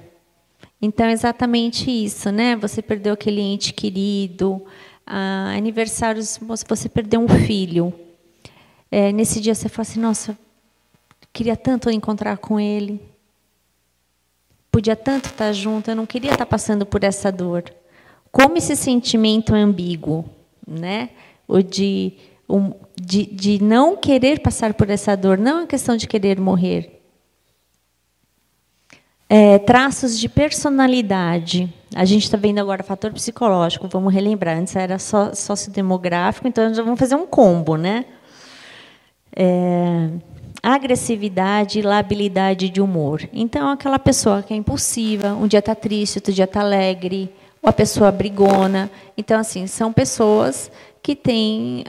Então, 0.81 1.05
é 1.07 1.11
exatamente 1.11 1.91
isso, 1.91 2.31
né? 2.31 2.55
Você 2.55 2.81
perdeu 2.81 3.13
aquele 3.13 3.41
ente 3.41 3.73
querido, 3.73 4.65
ah, 5.07 5.53
aniversários, 5.55 6.37
você 6.67 6.89
perdeu 6.89 7.21
um 7.21 7.29
filho. 7.29 7.93
É, 8.91 9.11
nesse 9.13 9.39
dia 9.39 9.55
você 9.55 9.69
fala 9.69 9.87
assim, 9.87 9.99
nossa, 9.99 10.37
queria 11.31 11.55
tanto 11.55 11.89
encontrar 11.89 12.37
com 12.37 12.59
ele. 12.59 13.01
Podia 14.69 14.95
tanto 14.95 15.29
estar 15.29 15.53
junto, 15.53 15.89
eu 15.89 15.95
não 15.95 16.05
queria 16.05 16.31
estar 16.31 16.45
passando 16.45 16.85
por 16.85 17.03
essa 17.03 17.31
dor. 17.31 17.63
Como 18.31 18.57
esse 18.57 18.75
sentimento 18.75 19.55
é 19.55 19.61
ambíguo, 19.61 20.25
né? 20.67 21.09
O 21.47 21.61
de, 21.61 22.13
de, 22.95 23.25
de 23.25 23.63
não 23.63 23.95
querer 23.95 24.41
passar 24.41 24.73
por 24.73 24.89
essa 24.89 25.15
dor, 25.15 25.37
não 25.37 25.61
é 25.61 25.65
questão 25.65 25.95
de 25.95 26.05
querer 26.05 26.39
morrer. 26.39 26.96
É, 29.29 29.59
traços 29.59 30.17
de 30.17 30.29
personalidade. 30.29 31.73
A 31.93 32.05
gente 32.05 32.23
está 32.23 32.37
vendo 32.37 32.59
agora 32.59 32.81
fator 32.81 33.11
psicológico, 33.11 33.87
vamos 33.87 34.13
relembrar. 34.13 34.57
Antes 34.57 34.75
era 34.75 34.97
só 34.97 35.33
sociodemográfico, 35.33 36.47
então 36.47 36.73
já 36.73 36.81
vamos 36.81 36.99
fazer 36.99 37.15
um 37.15 37.27
combo, 37.27 37.75
né? 37.75 38.05
É, 39.35 40.09
agressividade 40.63 41.79
e 41.79 41.81
labilidade 41.81 42.69
de 42.69 42.81
humor. 42.81 43.27
Então, 43.33 43.69
aquela 43.69 43.99
pessoa 43.99 44.41
que 44.41 44.53
é 44.53 44.57
impulsiva, 44.57 45.33
um 45.33 45.47
dia 45.47 45.59
está 45.59 45.75
triste, 45.75 46.17
outro 46.17 46.31
dia 46.31 46.45
está 46.45 46.61
alegre, 46.61 47.29
ou 47.61 47.69
a 47.69 47.73
pessoa 47.73 48.11
brigona. 48.11 48.89
Então, 49.17 49.39
assim, 49.39 49.67
são 49.67 49.91
pessoas 49.91 50.71
que 51.03 51.15
têm 51.15 51.83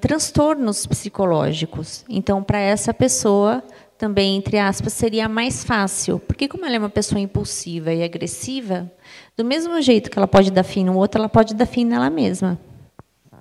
transtornos 0.00 0.86
psicológicos. 0.86 2.04
Então, 2.08 2.42
para 2.42 2.58
essa 2.58 2.94
pessoa, 2.94 3.62
também, 3.98 4.36
entre 4.36 4.58
aspas, 4.58 4.92
seria 4.92 5.28
mais 5.28 5.64
fácil. 5.64 6.18
Porque 6.18 6.48
como 6.48 6.64
ela 6.64 6.76
é 6.76 6.78
uma 6.78 6.90
pessoa 6.90 7.20
impulsiva 7.20 7.92
e 7.92 8.02
agressiva, 8.02 8.90
do 9.36 9.44
mesmo 9.44 9.80
jeito 9.80 10.10
que 10.10 10.18
ela 10.18 10.28
pode 10.28 10.50
dar 10.50 10.64
fim 10.64 10.84
no 10.84 10.96
outro, 10.96 11.20
ela 11.20 11.28
pode 11.28 11.54
dar 11.54 11.66
fim 11.66 11.84
nela 11.84 12.10
mesma. 12.10 12.58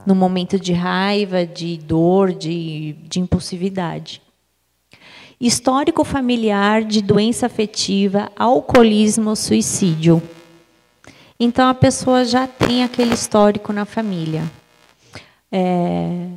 No 0.05 0.13
momento 0.15 0.59
de 0.59 0.73
raiva, 0.73 1.45
de 1.45 1.77
dor, 1.77 2.33
de, 2.33 2.93
de 3.03 3.19
impulsividade. 3.19 4.21
Histórico 5.39 6.03
familiar 6.03 6.83
de 6.83 7.01
doença 7.01 7.45
afetiva, 7.45 8.31
alcoolismo, 8.35 9.35
suicídio. 9.35 10.21
Então 11.39 11.67
a 11.67 11.73
pessoa 11.73 12.23
já 12.23 12.47
tem 12.47 12.83
aquele 12.83 13.13
histórico 13.13 13.73
na 13.73 13.85
família. 13.85 14.43
É, 15.51 16.27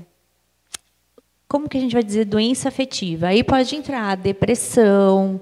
como 1.49 1.69
que 1.69 1.79
a 1.79 1.81
gente 1.81 1.93
vai 1.93 2.03
dizer 2.03 2.25
doença 2.25 2.69
afetiva? 2.69 3.29
Aí 3.29 3.45
pode 3.45 3.75
entrar 3.77 4.17
depressão, 4.17 5.41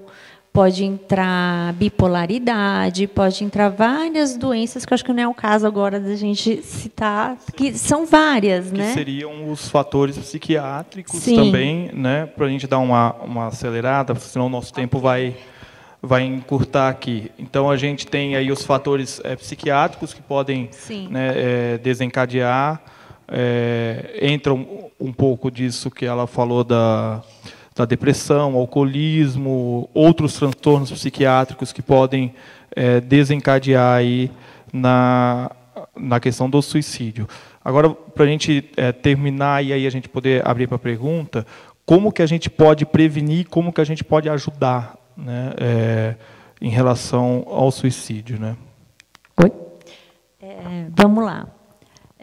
pode 0.53 0.85
entrar 0.85 1.73
bipolaridade, 1.73 3.07
pode 3.07 3.43
entrar 3.43 3.69
várias 3.69 4.37
doenças 4.37 4.85
que 4.85 4.93
eu 4.93 4.95
acho 4.95 5.03
que 5.03 5.11
não 5.11 5.23
é 5.23 5.27
o 5.27 5.33
caso 5.33 5.67
agora 5.67 5.99
da 5.99 6.15
gente 6.15 6.61
citar, 6.61 7.37
que 7.57 7.77
são 7.77 8.05
várias, 8.05 8.71
que 8.71 8.77
né? 8.77 8.93
seriam 8.93 9.51
os 9.51 9.67
fatores 9.67 10.17
psiquiátricos 10.17 11.19
Sim. 11.19 11.35
também, 11.35 11.91
né? 11.91 12.25
Para 12.25 12.45
a 12.45 12.49
gente 12.49 12.67
dar 12.67 12.79
uma, 12.79 13.13
uma 13.15 13.47
acelerada, 13.47 14.15
senão 14.15 14.45
o 14.45 14.49
nosso 14.49 14.73
tempo 14.73 14.99
vai 14.99 15.35
vai 16.01 16.23
encurtar 16.23 16.87
aqui. 16.87 17.31
Então 17.37 17.69
a 17.69 17.75
gente 17.75 18.05
tem 18.05 18.35
aí 18.35 18.51
os 18.51 18.63
fatores 18.63 19.19
é, 19.23 19.35
psiquiátricos 19.35 20.13
que 20.13 20.21
podem 20.21 20.69
né, 21.09 21.33
é, 21.35 21.77
desencadear 21.79 22.79
é, 23.27 24.19
entra 24.21 24.53
um, 24.53 24.89
um, 24.99 25.11
pouco 25.11 25.49
disso 25.49 25.89
que 25.89 26.05
ela 26.05 26.27
falou 26.27 26.63
da, 26.63 27.21
da 27.75 27.85
depressão, 27.85 28.55
alcoolismo, 28.55 29.89
outros 29.93 30.35
transtornos 30.35 30.91
psiquiátricos 30.91 31.73
que 31.73 31.81
podem 31.81 32.33
é, 32.75 33.01
desencadear 33.01 33.97
aí 33.97 34.31
na, 34.71 35.51
na 35.95 36.19
questão 36.19 36.49
do 36.49 36.61
suicídio. 36.61 37.27
Agora, 37.63 37.89
para 37.89 38.25
a 38.25 38.27
gente 38.27 38.69
é, 38.77 38.91
terminar 38.91 39.63
e 39.63 39.73
aí 39.73 39.87
a 39.87 39.89
gente 39.89 40.07
poder 40.07 40.47
abrir 40.47 40.67
para 40.67 40.77
pergunta, 40.77 41.45
como 41.85 42.11
que 42.11 42.21
a 42.21 42.25
gente 42.25 42.49
pode 42.49 42.85
prevenir, 42.85 43.47
como 43.49 43.73
que 43.73 43.81
a 43.81 43.85
gente 43.85 44.03
pode 44.03 44.29
ajudar 44.29 44.95
né, 45.15 45.53
é, 45.57 46.15
em 46.61 46.69
relação 46.69 47.43
ao 47.47 47.71
suicídio? 47.71 48.39
Né? 48.39 48.55
Oi? 49.41 49.51
É, 50.41 50.87
vamos 50.91 51.23
lá. 51.23 51.47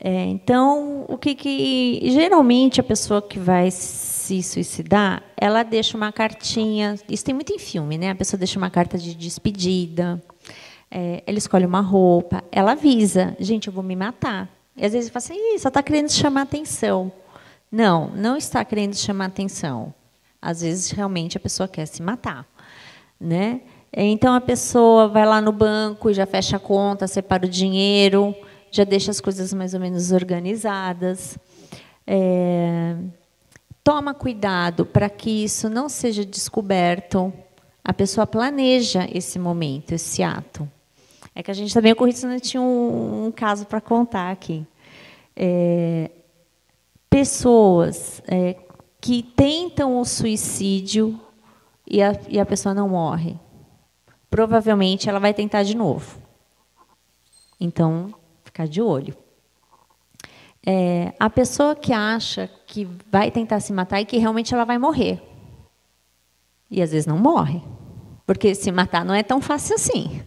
É, 0.05 0.24
então, 0.24 1.05
o 1.07 1.16
que, 1.16 1.32
que 1.32 2.00
geralmente 2.11 2.80
a 2.80 2.82
pessoa 2.82 3.22
que 3.22 3.38
vai 3.38 3.70
se 3.70 4.42
suicidar, 4.42 5.22
ela 5.36 5.62
deixa 5.62 5.96
uma 5.96 6.11
cartinha. 6.11 6.96
Isso 7.09 7.24
tem 7.24 7.32
muito 7.32 7.53
em 7.53 7.59
filme, 7.59 7.96
né? 7.96 8.11
A 8.11 8.14
pessoa 8.16 8.36
deixa 8.36 8.59
uma 8.59 8.68
carta 8.68 8.98
de 8.98 9.14
despedida. 9.14 10.20
É, 10.90 11.22
ela 11.24 11.38
escolhe 11.38 11.64
uma 11.64 11.80
roupa, 11.80 12.42
ela 12.50 12.72
avisa, 12.72 13.36
gente, 13.38 13.68
eu 13.68 13.72
vou 13.72 13.84
me 13.84 13.94
matar. 13.94 14.48
E 14.76 14.84
às 14.84 14.92
vezes 14.92 15.09
fala 15.09 15.24
assim, 15.24 15.59
só 15.59 15.68
está 15.68 15.80
querendo 15.80 16.11
chamar 16.11 16.42
atenção. 16.42 17.12
Não, 17.70 18.09
não 18.09 18.36
está 18.36 18.64
querendo 18.64 18.96
chamar 18.96 19.26
atenção. 19.26 19.94
Às 20.40 20.62
vezes 20.62 20.90
realmente 20.90 21.36
a 21.36 21.40
pessoa 21.40 21.68
quer 21.68 21.86
se 21.86 22.03
matar, 22.03 22.44
né? 23.20 23.61
Então 23.92 24.34
a 24.34 24.40
pessoa 24.40 25.07
vai 25.07 25.24
lá 25.24 25.40
no 25.40 25.53
banco 25.53 26.11
e 26.11 26.14
já 26.14 26.26
fecha 26.26 26.57
a 26.57 26.61
conta, 26.61 27.07
separa 27.07 27.46
o 27.46 27.48
dinheiro 27.48 28.34
já 28.72 28.84
deixa 28.84 29.10
as 29.10 29.20
coisas 29.20 29.52
mais 29.52 29.74
ou 29.74 29.80
menos 29.80 30.10
organizadas. 30.10 31.38
É, 32.06 32.96
toma 33.84 34.14
cuidado 34.14 34.86
para 34.86 35.10
que 35.10 35.44
isso 35.44 35.68
não 35.68 35.90
seja 35.90 36.24
descoberto. 36.24 37.30
A 37.84 37.92
pessoa 37.92 38.26
planeja 38.26 39.06
esse 39.12 39.38
momento, 39.38 39.92
esse 39.92 40.22
ato. 40.22 40.68
É 41.34 41.42
que 41.42 41.50
a 41.50 41.54
gente 41.54 41.72
também 41.72 41.92
ocorrido, 41.92 42.18
senão 42.18 42.40
tinha 42.40 42.62
um, 42.62 43.26
um 43.26 43.30
caso 43.30 43.66
para 43.66 43.80
contar 43.80 44.30
aqui. 44.30 44.66
É, 45.36 46.10
pessoas 47.10 48.22
é, 48.26 48.56
que 49.00 49.22
tentam 49.22 50.00
o 50.00 50.04
suicídio 50.04 51.20
e 51.86 52.02
a, 52.02 52.18
e 52.26 52.40
a 52.40 52.46
pessoa 52.46 52.74
não 52.74 52.88
morre. 52.88 53.36
Provavelmente 54.30 55.10
ela 55.10 55.18
vai 55.18 55.34
tentar 55.34 55.62
de 55.62 55.76
novo. 55.76 56.18
Então, 57.60 58.14
ficar 58.53 58.68
de 58.68 58.82
olho. 58.82 59.16
É, 60.64 61.14
a 61.18 61.30
pessoa 61.30 61.74
que 61.74 61.92
acha 61.92 62.48
que 62.66 62.86
vai 63.11 63.30
tentar 63.30 63.59
se 63.61 63.72
matar 63.72 64.00
e 64.00 64.05
que 64.05 64.18
realmente 64.18 64.55
ela 64.55 64.64
vai 64.64 64.76
morrer. 64.76 65.20
E 66.70 66.82
às 66.82 66.92
vezes 66.92 67.07
não 67.07 67.18
morre. 67.18 67.62
Porque 68.26 68.55
se 68.55 68.70
matar 68.70 69.05
não 69.05 69.14
é 69.14 69.22
tão 69.22 69.40
fácil 69.40 69.74
assim. 69.74 70.22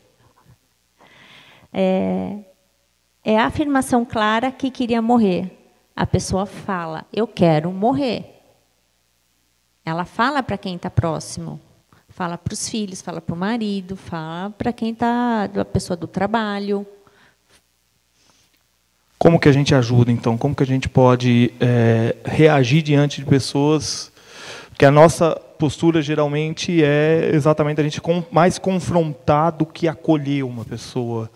É, 1.71 2.39
é 3.23 3.37
a 3.37 3.45
afirmação 3.45 4.03
clara 4.03 4.51
que 4.51 4.71
queria 4.71 5.01
morrer. 5.01 5.55
A 5.95 6.05
pessoa 6.05 6.45
fala, 6.45 7.05
eu 7.13 7.27
quero 7.27 7.71
morrer. 7.71 8.41
Ela 9.85 10.03
fala 10.03 10.41
para 10.41 10.57
quem 10.57 10.75
está 10.75 10.89
próximo. 10.89 11.61
Fala 12.09 12.37
para 12.37 12.53
os 12.53 12.67
filhos, 12.67 13.01
fala 13.01 13.21
para 13.21 13.35
o 13.35 13.37
marido, 13.37 13.95
fala 13.95 14.49
para 14.49 14.73
quem 14.73 14.91
está, 14.91 15.43
a 15.43 15.65
pessoa 15.65 15.95
do 15.95 16.07
trabalho 16.07 16.87
Como 19.17 19.39
que 19.39 19.49
a 19.49 19.51
gente 19.51 19.73
ajuda, 19.73 20.11
então? 20.11 20.37
Como 20.37 20.55
que 20.55 20.63
a 20.63 20.67
gente 20.67 20.89
pode 20.89 21.53
é, 21.59 22.15
reagir 22.25 22.81
diante 22.81 23.21
de 23.21 23.25
pessoas? 23.25 24.11
Porque 24.69 24.85
a 24.85 24.91
nossa 24.91 25.35
postura 25.57 26.01
geralmente 26.01 26.83
é 26.83 27.31
exatamente 27.33 27.79
a 27.79 27.83
gente 27.83 28.01
mais 28.29 28.59
confrontar 28.59 29.53
do 29.53 29.65
que 29.65 29.87
acolher 29.87 30.43
uma 30.43 30.65
pessoa 30.65 31.31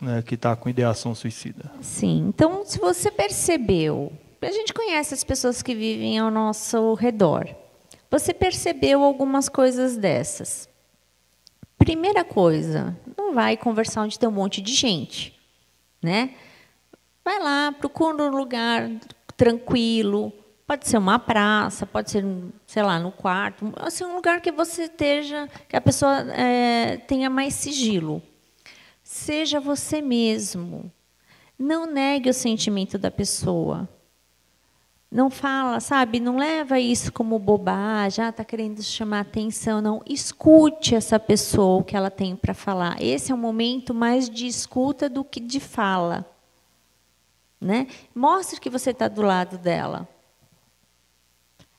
né, 0.00 0.22
que 0.26 0.34
está 0.34 0.56
com 0.56 0.68
ideação 0.68 1.14
suicida. 1.14 1.70
Sim. 1.80 2.26
Então, 2.28 2.64
se 2.64 2.78
você 2.78 3.10
percebeu, 3.10 4.12
a 4.42 4.50
gente 4.50 4.72
conhece 4.72 5.14
as 5.14 5.22
pessoas 5.22 5.62
que 5.62 5.74
vivem 5.74 6.18
ao 6.18 6.30
nosso 6.30 6.94
redor. 6.94 7.48
Você 8.10 8.34
percebeu 8.34 9.04
algumas 9.04 9.48
coisas 9.48 9.96
dessas. 9.96 10.68
Primeira 11.78 12.24
coisa, 12.24 12.96
não 13.16 13.34
vai 13.34 13.56
conversar 13.56 14.02
onde 14.02 14.18
tem 14.18 14.28
um 14.28 14.32
monte 14.32 14.60
de 14.60 14.74
gente, 14.74 15.38
né? 16.02 16.30
Vai 17.30 17.38
lá, 17.38 17.70
procura 17.70 18.24
um 18.24 18.36
lugar 18.36 18.90
tranquilo. 19.36 20.32
Pode 20.66 20.88
ser 20.88 20.98
uma 20.98 21.16
praça, 21.16 21.86
pode 21.86 22.10
ser, 22.10 22.24
sei 22.66 22.82
lá, 22.82 22.98
no 22.98 23.12
quarto, 23.12 23.72
assim 23.76 24.02
um 24.02 24.16
lugar 24.16 24.40
que 24.40 24.50
você 24.50 24.86
esteja, 24.86 25.48
que 25.68 25.76
a 25.76 25.80
pessoa 25.80 26.22
é, 26.32 26.96
tenha 26.96 27.30
mais 27.30 27.54
sigilo. 27.54 28.20
Seja 29.04 29.60
você 29.60 30.02
mesmo. 30.02 30.90
Não 31.56 31.86
negue 31.86 32.28
o 32.28 32.34
sentimento 32.34 32.98
da 32.98 33.12
pessoa. 33.12 33.88
Não 35.08 35.30
fala, 35.30 35.78
sabe? 35.78 36.18
Não 36.18 36.36
leva 36.36 36.80
isso 36.80 37.12
como 37.12 37.38
bobagem, 37.38 38.24
ah, 38.24 38.30
está 38.30 38.44
querendo 38.44 38.82
chamar 38.82 39.20
atenção. 39.20 39.80
Não. 39.80 40.02
Escute 40.04 40.96
essa 40.96 41.20
pessoa, 41.20 41.80
o 41.80 41.84
que 41.84 41.96
ela 41.96 42.10
tem 42.10 42.34
para 42.34 42.54
falar. 42.54 43.00
Esse 43.00 43.30
é 43.30 43.34
um 43.36 43.38
momento 43.38 43.94
mais 43.94 44.28
de 44.28 44.48
escuta 44.48 45.08
do 45.08 45.22
que 45.22 45.38
de 45.38 45.60
fala. 45.60 46.26
Né? 47.60 47.88
Mostre 48.14 48.58
que 48.58 48.70
você 48.70 48.90
está 48.90 49.06
do 49.06 49.22
lado 49.22 49.58
dela. 49.58 50.08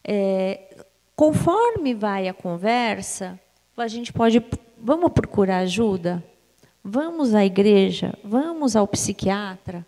É, 0.04 0.86
conforme 1.16 1.94
vai 1.94 2.28
a 2.28 2.34
conversa, 2.34 3.40
a 3.76 3.88
gente 3.88 4.14
pode. 4.14 4.44
Vamos 4.78 5.12
procurar 5.12 5.60
ajuda? 5.60 6.24
Vamos 6.84 7.34
à 7.34 7.46
igreja? 7.46 8.18
Vamos 8.24 8.76
ao 8.76 8.88
psiquiatra? 8.88 9.86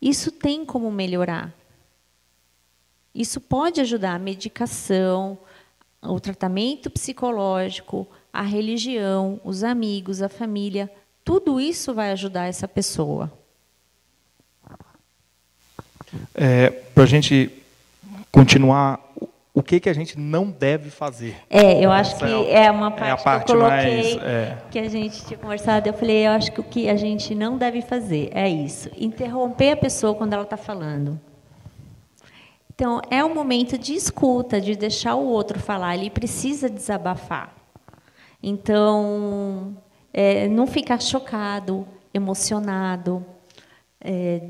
Isso 0.00 0.30
tem 0.30 0.64
como 0.64 0.90
melhorar. 0.90 1.52
Isso 3.14 3.40
pode 3.40 3.80
ajudar 3.80 4.14
a 4.14 4.18
medicação, 4.18 5.38
o 6.00 6.20
tratamento 6.20 6.88
psicológico, 6.88 8.06
a 8.32 8.42
religião, 8.42 9.40
os 9.44 9.64
amigos, 9.64 10.22
a 10.22 10.28
família. 10.28 10.90
Tudo 11.24 11.60
isso 11.60 11.92
vai 11.92 12.12
ajudar 12.12 12.46
essa 12.46 12.68
pessoa. 12.68 13.30
É, 16.34 16.70
Para 16.70 17.04
a 17.04 17.06
gente 17.06 17.50
continuar, 18.30 19.00
o 19.52 19.62
que, 19.62 19.80
que 19.80 19.88
a 19.88 19.92
gente 19.92 20.18
não 20.18 20.50
deve 20.50 20.90
fazer? 20.90 21.36
É, 21.50 21.84
eu 21.84 21.90
acho 21.90 22.16
que 22.16 22.50
é 22.50 22.70
uma 22.70 22.90
parte, 22.90 23.20
é 23.20 23.24
parte 23.24 23.46
que 23.46 23.52
eu 23.52 23.56
coloquei, 23.56 24.14
mais, 24.14 24.24
é... 24.24 24.58
que 24.70 24.78
a 24.78 24.88
gente 24.88 25.26
tinha 25.26 25.38
conversado. 25.38 25.88
Eu 25.88 25.92
falei, 25.92 26.26
eu 26.26 26.32
acho 26.32 26.52
que 26.52 26.60
o 26.60 26.64
que 26.64 26.88
a 26.88 26.96
gente 26.96 27.34
não 27.34 27.58
deve 27.58 27.82
fazer 27.82 28.30
é 28.32 28.48
isso: 28.48 28.88
interromper 28.96 29.72
a 29.72 29.76
pessoa 29.76 30.14
quando 30.14 30.32
ela 30.32 30.44
está 30.44 30.56
falando. 30.56 31.20
Então, 32.72 33.02
é 33.10 33.22
um 33.22 33.34
momento 33.34 33.76
de 33.76 33.92
escuta, 33.92 34.58
de 34.58 34.74
deixar 34.74 35.14
o 35.14 35.26
outro 35.26 35.58
falar. 35.58 35.96
Ele 35.96 36.08
precisa 36.08 36.70
desabafar. 36.70 37.54
Então, 38.42 39.76
é, 40.14 40.48
não 40.48 40.66
ficar 40.66 40.98
chocado, 40.98 41.86
emocionado. 42.14 43.22
É, 44.00 44.40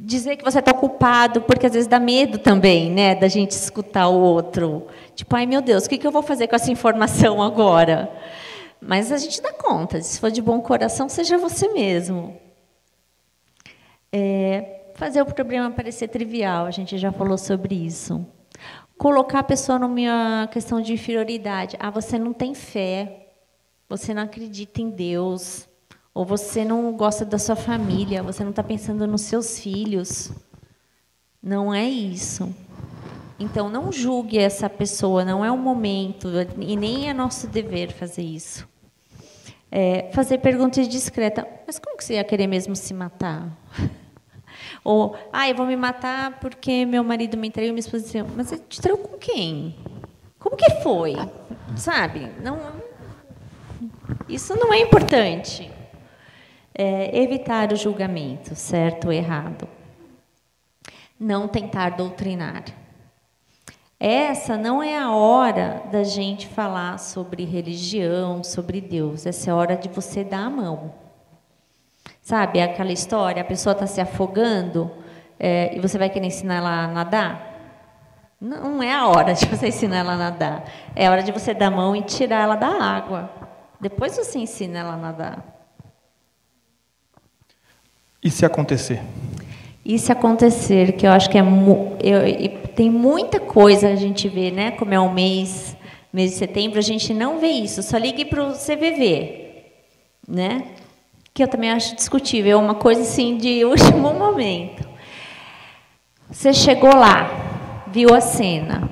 dizer 0.00 0.36
que 0.36 0.44
você 0.44 0.58
está 0.58 0.72
culpado, 0.72 1.42
porque 1.42 1.66
às 1.66 1.72
vezes 1.72 1.86
dá 1.86 1.98
medo 1.98 2.38
também, 2.38 2.90
né, 2.90 3.14
da 3.14 3.28
gente 3.28 3.52
escutar 3.52 4.08
o 4.08 4.18
outro. 4.18 4.86
Tipo, 5.14 5.36
ai 5.36 5.46
meu 5.46 5.60
Deus, 5.60 5.86
o 5.86 5.88
que, 5.88 6.06
eu 6.06 6.10
vou 6.10 6.22
fazer 6.22 6.48
com 6.48 6.56
essa 6.56 6.70
informação 6.70 7.40
agora? 7.42 8.10
Mas 8.80 9.10
a 9.10 9.18
gente 9.18 9.42
dá 9.42 9.52
conta. 9.52 10.00
Se 10.00 10.20
for 10.20 10.30
de 10.30 10.40
bom 10.40 10.60
coração, 10.60 11.08
seja 11.08 11.36
você 11.36 11.68
mesmo. 11.68 12.36
É, 14.12 14.92
fazer 14.94 15.20
o 15.20 15.26
problema 15.26 15.70
parecer 15.70 16.08
trivial, 16.08 16.66
a 16.66 16.70
gente 16.70 16.96
já 16.96 17.12
falou 17.12 17.36
sobre 17.36 17.74
isso. 17.74 18.24
Colocar 18.96 19.40
a 19.40 19.44
pessoa 19.44 19.78
numa 19.78 20.48
questão 20.50 20.80
de 20.80 20.92
inferioridade. 20.92 21.76
Ah, 21.78 21.90
você 21.90 22.18
não 22.18 22.32
tem 22.32 22.54
fé, 22.54 23.28
você 23.88 24.14
não 24.14 24.22
acredita 24.22 24.80
em 24.80 24.90
Deus, 24.90 25.67
ou 26.14 26.24
você 26.24 26.64
não 26.64 26.92
gosta 26.92 27.24
da 27.24 27.38
sua 27.38 27.56
família, 27.56 28.22
você 28.22 28.42
não 28.42 28.50
está 28.50 28.62
pensando 28.62 29.06
nos 29.06 29.22
seus 29.22 29.58
filhos. 29.58 30.32
Não 31.42 31.72
é 31.72 31.84
isso. 31.84 32.54
Então, 33.38 33.68
não 33.68 33.92
julgue 33.92 34.36
essa 34.36 34.68
pessoa, 34.68 35.24
não 35.24 35.44
é 35.44 35.50
o 35.50 35.56
momento, 35.56 36.28
e 36.58 36.76
nem 36.76 37.08
é 37.08 37.14
nosso 37.14 37.46
dever 37.46 37.92
fazer 37.92 38.22
isso. 38.22 38.68
É, 39.70 40.10
fazer 40.12 40.38
perguntas 40.38 40.88
discretas. 40.88 41.44
Mas 41.66 41.78
como 41.78 41.96
que 41.96 42.04
você 42.04 42.14
ia 42.14 42.24
querer 42.24 42.48
mesmo 42.48 42.74
se 42.74 42.92
matar? 42.92 43.56
Ou, 44.82 45.16
ah, 45.32 45.48
eu 45.48 45.54
vou 45.54 45.66
me 45.66 45.76
matar 45.76 46.40
porque 46.40 46.84
meu 46.84 47.04
marido 47.04 47.36
me 47.36 47.50
traiu, 47.50 47.76
esposa 47.76 48.04
disse, 48.04 48.22
mas 48.34 48.48
você 48.48 48.58
te 48.58 48.80
traiu 48.80 48.98
com 48.98 49.16
quem? 49.18 49.76
Como 50.38 50.56
que 50.56 50.70
foi? 50.82 51.14
Sabe? 51.76 52.32
Não, 52.42 52.58
isso 54.28 54.56
não 54.56 54.72
é 54.72 54.80
importante. 54.80 55.70
É, 56.78 57.18
evitar 57.18 57.72
o 57.72 57.76
julgamento, 57.76 58.54
certo 58.54 59.08
ou 59.08 59.12
errado. 59.12 59.66
Não 61.18 61.48
tentar 61.48 61.90
doutrinar. 61.90 62.64
Essa 63.98 64.56
não 64.56 64.80
é 64.80 64.96
a 64.96 65.10
hora 65.10 65.82
da 65.90 66.04
gente 66.04 66.46
falar 66.46 66.98
sobre 67.00 67.44
religião, 67.44 68.44
sobre 68.44 68.80
Deus. 68.80 69.26
Essa 69.26 69.50
é 69.50 69.52
a 69.52 69.56
hora 69.56 69.76
de 69.76 69.88
você 69.88 70.22
dar 70.22 70.44
a 70.44 70.50
mão. 70.50 70.94
Sabe 72.22 72.60
aquela 72.60 72.92
história, 72.92 73.42
a 73.42 73.44
pessoa 73.44 73.72
está 73.72 73.86
se 73.86 74.00
afogando 74.00 74.88
é, 75.36 75.76
e 75.76 75.80
você 75.80 75.98
vai 75.98 76.08
querer 76.08 76.26
ensinar 76.26 76.56
ela 76.56 76.84
a 76.84 76.86
nadar? 76.86 77.48
Não 78.40 78.80
é 78.80 78.94
a 78.94 79.08
hora 79.08 79.34
de 79.34 79.46
você 79.46 79.66
ensinar 79.66 79.96
ela 79.96 80.12
a 80.12 80.16
nadar. 80.16 80.64
É 80.94 81.08
a 81.08 81.10
hora 81.10 81.24
de 81.24 81.32
você 81.32 81.52
dar 81.52 81.66
a 81.66 81.70
mão 81.72 81.96
e 81.96 82.02
tirar 82.02 82.42
ela 82.42 82.54
da 82.54 82.68
água. 82.68 83.28
Depois 83.80 84.16
você 84.16 84.38
ensina 84.38 84.78
ela 84.78 84.92
a 84.92 84.96
nadar. 84.96 85.57
E 88.28 88.30
se 88.30 88.44
acontecer? 88.44 89.00
E 89.82 89.98
se 89.98 90.12
acontecer, 90.12 90.92
que 90.92 91.06
eu 91.06 91.10
acho 91.10 91.30
que 91.30 91.38
é 91.38 91.40
eu, 91.40 92.60
tem 92.74 92.90
muita 92.90 93.40
coisa 93.40 93.88
a 93.88 93.96
gente 93.96 94.28
vê, 94.28 94.50
né? 94.50 94.72
Como 94.72 94.92
é 94.92 95.00
o 95.00 95.10
mês, 95.10 95.74
mês 96.12 96.32
de 96.32 96.36
setembro, 96.36 96.78
a 96.78 96.82
gente 96.82 97.14
não 97.14 97.38
vê 97.38 97.48
isso. 97.48 97.82
Só 97.82 97.96
ligue 97.96 98.26
para 98.26 98.46
o 98.46 98.52
CVV, 98.52 99.46
né? 100.28 100.64
que 101.38 101.42
eu 101.44 101.48
também 101.48 101.70
acho 101.70 101.94
discutível, 101.94 102.58
é 102.58 102.60
uma 102.60 102.74
coisa 102.74 103.00
assim 103.02 103.38
de 103.38 103.62
último 103.64 104.12
momento. 104.12 104.86
Você 106.28 106.52
chegou 106.52 106.94
lá, 106.94 107.30
viu 107.86 108.12
a 108.12 108.20
cena. 108.20 108.90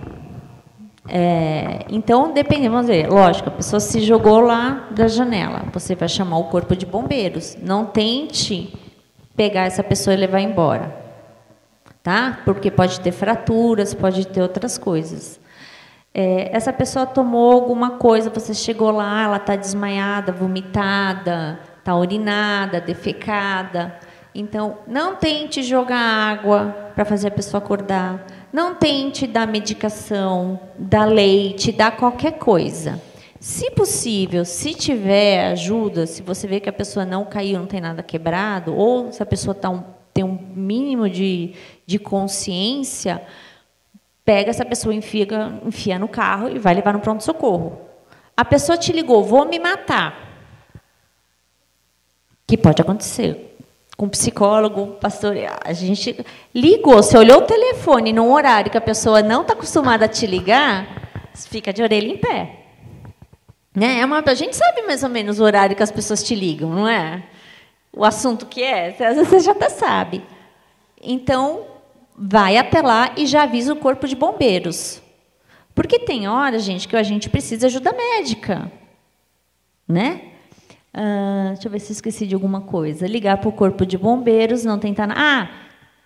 É, 1.08 1.84
então, 1.90 2.32
depende, 2.32 2.68
vamos 2.68 2.86
ver, 2.86 3.08
lógico, 3.08 3.48
a 3.48 3.52
pessoa 3.52 3.80
se 3.80 4.00
jogou 4.00 4.38
lá 4.38 4.88
da 4.92 5.08
janela. 5.08 5.64
Você 5.74 5.94
vai 5.94 6.08
chamar 6.08 6.38
o 6.38 6.44
corpo 6.44 6.74
de 6.74 6.86
bombeiros. 6.86 7.56
Não 7.60 7.84
tente 7.84 8.72
pegar 9.36 9.64
essa 9.64 9.82
pessoa 9.82 10.14
e 10.14 10.16
levar 10.16 10.40
embora. 10.40 10.94
Tá? 12.02 12.40
Porque 12.44 12.70
pode 12.70 13.00
ter 13.00 13.12
fraturas, 13.12 13.92
pode 13.92 14.26
ter 14.26 14.40
outras 14.40 14.78
coisas. 14.78 15.40
É, 16.14 16.48
essa 16.56 16.72
pessoa 16.72 17.04
tomou 17.04 17.52
alguma 17.52 17.98
coisa, 17.98 18.30
você 18.30 18.54
chegou 18.54 18.90
lá, 18.90 19.24
ela 19.24 19.36
está 19.36 19.54
desmaiada, 19.54 20.32
vomitada, 20.32 21.60
está 21.78 21.94
urinada, 21.94 22.80
defecada. 22.80 23.98
Então, 24.34 24.78
não 24.86 25.16
tente 25.16 25.62
jogar 25.62 25.98
água 25.98 26.74
para 26.94 27.04
fazer 27.04 27.28
a 27.28 27.30
pessoa 27.30 27.62
acordar. 27.62 28.24
Não 28.52 28.74
tente 28.74 29.26
dar 29.26 29.46
medicação, 29.46 30.58
dar 30.78 31.04
leite, 31.04 31.72
dar 31.72 31.90
qualquer 31.96 32.32
coisa. 32.38 33.00
Se 33.46 33.70
possível, 33.70 34.44
se 34.44 34.74
tiver 34.74 35.52
ajuda, 35.52 36.04
se 36.04 36.20
você 36.20 36.48
vê 36.48 36.58
que 36.58 36.68
a 36.68 36.72
pessoa 36.72 37.06
não 37.06 37.24
caiu, 37.24 37.60
não 37.60 37.66
tem 37.66 37.80
nada 37.80 38.02
quebrado, 38.02 38.74
ou 38.74 39.12
se 39.12 39.22
a 39.22 39.26
pessoa 39.26 39.54
tá 39.54 39.70
um, 39.70 39.84
tem 40.12 40.24
um 40.24 40.36
mínimo 40.52 41.08
de, 41.08 41.54
de 41.86 41.96
consciência, 41.96 43.22
pega 44.24 44.50
essa 44.50 44.64
pessoa, 44.64 44.92
enfia, 44.92 45.28
enfia 45.64 45.96
no 45.96 46.08
carro 46.08 46.48
e 46.48 46.58
vai 46.58 46.74
levar 46.74 46.92
no 46.92 46.98
pronto-socorro. 46.98 47.80
A 48.36 48.44
pessoa 48.44 48.76
te 48.76 48.90
ligou, 48.90 49.22
vou 49.22 49.46
me 49.46 49.60
matar 49.60 50.42
que 52.48 52.56
pode 52.56 52.82
acontecer. 52.82 53.56
Com 53.96 54.08
psicólogo, 54.08 54.96
pastor, 55.00 55.36
a 55.64 55.72
gente 55.72 56.18
ligou, 56.52 56.96
você 56.96 57.16
olhou 57.16 57.38
o 57.38 57.46
telefone 57.46 58.12
num 58.12 58.32
horário 58.32 58.72
que 58.72 58.76
a 58.76 58.80
pessoa 58.80 59.22
não 59.22 59.42
está 59.42 59.52
acostumada 59.52 60.06
a 60.06 60.08
te 60.08 60.26
ligar, 60.26 61.30
fica 61.32 61.72
de 61.72 61.80
orelha 61.80 62.08
em 62.08 62.18
pé. 62.18 62.65
Né? 63.76 64.00
É 64.00 64.06
uma, 64.06 64.24
a 64.24 64.34
gente 64.34 64.56
sabe 64.56 64.80
mais 64.82 65.02
ou 65.02 65.10
menos 65.10 65.38
o 65.38 65.44
horário 65.44 65.76
que 65.76 65.82
as 65.82 65.90
pessoas 65.90 66.22
te 66.22 66.34
ligam, 66.34 66.70
não 66.70 66.88
é? 66.88 67.22
O 67.92 68.06
assunto 68.06 68.46
que 68.46 68.62
é, 68.62 68.88
às 68.88 69.16
vezes 69.16 69.28
você 69.28 69.40
já 69.40 69.52
até 69.52 69.68
sabe. 69.68 70.22
então 71.02 71.66
vai 72.18 72.56
até 72.56 72.80
lá 72.80 73.12
e 73.14 73.26
já 73.26 73.42
avisa 73.42 73.74
o 73.74 73.76
corpo 73.76 74.08
de 74.08 74.16
bombeiros. 74.16 75.02
Porque 75.74 75.98
tem 75.98 76.26
hora, 76.26 76.58
gente, 76.58 76.88
que 76.88 76.96
a 76.96 77.02
gente 77.02 77.28
precisa 77.28 77.60
de 77.60 77.66
ajuda 77.66 77.92
médica. 77.92 78.72
Né? 79.86 80.22
Ah, 80.94 81.48
deixa 81.52 81.68
eu 81.68 81.72
ver 81.72 81.80
se 81.80 81.92
esqueci 81.92 82.26
de 82.26 82.34
alguma 82.34 82.62
coisa. 82.62 83.06
Ligar 83.06 83.36
para 83.36 83.50
o 83.50 83.52
corpo 83.52 83.84
de 83.84 83.98
bombeiros, 83.98 84.64
não 84.64 84.78
tentar. 84.78 85.12
Ah, 85.14 85.50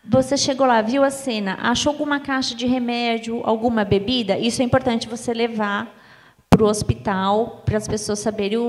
você 0.05 0.37
chegou 0.37 0.67
lá, 0.67 0.83
viu 0.83 1.05
a 1.05 1.11
cena, 1.11 1.57
achou 1.63 1.93
alguma 1.93 2.19
caixa 2.19 2.57
de 2.57 2.67
remédio, 2.67 3.41
alguma 3.45 3.85
bebida? 3.85 4.37
Isso 4.37 4.61
é 4.61 4.65
importante 4.65 5.09
você 5.09 5.33
levar 5.33 6.00
para 6.61 6.67
o 6.67 6.69
hospital 6.69 7.63
para 7.65 7.79
as 7.79 7.89
pessoas 7.89 8.19
saberem 8.19 8.59
o, 8.59 8.65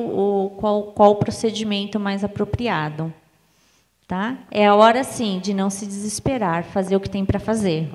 o, 0.46 0.50
qual, 0.52 0.84
qual 0.94 1.12
o 1.12 1.16
procedimento 1.16 2.00
mais 2.00 2.24
apropriado. 2.24 3.14
Tá? 4.08 4.38
É 4.50 4.66
a 4.66 4.74
hora, 4.74 5.04
sim, 5.04 5.40
de 5.40 5.54
não 5.54 5.70
se 5.70 5.86
desesperar, 5.86 6.64
fazer 6.64 6.96
o 6.96 7.02
que 7.02 7.10
tem 7.10 7.26
para 7.26 7.38
fazer. 7.38 7.92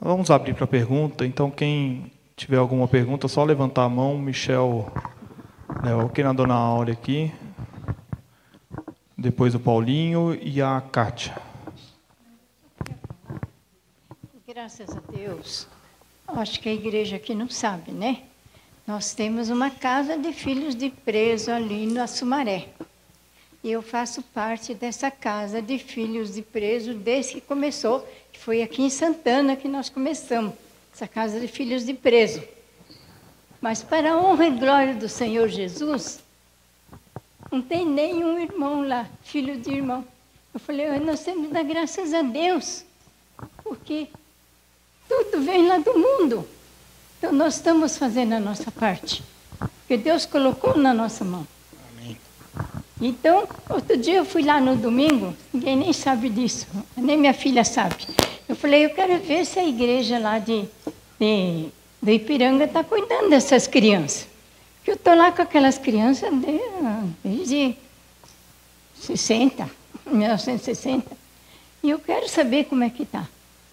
Vamos 0.00 0.32
abrir 0.32 0.54
para 0.54 0.66
pergunta. 0.66 1.24
Então, 1.24 1.48
quem 1.48 2.10
tiver 2.34 2.56
alguma 2.56 2.88
pergunta, 2.88 3.28
só 3.28 3.44
levantar 3.44 3.84
a 3.84 3.88
mão. 3.88 4.18
Michel, 4.18 4.90
né, 5.84 5.92
quem 6.12 6.24
na 6.24 6.32
dona 6.32 6.54
Áurea 6.54 6.92
aqui. 6.92 7.32
Depois 9.16 9.54
o 9.54 9.60
Paulinho 9.60 10.36
e 10.42 10.60
a 10.60 10.80
Kátia. 10.80 11.36
Graças 14.46 14.96
a 14.96 15.00
Deus. 15.12 15.68
Acho 16.26 16.58
que 16.58 16.68
a 16.68 16.74
igreja 16.74 17.14
aqui 17.14 17.32
não 17.32 17.48
sabe, 17.48 17.92
né? 17.92 18.24
Nós 18.86 19.12
temos 19.14 19.50
uma 19.50 19.68
casa 19.68 20.16
de 20.16 20.32
filhos 20.32 20.72
de 20.76 20.90
preso 20.90 21.50
ali 21.50 21.86
no 21.86 22.00
Assumaré. 22.00 22.68
E 23.64 23.72
eu 23.72 23.82
faço 23.82 24.22
parte 24.22 24.74
dessa 24.74 25.10
casa 25.10 25.60
de 25.60 25.76
filhos 25.76 26.34
de 26.34 26.42
preso 26.42 26.94
desde 26.94 27.34
que 27.34 27.40
começou, 27.40 28.06
que 28.32 28.38
foi 28.38 28.62
aqui 28.62 28.82
em 28.82 28.88
Santana 28.88 29.56
que 29.56 29.66
nós 29.66 29.88
começamos, 29.88 30.54
essa 30.94 31.08
casa 31.08 31.40
de 31.40 31.48
filhos 31.48 31.84
de 31.84 31.94
preso. 31.94 32.40
Mas 33.60 33.82
para 33.82 34.12
a 34.12 34.18
honra 34.18 34.46
e 34.46 34.50
glória 34.52 34.94
do 34.94 35.08
Senhor 35.08 35.48
Jesus, 35.48 36.20
não 37.50 37.60
tem 37.60 37.84
nenhum 37.84 38.38
irmão 38.38 38.86
lá, 38.86 39.10
filho 39.24 39.56
de 39.56 39.68
irmão. 39.68 40.06
Eu 40.54 40.60
falei, 40.60 41.00
nós 41.00 41.24
temos 41.24 41.48
que 41.48 41.52
dar 41.52 41.64
graças 41.64 42.14
a 42.14 42.22
Deus, 42.22 42.84
porque 43.64 44.06
tudo 45.08 45.42
vem 45.42 45.66
lá 45.66 45.78
do 45.78 45.98
mundo. 45.98 46.48
Então 47.18 47.32
nós 47.32 47.54
estamos 47.54 47.96
fazendo 47.96 48.34
a 48.34 48.40
nossa 48.40 48.70
parte, 48.70 49.22
que 49.88 49.96
Deus 49.96 50.26
colocou 50.26 50.76
na 50.76 50.92
nossa 50.92 51.24
mão. 51.24 51.46
Então, 53.00 53.46
outro 53.68 53.96
dia 53.96 54.14
eu 54.14 54.24
fui 54.24 54.42
lá 54.42 54.58
no 54.58 54.74
domingo, 54.74 55.34
ninguém 55.52 55.76
nem 55.76 55.92
sabe 55.92 56.30
disso, 56.30 56.66
nem 56.96 57.18
minha 57.18 57.34
filha 57.34 57.62
sabe. 57.62 58.06
Eu 58.48 58.56
falei, 58.56 58.86
eu 58.86 58.90
quero 58.90 59.18
ver 59.18 59.44
se 59.44 59.58
a 59.58 59.64
igreja 59.64 60.18
lá 60.18 60.38
de, 60.38 60.66
de, 61.20 61.68
de 62.02 62.12
Ipiranga 62.12 62.64
está 62.64 62.82
cuidando 62.82 63.28
dessas 63.28 63.66
crianças. 63.66 64.26
Eu 64.86 64.94
estou 64.94 65.14
lá 65.14 65.30
com 65.30 65.42
aquelas 65.42 65.76
crianças 65.76 66.30
de, 66.30 66.60
desde 67.22 67.76
60, 69.00 69.68
1960. 70.06 71.16
E 71.82 71.90
eu 71.90 71.98
quero 71.98 72.28
saber 72.28 72.64
como 72.64 72.82
é 72.82 72.88
que 72.88 73.02
está. 73.02 73.26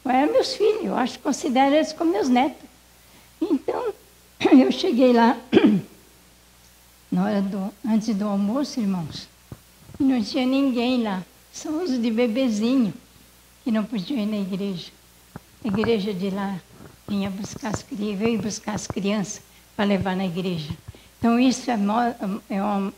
É 0.05 0.25
meus 0.25 0.55
filhos, 0.55 0.83
eu 0.83 0.97
acho 0.97 1.17
que 1.17 1.23
considero 1.23 1.75
eles 1.75 1.93
como 1.93 2.11
meus 2.11 2.27
netos. 2.27 2.62
Então, 3.51 3.93
eu 4.59 4.71
cheguei 4.71 5.13
lá 5.13 5.37
na 7.11 7.25
hora 7.25 7.41
do, 7.41 7.73
antes 7.85 8.15
do 8.15 8.25
almoço, 8.25 8.79
irmãos, 8.79 9.27
e 9.99 10.03
não 10.03 10.23
tinha 10.23 10.45
ninguém 10.45 11.03
lá, 11.03 11.23
só 11.51 11.69
os 11.69 12.01
de 12.01 12.11
bebezinho, 12.11 12.93
que 13.63 13.71
não 13.71 13.83
podiam 13.83 14.19
ir 14.19 14.25
na 14.25 14.37
igreja. 14.37 14.91
A 15.63 15.67
igreja 15.67 16.13
de 16.13 16.29
lá 16.29 16.59
vinha 17.07 17.29
buscar 17.29 17.69
as, 17.69 17.85
veio 17.89 18.41
buscar 18.41 18.75
as 18.75 18.87
crianças 18.87 19.41
para 19.75 19.85
levar 19.85 20.15
na 20.15 20.25
igreja. 20.25 20.73
Então, 21.19 21.39
isso 21.39 21.69
é, 21.71 21.77
é 22.49 22.63
um 22.63 22.91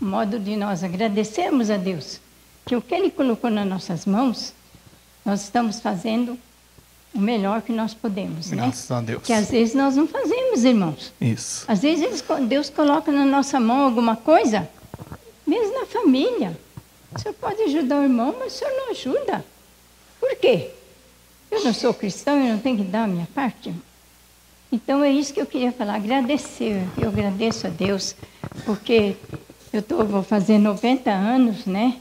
modo 0.00 0.38
de 0.38 0.56
nós 0.56 0.84
agradecermos 0.84 1.70
a 1.70 1.76
Deus, 1.76 2.20
que 2.66 2.76
o 2.76 2.82
que 2.82 2.94
Ele 2.94 3.10
colocou 3.10 3.50
nas 3.50 3.66
nossas 3.66 4.06
mãos, 4.06 4.52
nós 5.24 5.42
estamos 5.42 5.80
fazendo 5.80 6.38
o 7.14 7.20
melhor 7.20 7.62
que 7.62 7.72
nós 7.72 7.94
podemos, 7.94 8.50
né? 8.50 8.56
Graças 8.56 8.90
a 8.90 9.00
Deus. 9.00 9.22
Que 9.22 9.32
às 9.32 9.48
vezes 9.48 9.74
nós 9.74 9.94
não 9.94 10.08
fazemos, 10.08 10.64
irmãos. 10.64 11.12
Isso. 11.20 11.64
Às 11.68 11.80
vezes 11.80 12.24
Deus 12.48 12.68
coloca 12.68 13.12
na 13.12 13.24
nossa 13.24 13.60
mão 13.60 13.84
alguma 13.84 14.16
coisa, 14.16 14.68
mesmo 15.46 15.78
na 15.78 15.86
família. 15.86 16.58
O 17.14 17.20
senhor 17.20 17.34
pode 17.34 17.62
ajudar 17.62 18.00
o 18.00 18.02
irmão, 18.02 18.34
mas 18.38 18.54
o 18.54 18.58
senhor 18.58 18.72
não 18.72 18.90
ajuda. 18.90 19.44
Por 20.18 20.34
quê? 20.36 20.70
Eu 21.50 21.62
não 21.62 21.72
sou 21.72 21.94
cristão 21.94 22.44
e 22.44 22.48
não 22.50 22.58
tenho 22.58 22.78
que 22.78 22.82
dar 22.82 23.04
a 23.04 23.06
minha 23.06 23.28
parte. 23.32 23.72
Então 24.72 25.04
é 25.04 25.12
isso 25.12 25.32
que 25.32 25.40
eu 25.40 25.46
queria 25.46 25.70
falar, 25.70 25.94
agradecer. 25.94 26.82
Eu 26.98 27.10
agradeço 27.10 27.68
a 27.68 27.70
Deus, 27.70 28.16
porque 28.64 29.14
eu 29.72 29.80
tô, 29.80 30.04
vou 30.04 30.24
fazer 30.24 30.58
90 30.58 31.12
anos, 31.12 31.64
né? 31.64 31.96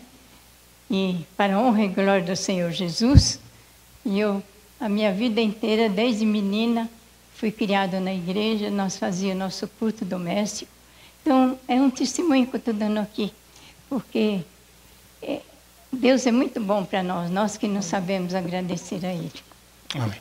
E 0.89 1.23
para 1.37 1.55
a 1.55 1.59
honra 1.59 1.83
e 1.83 1.87
glória 1.89 2.23
do 2.23 2.35
Senhor 2.35 2.71
Jesus, 2.71 3.39
e 4.03 4.19
eu 4.19 4.41
a 4.79 4.89
minha 4.89 5.11
vida 5.13 5.39
inteira, 5.39 5.89
desde 5.89 6.25
menina, 6.25 6.89
fui 7.35 7.51
criada 7.51 7.99
na 7.99 8.13
igreja, 8.13 8.69
nós 8.69 8.97
fazíamos 8.97 9.39
nosso 9.39 9.67
culto 9.79 10.05
doméstico. 10.05 10.71
Então, 11.21 11.57
é 11.67 11.75
um 11.75 11.89
testemunho 11.89 12.45
que 12.47 12.55
eu 12.55 12.59
estou 12.59 12.73
dando 12.73 12.99
aqui, 12.99 13.33
porque 13.89 14.41
é, 15.21 15.41
Deus 15.91 16.25
é 16.27 16.31
muito 16.31 16.59
bom 16.59 16.83
para 16.83 17.01
nós, 17.01 17.29
nós 17.29 17.57
que 17.57 17.67
não 17.67 17.81
sabemos 17.81 18.35
agradecer 18.35 19.05
a 19.05 19.13
Ele. 19.13 19.31
Amém. 19.95 20.19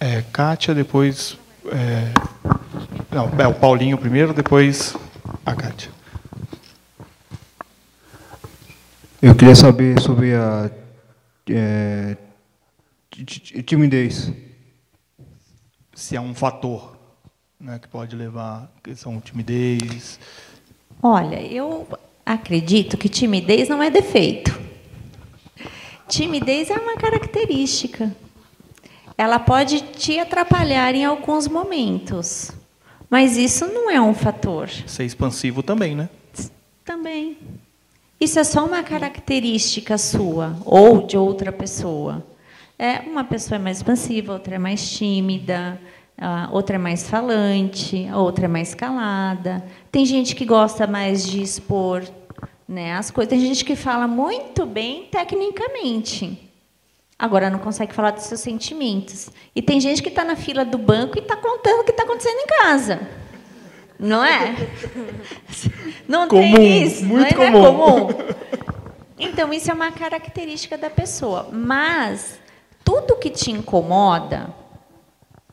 É, 0.00 0.22
Kátia, 0.32 0.74
depois. 0.74 1.36
É, 1.66 2.12
não, 3.10 3.30
é 3.38 3.46
o 3.46 3.54
Paulinho 3.54 3.96
primeiro, 3.98 4.32
depois 4.34 4.96
a 5.46 5.54
Kátia. 5.54 5.90
Eu 9.20 9.34
queria 9.36 9.54
saber 9.54 10.00
sobre 10.00 10.34
a 10.34 10.68
é, 11.48 12.16
timidez. 13.24 14.32
Se 15.94 16.16
é 16.16 16.20
um 16.20 16.34
fator 16.34 16.96
né, 17.62 17.78
que 17.78 17.86
pode 17.86 18.16
levar 18.16 18.72
a 18.76 18.80
questão 18.82 19.20
timidez. 19.20 20.18
Olha, 21.02 21.40
eu 21.40 21.86
acredito 22.26 22.96
que 22.96 23.08
timidez 23.08 23.68
não 23.68 23.82
é 23.82 23.88
defeito. 23.88 24.60
Timidez 26.08 26.70
é 26.70 26.74
uma 26.74 26.96
característica. 26.96 28.14
Ela 29.16 29.38
pode 29.38 29.80
te 29.80 30.18
atrapalhar 30.18 30.94
em 30.94 31.04
alguns 31.04 31.46
momentos, 31.46 32.50
mas 33.08 33.36
isso 33.36 33.66
não 33.66 33.90
é 33.90 34.00
um 34.00 34.12
fator. 34.12 34.68
Ser 34.86 35.04
expansivo 35.04 35.62
também, 35.62 35.94
né? 35.94 36.08
Também. 36.84 37.38
Isso 38.20 38.38
é 38.38 38.44
só 38.44 38.66
uma 38.66 38.82
característica 38.82 39.96
sua 39.96 40.56
ou 40.64 41.06
de 41.06 41.16
outra 41.16 41.52
pessoa. 41.52 42.24
É, 42.82 42.98
uma 43.08 43.22
pessoa 43.22 43.54
é 43.54 43.58
mais 43.60 43.76
expansiva, 43.76 44.32
outra 44.32 44.56
é 44.56 44.58
mais 44.58 44.90
tímida, 44.90 45.80
outra 46.50 46.74
é 46.74 46.78
mais 46.80 47.08
falante, 47.08 48.08
outra 48.12 48.46
é 48.46 48.48
mais 48.48 48.74
calada. 48.74 49.64
Tem 49.92 50.04
gente 50.04 50.34
que 50.34 50.44
gosta 50.44 50.84
mais 50.84 51.24
de 51.24 51.40
expor 51.40 52.02
né, 52.66 52.94
as 52.94 53.08
coisas. 53.08 53.30
Tem 53.30 53.38
gente 53.38 53.64
que 53.64 53.76
fala 53.76 54.08
muito 54.08 54.66
bem 54.66 55.04
tecnicamente. 55.12 56.50
Agora 57.16 57.48
não 57.48 57.60
consegue 57.60 57.94
falar 57.94 58.10
dos 58.10 58.24
seus 58.24 58.40
sentimentos. 58.40 59.30
E 59.54 59.62
tem 59.62 59.80
gente 59.80 60.02
que 60.02 60.08
está 60.08 60.24
na 60.24 60.34
fila 60.34 60.64
do 60.64 60.76
banco 60.76 61.16
e 61.16 61.20
está 61.20 61.36
contando 61.36 61.82
o 61.82 61.84
que 61.84 61.92
está 61.92 62.02
acontecendo 62.02 62.40
em 62.40 62.46
casa. 62.48 63.08
Não 63.96 64.24
é? 64.24 64.56
Não 66.08 66.26
comum, 66.26 66.52
tem 66.56 66.82
isso. 66.82 67.04
Muito 67.04 67.36
não 67.36 67.44
é, 67.44 67.52
comum. 67.52 68.06
Comum. 68.06 68.32
Então, 69.24 69.52
isso 69.52 69.70
é 69.70 69.74
uma 69.74 69.92
característica 69.92 70.76
da 70.76 70.90
pessoa. 70.90 71.48
Mas 71.52 72.41
tudo 72.84 73.18
que 73.18 73.30
te 73.30 73.50
incomoda 73.50 74.54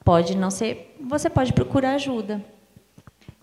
pode 0.04 0.36
não 0.36 0.50
ser. 0.50 0.96
Você 1.08 1.30
pode 1.30 1.54
procurar 1.54 1.94
ajuda. 1.94 2.44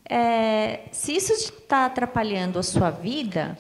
É, 0.09 0.81
se 0.93 1.17
isso 1.17 1.33
está 1.33 1.87
atrapalhando 1.87 2.59
a 2.59 2.63
sua 2.63 2.91
vida, 2.91 3.57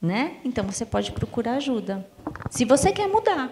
né? 0.00 0.36
Então 0.44 0.64
você 0.64 0.84
pode 0.84 1.12
procurar 1.12 1.54
ajuda. 1.54 2.06
Se 2.50 2.64
você 2.64 2.92
quer 2.92 3.08
mudar. 3.08 3.50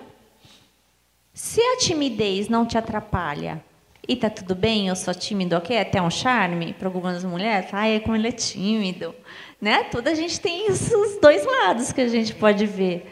Se 1.32 1.60
a 1.60 1.78
timidez 1.78 2.48
não 2.48 2.66
te 2.66 2.76
atrapalha 2.76 3.62
e 4.06 4.16
tá 4.16 4.28
tudo 4.28 4.54
bem, 4.54 4.88
eu 4.88 4.96
sou 4.96 5.14
tímido, 5.14 5.56
ok? 5.56 5.76
É 5.76 5.82
até 5.82 6.02
um 6.02 6.10
charme 6.10 6.74
para 6.74 6.88
algumas 6.88 7.22
mulheres. 7.22 7.70
Ai, 7.72 8.00
como 8.00 8.16
ele 8.16 8.28
é 8.28 8.32
tímido, 8.32 9.14
né? 9.60 9.84
Toda 9.84 10.10
a 10.10 10.14
gente 10.14 10.40
tem 10.40 10.70
os 10.70 10.90
dois 11.22 11.46
lados 11.46 11.92
que 11.92 12.00
a 12.00 12.08
gente 12.08 12.34
pode 12.34 12.66
ver. 12.66 13.10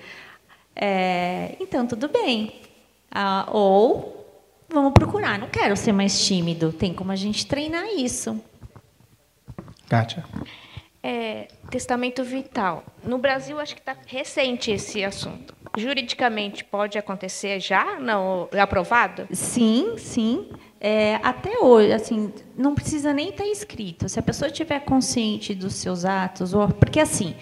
É, 0.80 1.56
então, 1.58 1.86
tudo 1.86 2.08
bem. 2.08 2.60
Ah, 3.10 3.48
ou 3.50 4.24
vamos 4.68 4.92
procurar. 4.92 5.38
Não 5.38 5.48
quero 5.48 5.76
ser 5.76 5.92
mais 5.92 6.24
tímido. 6.24 6.72
Tem 6.72 6.94
como 6.94 7.10
a 7.10 7.16
gente 7.16 7.46
treinar 7.46 7.86
isso. 7.96 8.40
Kátia. 9.88 10.24
É, 11.02 11.48
testamento 11.70 12.22
vital. 12.22 12.84
No 13.02 13.18
Brasil, 13.18 13.58
acho 13.58 13.74
que 13.74 13.80
está 13.80 13.96
recente 14.06 14.70
esse 14.70 15.04
assunto. 15.04 15.54
Juridicamente, 15.76 16.64
pode 16.64 16.98
acontecer 16.98 17.60
já? 17.60 17.98
Não, 17.98 18.48
é 18.52 18.60
aprovado? 18.60 19.26
Sim, 19.32 19.94
sim. 19.96 20.50
É, 20.80 21.16
até 21.22 21.58
hoje, 21.58 21.92
assim, 21.92 22.32
não 22.56 22.74
precisa 22.74 23.12
nem 23.12 23.30
estar 23.30 23.46
escrito. 23.46 24.08
Se 24.08 24.18
a 24.18 24.22
pessoa 24.22 24.48
estiver 24.48 24.80
consciente 24.80 25.54
dos 25.54 25.74
seus 25.74 26.04
atos, 26.04 26.54
ou, 26.54 26.68
porque 26.68 27.00
assim, 27.00 27.34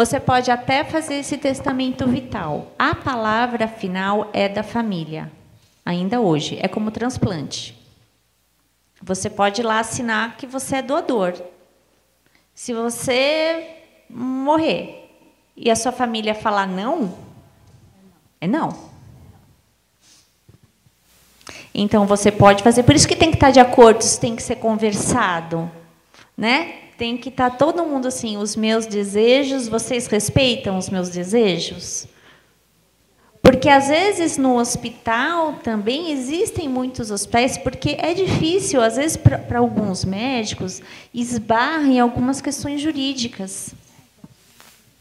você 0.00 0.18
pode 0.18 0.50
até 0.50 0.82
fazer 0.82 1.16
esse 1.16 1.36
testamento 1.36 2.06
vital. 2.08 2.72
A 2.78 2.94
palavra 2.94 3.68
final 3.68 4.30
é 4.32 4.48
da 4.48 4.62
família, 4.62 5.30
ainda 5.84 6.22
hoje. 6.22 6.58
É 6.62 6.66
como 6.66 6.90
transplante. 6.90 7.78
Você 9.02 9.28
pode 9.28 9.60
ir 9.60 9.64
lá 9.64 9.78
assinar 9.78 10.38
que 10.38 10.46
você 10.46 10.76
é 10.76 10.82
doador. 10.82 11.34
Se 12.54 12.72
você 12.72 13.76
morrer 14.08 15.06
e 15.54 15.70
a 15.70 15.76
sua 15.76 15.92
família 15.92 16.34
falar 16.34 16.66
não, 16.66 17.14
é 18.40 18.46
não. 18.46 18.70
Então 21.74 22.06
você 22.06 22.32
pode 22.32 22.62
fazer, 22.62 22.84
por 22.84 22.94
isso 22.94 23.06
que 23.06 23.14
tem 23.14 23.28
que 23.30 23.36
estar 23.36 23.50
de 23.50 23.60
acordo, 23.60 24.00
isso 24.00 24.18
tem 24.18 24.34
que 24.34 24.42
ser 24.42 24.56
conversado, 24.56 25.70
né? 26.34 26.79
Tem 27.00 27.16
que 27.16 27.30
estar 27.30 27.56
todo 27.56 27.82
mundo 27.82 28.08
assim, 28.08 28.36
os 28.36 28.54
meus 28.54 28.84
desejos, 28.84 29.66
vocês 29.66 30.06
respeitam 30.06 30.76
os 30.76 30.90
meus 30.90 31.08
desejos? 31.08 32.06
Porque 33.40 33.70
às 33.70 33.88
vezes 33.88 34.36
no 34.36 34.58
hospital 34.58 35.54
também 35.62 36.12
existem 36.12 36.68
muitos 36.68 37.10
hospitais, 37.10 37.56
porque 37.56 37.96
é 37.98 38.12
difícil, 38.12 38.82
às 38.82 38.96
vezes 38.96 39.16
para 39.16 39.58
alguns 39.58 40.04
médicos, 40.04 40.82
esbarra 41.14 41.86
em 41.86 41.98
algumas 41.98 42.42
questões 42.42 42.82
jurídicas. 42.82 43.74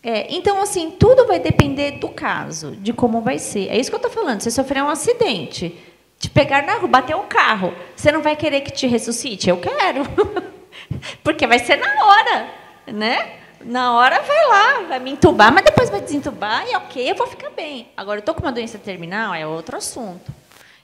É, 0.01 0.33
então, 0.33 0.61
assim, 0.61 0.91
tudo 0.91 1.27
vai 1.27 1.37
depender 1.37 1.99
do 1.99 2.07
caso, 2.07 2.77
de 2.77 2.93
como 2.93 3.19
vai 3.19 3.37
ser. 3.37 3.67
É 3.67 3.77
isso 3.77 3.91
que 3.91 3.95
eu 3.95 4.01
estou 4.07 4.11
falando. 4.13 4.39
Se 4.39 4.49
sofrer 4.51 4.81
um 4.81 4.89
acidente, 4.89 5.77
te 6.17 6.29
pegar 6.29 6.65
na 6.65 6.75
rua, 6.75 6.87
bater 6.87 7.17
um 7.17 7.27
carro, 7.27 7.73
você 7.93 8.09
não 8.09 8.21
vai 8.21 8.37
querer 8.37 8.61
que 8.61 8.71
te 8.71 8.87
ressuscite? 8.87 9.49
Eu 9.49 9.57
quero. 9.57 10.03
Porque 11.23 11.47
vai 11.47 11.59
ser 11.59 11.77
na 11.77 12.05
hora, 12.05 12.51
né? 12.87 13.39
Na 13.61 13.93
hora 13.93 14.21
vai 14.21 14.47
lá, 14.47 14.81
vai 14.87 14.99
me 14.99 15.11
entubar, 15.11 15.53
mas 15.53 15.65
depois 15.65 15.89
vai 15.89 15.99
desentubar 15.99 16.65
e 16.67 16.75
ok, 16.75 17.11
eu 17.11 17.15
vou 17.15 17.27
ficar 17.27 17.49
bem. 17.49 17.91
Agora, 17.97 18.17
eu 18.17 18.21
estou 18.21 18.33
com 18.33 18.41
uma 18.41 18.51
doença 18.51 18.77
terminal, 18.77 19.33
é 19.33 19.45
outro 19.45 19.77
assunto. 19.77 20.31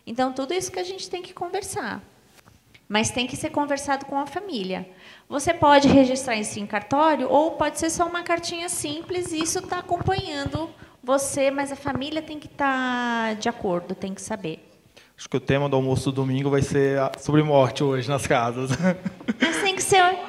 Então, 0.05 0.33
tudo 0.33 0.53
isso 0.53 0.71
que 0.71 0.79
a 0.79 0.83
gente 0.83 1.09
tem 1.09 1.21
que 1.21 1.33
conversar. 1.33 2.01
Mas 2.87 3.09
tem 3.09 3.25
que 3.25 3.35
ser 3.35 3.49
conversado 3.49 4.05
com 4.05 4.19
a 4.19 4.27
família. 4.27 4.87
Você 5.27 5.53
pode 5.53 5.87
registrar 5.87 6.35
isso 6.35 6.59
em 6.59 6.67
cartório 6.67 7.27
ou 7.29 7.51
pode 7.51 7.79
ser 7.79 7.89
só 7.89 8.05
uma 8.05 8.21
cartinha 8.21 8.69
simples 8.69 9.31
e 9.31 9.39
isso 9.39 9.59
está 9.59 9.79
acompanhando 9.79 10.69
você, 11.01 11.49
mas 11.49 11.71
a 11.71 11.75
família 11.75 12.21
tem 12.21 12.39
que 12.39 12.47
estar 12.47 13.29
tá 13.29 13.33
de 13.33 13.47
acordo, 13.47 13.95
tem 13.95 14.13
que 14.13 14.21
saber. 14.21 14.64
Acho 15.17 15.29
que 15.29 15.37
o 15.37 15.39
tema 15.39 15.69
do 15.69 15.75
almoço 15.75 16.11
do 16.11 16.15
domingo 16.15 16.49
vai 16.49 16.61
ser 16.61 16.99
sobre 17.19 17.41
morte 17.41 17.83
hoje 17.83 18.09
nas 18.09 18.27
casas. 18.27 18.71
Mas 19.39 19.61
tem 19.61 19.75
que 19.75 19.83
ser. 19.83 20.03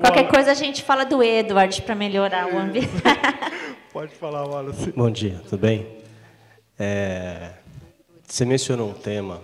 Qualquer 0.00 0.28
coisa 0.28 0.52
a 0.52 0.54
gente 0.54 0.82
fala 0.82 1.04
do 1.04 1.22
Edward 1.22 1.82
para 1.82 1.94
melhorar 1.94 2.52
o 2.52 2.58
ambiente. 2.58 2.88
Pode 3.92 4.14
falar, 4.14 4.46
Wallace. 4.46 4.92
Bom 4.92 5.10
dia, 5.10 5.42
tudo 5.48 5.60
bem? 5.60 5.86
É, 6.78 7.50
você 8.26 8.44
mencionou 8.44 8.90
um 8.90 8.94
tema 8.94 9.42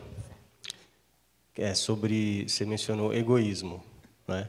é 1.57 1.75
sobre. 1.75 2.49
Você 2.49 2.65
mencionou 2.65 3.15
egoísmo, 3.15 3.85
né? 4.27 4.49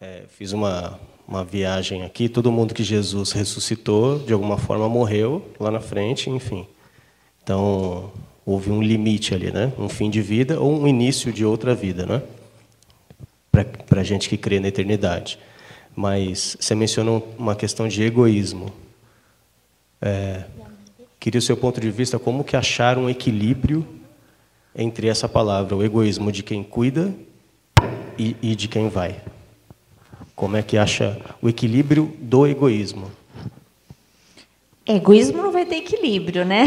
É, 0.00 0.24
fiz 0.28 0.52
uma, 0.52 0.98
uma 1.30 1.44
viagem 1.44 2.02
aqui, 2.02 2.28
todo 2.28 2.50
mundo 2.50 2.74
que 2.74 2.82
Jesus 2.82 3.30
ressuscitou, 3.30 4.18
de 4.18 4.32
alguma 4.32 4.58
forma 4.58 4.88
morreu 4.88 5.48
lá 5.60 5.70
na 5.70 5.78
frente, 5.78 6.28
enfim. 6.28 6.66
Então, 7.40 8.10
houve 8.44 8.72
um 8.72 8.82
limite 8.82 9.32
ali, 9.32 9.52
né? 9.52 9.72
Um 9.78 9.88
fim 9.88 10.10
de 10.10 10.20
vida 10.20 10.60
ou 10.60 10.82
um 10.82 10.88
início 10.88 11.32
de 11.32 11.44
outra 11.44 11.72
vida, 11.72 12.04
né? 12.04 12.20
Para 13.86 14.00
a 14.00 14.04
gente 14.04 14.28
que 14.28 14.36
crê 14.36 14.58
na 14.58 14.66
eternidade. 14.66 15.38
Mas 15.94 16.56
você 16.58 16.74
mencionou 16.74 17.32
uma 17.38 17.54
questão 17.54 17.86
de 17.86 18.02
egoísmo. 18.02 18.72
É, 20.02 20.44
queria 21.20 21.38
o 21.38 21.42
seu 21.42 21.56
ponto 21.56 21.80
de 21.80 21.92
vista, 21.92 22.18
como 22.18 22.42
que 22.42 22.56
achar 22.56 22.98
um 22.98 23.08
equilíbrio 23.08 23.86
entre 24.74 25.06
essa 25.06 25.28
palavra, 25.28 25.76
o 25.76 25.84
egoísmo 25.84 26.32
de 26.32 26.42
quem 26.42 26.64
cuida 26.64 27.14
e, 28.18 28.36
e 28.42 28.56
de 28.56 28.66
quem 28.66 28.88
vai. 28.88 29.20
Como 30.40 30.56
é 30.56 30.62
que 30.62 30.78
acha 30.78 31.20
o 31.42 31.50
equilíbrio 31.50 32.16
do 32.18 32.46
egoísmo? 32.46 33.10
Egoísmo 34.86 35.42
não 35.42 35.52
vai 35.52 35.66
ter 35.66 35.76
equilíbrio, 35.76 36.46
né? 36.46 36.64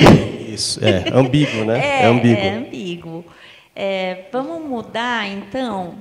Isso, 0.48 0.80
é 0.86 1.10
ambíguo, 1.12 1.66
né? 1.66 1.80
É, 1.84 2.04
é 2.04 2.06
ambíguo. 2.06 2.44
É 2.44 2.50
ambíguo. 2.56 3.26
É, 3.76 4.26
vamos 4.32 4.70
mudar, 4.70 5.28
então, 5.28 5.96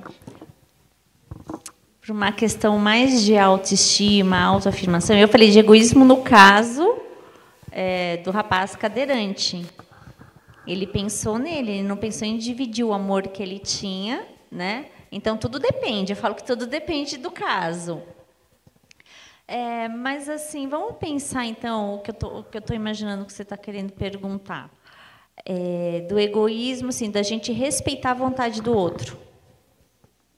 para 1.99 2.13
uma 2.13 2.31
questão 2.31 2.77
mais 2.77 3.23
de 3.23 3.35
autoestima, 3.35 4.39
autoafirmação. 4.39 5.17
Eu 5.17 5.27
falei 5.27 5.49
de 5.49 5.57
egoísmo 5.57 6.05
no 6.05 6.17
caso 6.17 6.97
é, 7.71 8.17
do 8.17 8.29
rapaz 8.29 8.75
cadeirante. 8.75 9.65
Ele 10.67 10.85
pensou 10.85 11.39
nele, 11.39 11.71
ele 11.71 11.87
não 11.87 11.97
pensou 11.97 12.27
em 12.27 12.37
dividir 12.37 12.85
o 12.85 12.93
amor 12.93 13.29
que 13.29 13.41
ele 13.41 13.57
tinha, 13.57 14.23
né? 14.53 14.85
Então, 15.11 15.37
tudo 15.37 15.59
depende. 15.59 16.13
Eu 16.13 16.17
falo 16.17 16.35
que 16.35 16.43
tudo 16.43 16.65
depende 16.67 17.17
do 17.17 17.31
caso. 17.31 18.01
É, 19.47 19.87
mas, 19.89 20.29
assim, 20.29 20.67
vamos 20.67 20.97
pensar, 20.97 21.45
então, 21.45 21.95
o 21.95 21.99
que 21.99 22.11
eu 22.11 22.59
estou 22.59 22.75
imaginando 22.75 23.25
que 23.25 23.33
você 23.33 23.41
está 23.41 23.57
querendo 23.57 23.91
perguntar. 23.91 24.69
É, 25.45 26.05
do 26.07 26.19
egoísmo, 26.19 26.89
assim, 26.89 27.09
da 27.09 27.23
gente 27.23 27.51
respeitar 27.51 28.11
a 28.11 28.15
vontade 28.15 28.61
do 28.61 28.71
outro. 28.71 29.17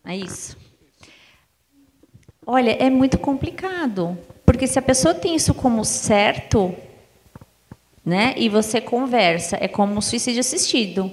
É 0.03 0.15
isso? 0.15 0.57
Olha, 2.45 2.71
é 2.71 2.89
muito 2.89 3.17
complicado. 3.17 4.17
Porque 4.45 4.67
se 4.67 4.79
a 4.79 4.81
pessoa 4.81 5.13
tem 5.13 5.35
isso 5.35 5.53
como 5.53 5.83
certo, 5.83 6.73
né, 8.05 8.33
e 8.37 8.47
você 8.47 8.79
conversa, 8.79 9.57
é 9.59 9.67
como 9.67 10.01
suicídio 10.01 10.39
assistido. 10.39 11.11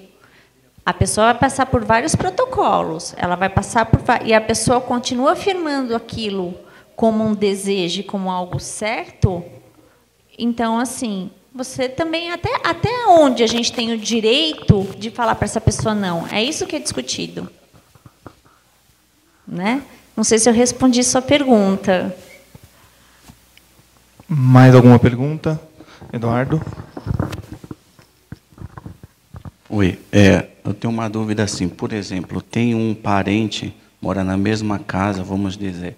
A 0.84 0.92
pessoa 0.92 1.26
vai 1.32 1.40
passar 1.40 1.66
por 1.66 1.84
vários 1.84 2.16
protocolos, 2.16 3.14
ela 3.16 3.36
vai 3.36 3.48
passar 3.48 3.86
por 3.86 4.00
e 4.24 4.34
a 4.34 4.40
pessoa 4.40 4.80
continua 4.80 5.32
afirmando 5.32 5.94
aquilo 5.94 6.54
como 6.96 7.24
um 7.24 7.34
desejo, 7.34 8.02
como 8.04 8.30
algo 8.30 8.58
certo. 8.58 9.44
Então, 10.36 10.78
assim, 10.80 11.30
você 11.54 11.88
também 11.88 12.32
até 12.32 12.50
até 12.64 13.06
onde 13.06 13.44
a 13.44 13.46
gente 13.46 13.72
tem 13.72 13.92
o 13.92 13.98
direito 13.98 14.82
de 14.98 15.10
falar 15.10 15.36
para 15.36 15.44
essa 15.44 15.60
pessoa 15.60 15.94
não? 15.94 16.26
É 16.28 16.42
isso 16.42 16.66
que 16.66 16.74
é 16.74 16.80
discutido, 16.80 17.48
né? 19.46 19.82
Não 20.16 20.24
sei 20.24 20.38
se 20.38 20.48
eu 20.48 20.52
respondi 20.52 21.02
sua 21.04 21.22
pergunta. 21.22 22.14
Mais 24.28 24.74
alguma 24.74 24.98
pergunta, 24.98 25.60
Eduardo? 26.12 26.60
Oi, 29.68 29.98
é, 30.10 30.48
eu 30.64 30.74
tenho 30.74 30.92
uma 30.92 31.08
dúvida 31.08 31.42
assim. 31.42 31.68
Por 31.68 31.92
exemplo, 31.92 32.40
tem 32.40 32.74
um 32.74 32.94
parente 32.94 33.74
mora 34.02 34.24
na 34.24 34.36
mesma 34.36 34.80
casa, 34.80 35.22
vamos 35.22 35.56
dizer, 35.56 35.96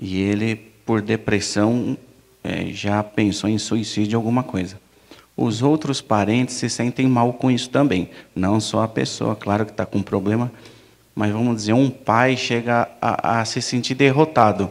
e 0.00 0.18
ele 0.22 0.56
por 0.86 1.02
depressão 1.02 1.98
é, 2.42 2.64
já 2.72 3.02
pensou 3.02 3.48
em 3.48 3.58
suicídio 3.58 4.16
alguma 4.16 4.42
coisa. 4.42 4.80
Os 5.36 5.62
outros 5.62 6.00
parentes 6.00 6.54
se 6.54 6.68
sentem 6.70 7.06
mal 7.06 7.34
com 7.34 7.50
isso 7.50 7.68
também, 7.68 8.08
não 8.34 8.58
só 8.58 8.82
a 8.82 8.88
pessoa, 8.88 9.36
claro 9.36 9.66
que 9.66 9.70
está 9.70 9.84
com 9.84 10.02
problema, 10.02 10.50
mas 11.14 11.30
vamos 11.30 11.56
dizer, 11.56 11.74
um 11.74 11.90
pai 11.90 12.36
chega 12.38 12.88
a, 13.00 13.40
a, 13.40 13.44
se 13.44 13.60
sentir 13.60 13.94
derrotado. 13.94 14.70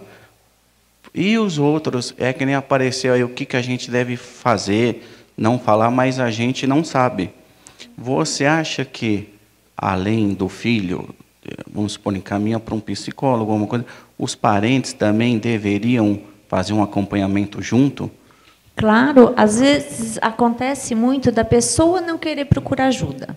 E 1.13 1.37
os 1.37 1.59
outros, 1.59 2.15
é 2.17 2.33
que 2.33 2.45
nem 2.45 2.55
apareceu 2.55 3.13
aí 3.13 3.23
o 3.23 3.29
que, 3.29 3.45
que 3.45 3.55
a 3.55 3.61
gente 3.61 3.91
deve 3.91 4.17
fazer, 4.17 5.07
não 5.37 5.59
falar, 5.59 5.91
mas 5.91 6.19
a 6.19 6.31
gente 6.31 6.65
não 6.65 6.83
sabe. 6.83 7.31
Você 7.97 8.45
acha 8.45 8.83
que, 8.83 9.29
além 9.75 10.33
do 10.33 10.49
filho, 10.49 11.13
vamos 11.71 11.93
supor, 11.93 12.15
encaminha 12.15 12.59
para 12.59 12.75
um 12.75 12.79
psicólogo, 12.79 13.51
alguma 13.51 13.67
coisa, 13.67 13.85
os 14.17 14.35
parentes 14.35 14.93
também 14.93 15.37
deveriam 15.37 16.21
fazer 16.47 16.73
um 16.73 16.83
acompanhamento 16.83 17.61
junto? 17.61 18.09
Claro, 18.75 19.33
às 19.37 19.59
vezes 19.59 20.17
acontece 20.21 20.95
muito 20.95 21.31
da 21.31 21.45
pessoa 21.45 22.01
não 22.01 22.17
querer 22.17 22.45
procurar 22.45 22.87
ajuda. 22.87 23.35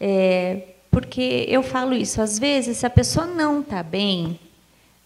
É, 0.00 0.62
porque 0.90 1.46
eu 1.48 1.62
falo 1.62 1.94
isso, 1.94 2.20
às 2.20 2.38
vezes, 2.38 2.78
se 2.78 2.86
a 2.86 2.90
pessoa 2.90 3.26
não 3.26 3.60
está 3.60 3.82
bem, 3.82 4.38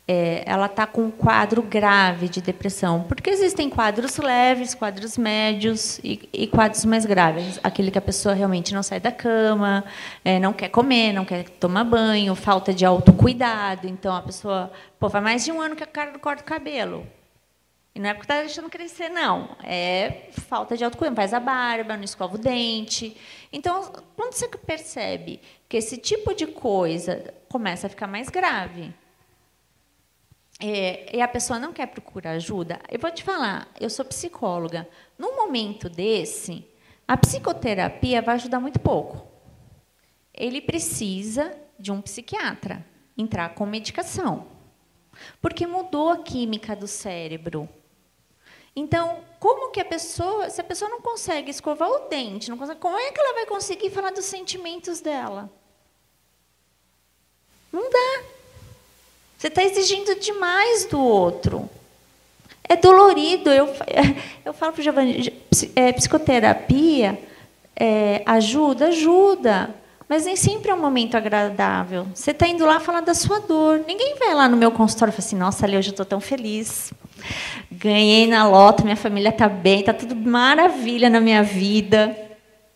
é, 0.09 0.45
ela 0.47 0.67
está 0.67 0.87
com 0.87 1.03
um 1.03 1.11
quadro 1.11 1.61
grave 1.63 2.29
de 2.29 2.41
depressão, 2.41 3.03
porque 3.09 3.29
existem 3.29 3.69
quadros 3.69 4.17
leves, 4.19 4.75
quadros 4.75 5.19
médios 5.19 5.99
e, 6.05 6.29
e, 6.33 6.47
quadros 6.47 6.85
mais 6.85 7.05
graves, 7.05 7.59
aquele 7.63 7.91
que 7.91 7.99
a 7.99 8.03
pessoa 8.03 8.35
realmente 8.35 8.73
não 8.73 8.85
sai 8.85 9.01
da 9.01 9.11
cama, 9.11 9.85
é, 10.25 10.39
não 10.39 10.53
quer 10.53 10.69
comer, 10.69 11.13
não 11.13 11.25
quer 11.25 11.49
tomar 11.49 11.83
banho, 11.83 12.35
falta 12.37 12.73
de 12.73 12.85
autocuidado, 12.85 13.89
então 13.89 14.15
a 14.15 14.23
pessoa 14.23 14.71
pô, 14.99 15.11
faz 15.11 15.25
mais 15.25 15.45
de 15.45 15.51
um 15.51 15.61
ano 15.61 15.75
que 15.75 15.83
a 15.83 15.89
cara 15.89 16.13
não 16.13 16.21
corta 16.21 16.43
o 16.43 16.47
cabelo. 16.47 17.05
E 17.93 17.99
não 17.99 18.11
é 18.11 18.13
porque 18.13 18.31
está 18.31 18.43
deixando 18.43 18.69
crescer, 18.69 19.09
não. 19.09 19.57
É 19.65 20.29
falta 20.31 20.77
de 20.77 20.85
autocuidado. 20.85 21.17
Faz 21.17 21.33
a 21.33 21.41
barba, 21.41 21.97
não 21.97 22.05
escova 22.05 22.35
o 22.35 22.39
dente. 22.39 23.17
Então, 23.51 23.91
quando 24.15 24.35
você 24.35 24.47
percebe 24.49 25.41
que 25.67 25.79
esse 25.79 25.97
tipo 25.97 26.35
de 26.35 26.47
coisa 26.47 27.33
começa 27.49 27.87
a 27.87 27.91
ficar 27.91 28.07
mais 28.07 28.29
grave, 28.29 28.93
é, 30.61 31.15
e 31.15 31.21
a 31.21 31.29
pessoa 31.29 31.59
não 31.59 31.73
quer 31.73 31.87
procurar 31.87 32.33
ajuda, 32.33 32.81
eu 32.91 32.99
vou 32.99 33.11
te 33.11 33.23
falar, 33.23 33.69
eu 33.79 33.91
sou 33.91 34.05
psicóloga. 34.05 34.89
Num 35.19 35.37
momento 35.37 35.89
desse, 35.89 36.67
a 37.07 37.17
psicoterapia 37.17 38.23
vai 38.23 38.37
ajudar 38.37 38.61
muito 38.61 38.81
pouco. 38.81 39.27
Ele 40.33 40.61
precisa 40.61 41.55
de 41.79 41.93
um 41.93 42.01
psiquiatra, 42.01 42.85
entrar 43.17 43.51
com 43.55 43.67
medicação. 43.67 44.47
Porque 45.41 45.67
mudou 45.67 46.11
a 46.11 46.19
química 46.19 46.75
do 46.75 46.87
cérebro. 46.87 47.69
Então, 48.75 49.25
como 49.41 49.71
que 49.71 49.81
a 49.81 49.85
pessoa, 49.85 50.51
se 50.51 50.61
a 50.61 50.65
pessoa 50.65 50.91
não 50.91 51.01
consegue 51.01 51.51
escovar 51.51 51.89
o 51.89 52.09
dente, 52.09 52.51
não 52.51 52.59
consegue, 52.59 52.81
como 52.81 52.99
é 52.99 53.11
que 53.11 53.21
ela 53.21 53.35
vai 53.35 53.47
conseguir 53.47 53.91
falar 53.91 54.11
dos 54.11 54.27
sentimentos 54.27 55.01
dela? 55.01 55.51
Não 57.73 57.91
dá. 57.91 58.36
Você 59.37 59.49
está 59.49 59.63
exigindo 59.63 60.19
demais 60.19 60.87
do 60.87 61.01
outro. 61.01 61.69
É 62.65 62.77
dolorido. 62.77 63.51
Eu, 63.51 63.69
eu 64.45 64.53
falo 64.53 64.73
para 64.73 64.81
o 64.81 64.85
Giovanni, 64.85 65.33
é, 65.75 65.93
psicoterapia 65.93 67.19
é, 67.77 68.23
ajuda, 68.25 68.89
ajuda. 68.89 69.75
Mas 70.09 70.25
nem 70.25 70.37
sempre 70.37 70.71
é 70.71 70.75
um 70.75 70.81
momento 70.81 71.17
agradável. 71.17 72.07
Você 72.15 72.31
está 72.31 72.47
indo 72.47 72.65
lá 72.65 72.79
falar 72.79 73.01
da 73.01 73.13
sua 73.13 73.41
dor. 73.41 73.85
Ninguém 73.87 74.15
vai 74.19 74.35
lá 74.35 74.49
no 74.49 74.57
meu 74.57 74.71
consultório 74.71 75.11
e 75.11 75.15
fala 75.15 75.27
assim, 75.27 75.37
nossa, 75.37 75.67
ali 75.67 75.77
hoje 75.77 75.89
eu 75.89 75.93
estou 75.93 76.07
tão 76.07 76.21
feliz. 76.21 76.93
Ganhei 77.71 78.27
na 78.27 78.49
loto, 78.49 78.85
minha 78.85 78.97
família 78.97 79.31
está 79.31 79.49
bem, 79.49 79.81
está 79.81 79.93
tudo 79.93 80.15
maravilha 80.15 81.11
na 81.11 81.21
minha 81.21 81.43
vida. 81.43 82.17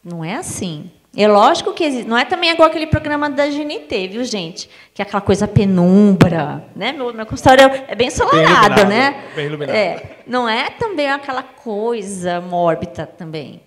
Não 0.04 0.24
é 0.24 0.34
assim. 0.34 0.90
É 1.16 1.26
lógico 1.26 1.72
que 1.72 1.82
existe. 1.82 2.08
Não 2.08 2.16
é 2.16 2.24
também 2.24 2.50
igual 2.50 2.68
aquele 2.68 2.86
programa 2.86 3.28
da 3.28 3.46
GNT, 3.48 4.08
viu, 4.08 4.24
gente? 4.24 4.70
Que 4.94 5.02
é 5.02 5.04
aquela 5.04 5.20
coisa 5.20 5.48
penumbra. 5.48 6.64
Né? 6.74 6.92
Meu, 6.92 7.12
meu 7.12 7.26
consultório 7.26 7.64
é 7.64 7.94
bem 7.96 8.08
ensolarado, 8.08 8.76
bem 8.76 8.86
né? 8.86 9.24
Bem 9.34 9.46
iluminado. 9.46 9.74
É, 9.74 10.18
não 10.26 10.48
é 10.48 10.70
também 10.70 11.11
aquela 11.11 11.42
coisa 11.42 12.40
mórbida 12.40 13.06
também. 13.06 13.61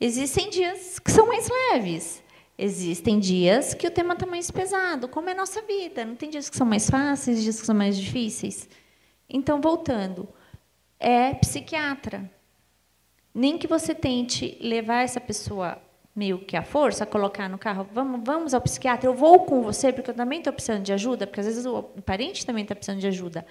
Existem 0.00 0.50
dias 0.50 0.98
que 0.98 1.10
são 1.10 1.26
mais 1.28 1.48
leves. 1.48 2.20
Existem 2.58 3.18
dias 3.20 3.74
que 3.74 3.86
o 3.86 3.90
tema 3.90 4.14
está 4.14 4.26
mais 4.26 4.50
pesado, 4.50 5.06
como 5.06 5.28
é 5.28 5.32
a 5.32 5.36
nossa 5.36 5.62
vida. 5.62 6.04
Não 6.04 6.16
tem 6.16 6.28
dias 6.28 6.50
que 6.50 6.56
são 6.56 6.66
mais 6.66 6.90
fáceis, 6.90 7.42
dias 7.42 7.60
que 7.60 7.66
são 7.66 7.74
mais 7.74 7.96
difíceis. 7.96 8.68
Então, 9.30 9.60
voltando, 9.60 10.28
é 10.98 11.32
psiquiatra. 11.34 12.28
Nem 13.32 13.56
que 13.56 13.66
você 13.66 13.94
tente 13.94 14.58
levar 14.60 15.02
essa 15.02 15.20
pessoa 15.20 15.80
meio 16.14 16.38
que 16.38 16.56
a 16.56 16.62
força, 16.62 17.06
colocar 17.06 17.48
no 17.48 17.58
carro, 17.58 17.86
vamos, 17.92 18.20
vamos 18.24 18.54
ao 18.54 18.60
psiquiatra, 18.60 19.08
eu 19.08 19.14
vou 19.14 19.40
com 19.40 19.62
você, 19.62 19.92
porque 19.92 20.10
eu 20.10 20.14
também 20.14 20.38
estou 20.38 20.52
precisando 20.52 20.82
de 20.82 20.92
ajuda, 20.92 21.26
porque 21.26 21.40
às 21.40 21.46
vezes 21.46 21.64
o 21.64 21.82
parente 22.04 22.44
também 22.44 22.62
está 22.62 22.74
precisando 22.74 23.00
de 23.00 23.06
ajuda. 23.06 23.46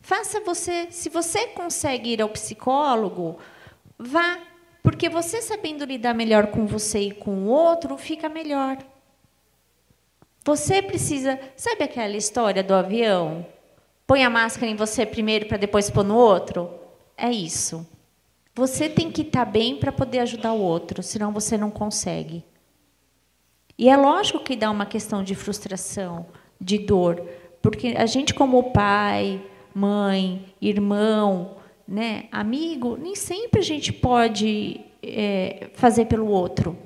Faça 0.00 0.40
você, 0.40 0.88
se 0.90 1.08
você 1.08 1.46
consegue 1.48 2.10
ir 2.10 2.20
ao 2.20 2.28
psicólogo, 2.28 3.38
vá, 3.98 4.38
porque 4.82 5.08
você 5.08 5.40
sabendo 5.40 5.84
lidar 5.84 6.12
melhor 6.12 6.48
com 6.48 6.66
você 6.66 7.00
e 7.00 7.12
com 7.12 7.44
o 7.44 7.46
outro, 7.46 7.96
fica 7.96 8.28
melhor. 8.28 8.78
Você 10.44 10.82
precisa, 10.82 11.38
sabe 11.56 11.84
aquela 11.84 12.16
história 12.16 12.64
do 12.64 12.74
avião? 12.74 13.46
Põe 14.06 14.24
a 14.24 14.30
máscara 14.30 14.66
em 14.66 14.74
você 14.74 15.06
primeiro 15.06 15.46
para 15.46 15.56
depois 15.56 15.88
pôr 15.88 16.04
no 16.04 16.16
outro? 16.16 16.68
É 17.16 17.30
isso. 17.30 17.86
Você 18.54 18.88
tem 18.88 19.10
que 19.10 19.22
estar 19.22 19.44
bem 19.46 19.76
para 19.76 19.90
poder 19.90 20.18
ajudar 20.20 20.52
o 20.52 20.60
outro, 20.60 21.02
senão 21.02 21.32
você 21.32 21.56
não 21.56 21.70
consegue. 21.70 22.44
E 23.78 23.88
é 23.88 23.96
lógico 23.96 24.40
que 24.40 24.54
dá 24.54 24.70
uma 24.70 24.84
questão 24.84 25.24
de 25.24 25.34
frustração, 25.34 26.26
de 26.60 26.78
dor, 26.78 27.26
porque 27.62 27.94
a 27.96 28.06
gente, 28.06 28.34
como 28.34 28.72
pai, 28.72 29.40
mãe, 29.74 30.54
irmão, 30.60 31.56
né, 31.88 32.24
amigo, 32.30 32.96
nem 32.96 33.14
sempre 33.14 33.60
a 33.60 33.64
gente 33.64 33.92
pode 33.92 34.80
é, 35.02 35.70
fazer 35.74 36.04
pelo 36.04 36.26
outro. 36.26 36.76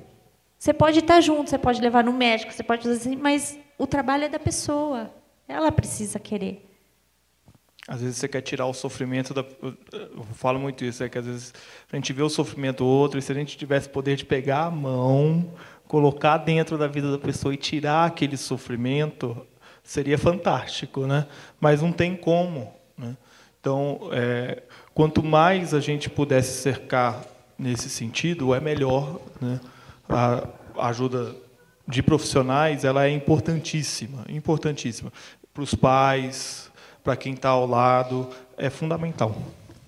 Você 0.57 0.73
pode 0.73 0.99
estar 0.99 1.21
junto, 1.21 1.49
você 1.49 1.57
pode 1.57 1.81
levar 1.81 2.03
no 2.03 2.13
médico, 2.13 2.51
você 2.51 2.63
pode 2.63 2.83
fazer 2.83 2.95
assim, 2.95 3.15
mas 3.15 3.59
o 3.77 3.85
trabalho 3.85 4.23
é 4.23 4.29
da 4.29 4.39
pessoa. 4.39 5.11
Ela 5.47 5.71
precisa 5.71 6.19
querer. 6.19 6.66
Às 7.87 8.01
vezes 8.01 8.17
você 8.17 8.27
quer 8.27 8.41
tirar 8.41 8.65
o 8.65 8.73
sofrimento 8.73 9.33
da. 9.33 9.45
Eu 9.93 10.25
falo 10.33 10.59
muito 10.59 10.83
isso, 10.83 11.03
é 11.03 11.07
que 11.09 11.17
às 11.17 11.25
vezes 11.25 11.53
a 11.91 11.95
gente 11.95 12.11
vê 12.11 12.21
o 12.21 12.29
sofrimento 12.29 12.79
do 12.79 12.85
outro, 12.85 13.17
e 13.17 13.21
se 13.21 13.31
a 13.31 13.35
gente 13.35 13.57
tivesse 13.57 13.87
poder 13.87 14.17
de 14.17 14.25
pegar 14.25 14.65
a 14.65 14.71
mão, 14.71 15.53
colocar 15.87 16.37
dentro 16.37 16.77
da 16.77 16.87
vida 16.87 17.09
da 17.09 17.17
pessoa 17.17 17.53
e 17.53 17.57
tirar 17.57 18.05
aquele 18.05 18.35
sofrimento, 18.35 19.47
seria 19.81 20.17
fantástico, 20.17 21.07
né? 21.07 21.27
Mas 21.61 21.81
não 21.81 21.93
tem 21.93 22.13
como. 22.13 22.73
Né? 22.97 23.15
Então, 23.59 24.09
é, 24.11 24.63
quanto 24.93 25.23
mais 25.23 25.73
a 25.73 25.79
gente 25.79 26.09
pudesse 26.09 26.61
cercar 26.61 27.23
nesse 27.57 27.89
sentido, 27.89 28.53
é 28.53 28.59
melhor. 28.59 29.19
Né? 29.39 29.61
A 30.09 30.45
ajuda 30.89 31.33
de 31.87 32.03
profissionais 32.03 32.83
ela 32.83 33.05
é 33.05 33.09
importantíssima, 33.09 34.25
importantíssima 34.27 35.11
para 35.53 35.63
os 35.63 35.73
pais, 35.73 36.66
para 37.07 37.15
quem 37.15 37.35
está 37.35 37.51
ao 37.51 37.65
lado, 37.65 38.29
é 38.57 38.69
fundamental. 38.69 39.33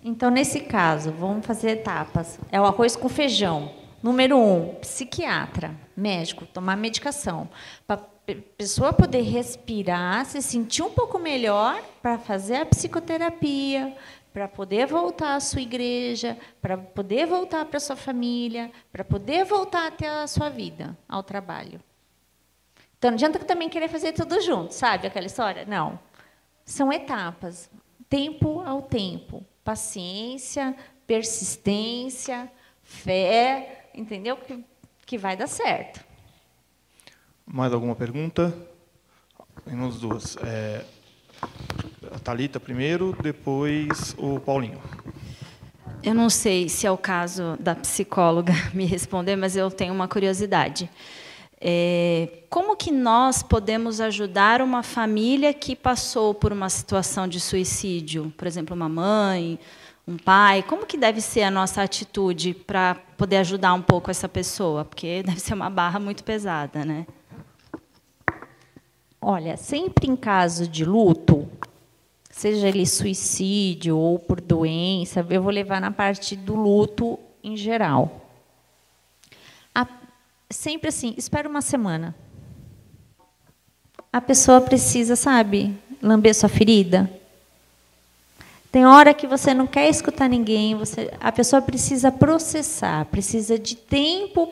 Então, 0.01 0.29
nesse 0.31 0.61
caso, 0.61 1.11
vamos 1.11 1.45
fazer 1.45 1.71
etapas. 1.71 2.39
É 2.49 2.61
o 2.61 2.63
arroz 2.63 2.95
com 2.95 3.09
feijão. 3.09 3.73
Número 4.01 4.37
um, 4.37 4.75
psiquiatra, 4.75 5.75
médico, 5.97 6.45
tomar 6.45 6.77
medicação. 6.77 7.49
Para 7.85 7.97
a 7.97 8.35
pessoa 8.57 8.93
poder 8.93 9.23
respirar, 9.23 10.25
se 10.27 10.41
sentir 10.41 10.81
um 10.81 10.91
pouco 10.91 11.19
melhor, 11.19 11.83
para 12.01 12.17
fazer 12.17 12.55
a 12.55 12.65
psicoterapia, 12.65 13.93
para 14.31 14.47
poder 14.47 14.87
voltar 14.87 15.35
à 15.35 15.41
sua 15.41 15.59
igreja, 15.59 16.37
para 16.61 16.77
poder 16.77 17.27
voltar 17.27 17.65
para 17.65 17.75
a 17.75 17.81
sua 17.81 17.97
família, 17.97 18.71
para 18.93 19.03
poder 19.03 19.43
voltar 19.43 19.87
até 19.87 20.07
a 20.07 20.25
sua 20.25 20.47
vida, 20.47 20.97
ao 21.05 21.21
trabalho. 21.21 21.81
Então, 22.97 23.11
não 23.11 23.15
adianta 23.15 23.39
também 23.39 23.67
querer 23.67 23.89
fazer 23.89 24.13
tudo 24.13 24.39
junto, 24.39 24.71
sabe 24.73 25.05
aquela 25.05 25.27
história? 25.27 25.65
Não. 25.65 25.99
São 26.69 26.93
etapas, 26.93 27.67
tempo 28.07 28.61
ao 28.61 28.83
tempo, 28.83 29.43
paciência, 29.63 30.75
persistência, 31.07 32.47
fé, 32.83 33.89
entendeu? 33.91 34.37
Que, 34.37 34.63
que 35.03 35.17
vai 35.17 35.35
dar 35.35 35.47
certo. 35.47 36.05
Mais 37.43 37.73
alguma 37.73 37.95
pergunta? 37.95 38.55
Temos 39.65 39.99
duas. 39.99 40.37
É, 40.43 40.85
a 42.13 42.19
Thalita 42.19 42.59
primeiro, 42.59 43.17
depois 43.19 44.13
o 44.15 44.39
Paulinho. 44.39 44.79
Eu 46.03 46.13
não 46.13 46.29
sei 46.29 46.69
se 46.69 46.85
é 46.85 46.91
o 46.91 46.97
caso 46.99 47.57
da 47.59 47.73
psicóloga 47.73 48.53
me 48.75 48.85
responder, 48.85 49.35
mas 49.35 49.55
eu 49.55 49.71
tenho 49.71 49.91
uma 49.91 50.07
curiosidade. 50.07 50.87
É, 51.61 52.43
como 52.49 52.77
que 52.77 52.89
nós 52.89 53.43
podemos 53.43 53.99
ajudar 53.99 54.61
uma 54.61 54.81
família 54.81 55.53
que 55.53 55.75
passou 55.75 56.33
por 56.33 56.53
uma 56.53 56.69
situação 56.69 57.27
de 57.27 57.39
suicídio, 57.39 58.33
por 58.37 58.47
exemplo, 58.47 58.73
uma 58.73 58.87
mãe, 58.87 59.59
um 60.07 60.15
pai? 60.15 60.63
Como 60.63 60.85
que 60.85 60.97
deve 60.97 61.19
ser 61.19 61.43
a 61.43 61.51
nossa 61.51 61.81
atitude 61.81 62.53
para 62.53 62.95
poder 63.17 63.37
ajudar 63.37 63.73
um 63.73 63.81
pouco 63.81 64.09
essa 64.09 64.29
pessoa? 64.29 64.85
Porque 64.85 65.21
deve 65.21 65.39
ser 65.41 65.53
uma 65.53 65.69
barra 65.69 65.99
muito 65.99 66.23
pesada, 66.23 66.85
né? 66.85 67.05
Olha, 69.21 69.57
sempre 69.57 70.07
em 70.07 70.15
caso 70.15 70.65
de 70.65 70.85
luto, 70.85 71.45
seja 72.31 72.69
ele 72.69 72.85
suicídio 72.85 73.97
ou 73.97 74.17
por 74.17 74.39
doença, 74.39 75.25
eu 75.29 75.41
vou 75.41 75.51
levar 75.51 75.81
na 75.81 75.91
parte 75.91 76.37
do 76.37 76.55
luto 76.55 77.19
em 77.43 77.57
geral 77.57 78.28
sempre 80.49 80.89
assim, 80.89 81.13
espera 81.17 81.47
uma 81.47 81.61
semana. 81.61 82.15
A 84.11 84.19
pessoa 84.19 84.59
precisa, 84.59 85.15
sabe, 85.15 85.77
lamber 86.01 86.33
sua 86.33 86.49
ferida. 86.49 87.09
Tem 88.71 88.85
hora 88.85 89.13
que 89.13 89.27
você 89.27 89.53
não 89.53 89.65
quer 89.67 89.89
escutar 89.89 90.27
ninguém, 90.27 90.75
você, 90.75 91.11
a 91.19 91.31
pessoa 91.31 91.61
precisa 91.61 92.11
processar, 92.11 93.05
precisa 93.05 93.57
de 93.57 93.75
tempo 93.75 94.51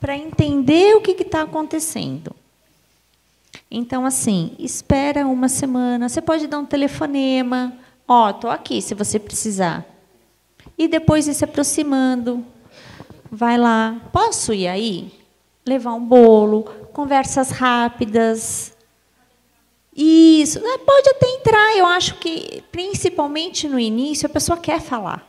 para 0.00 0.16
entender 0.16 0.96
o 0.96 1.00
que 1.00 1.12
está 1.12 1.42
acontecendo. 1.42 2.34
Então, 3.70 4.04
assim, 4.04 4.54
espera 4.58 5.26
uma 5.26 5.48
semana. 5.48 6.08
Você 6.08 6.20
pode 6.20 6.46
dar 6.46 6.58
um 6.58 6.66
telefonema. 6.66 7.72
Ó, 8.06 8.28
oh, 8.28 8.32
tô 8.34 8.48
aqui 8.48 8.80
se 8.80 8.94
você 8.94 9.18
precisar. 9.18 9.84
E 10.78 10.86
depois 10.86 11.26
ir 11.26 11.34
se 11.34 11.44
aproximando. 11.44 12.44
Vai 13.36 13.58
lá. 13.58 14.00
Posso 14.14 14.54
ir 14.54 14.66
aí? 14.66 15.12
Levar 15.66 15.92
um 15.92 16.00
bolo, 16.00 16.62
conversas 16.94 17.50
rápidas. 17.50 18.74
Isso. 19.94 20.58
Ah, 20.64 20.78
pode 20.78 21.10
até 21.10 21.28
entrar. 21.28 21.76
Eu 21.76 21.84
acho 21.84 22.14
que, 22.14 22.64
principalmente 22.72 23.68
no 23.68 23.78
início, 23.78 24.24
a 24.24 24.30
pessoa 24.30 24.56
quer 24.56 24.80
falar. 24.80 25.28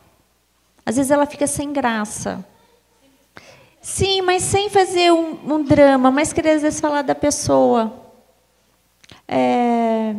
Às 0.86 0.96
vezes 0.96 1.10
ela 1.10 1.26
fica 1.26 1.46
sem 1.46 1.70
graça. 1.70 2.42
Sim, 3.78 4.22
mas 4.22 4.42
sem 4.42 4.70
fazer 4.70 5.12
um, 5.12 5.56
um 5.56 5.62
drama, 5.62 6.10
mas 6.10 6.32
querer 6.32 6.52
às 6.52 6.62
vezes 6.62 6.80
falar 6.80 7.02
da 7.02 7.14
pessoa. 7.14 7.92
É, 9.28 10.14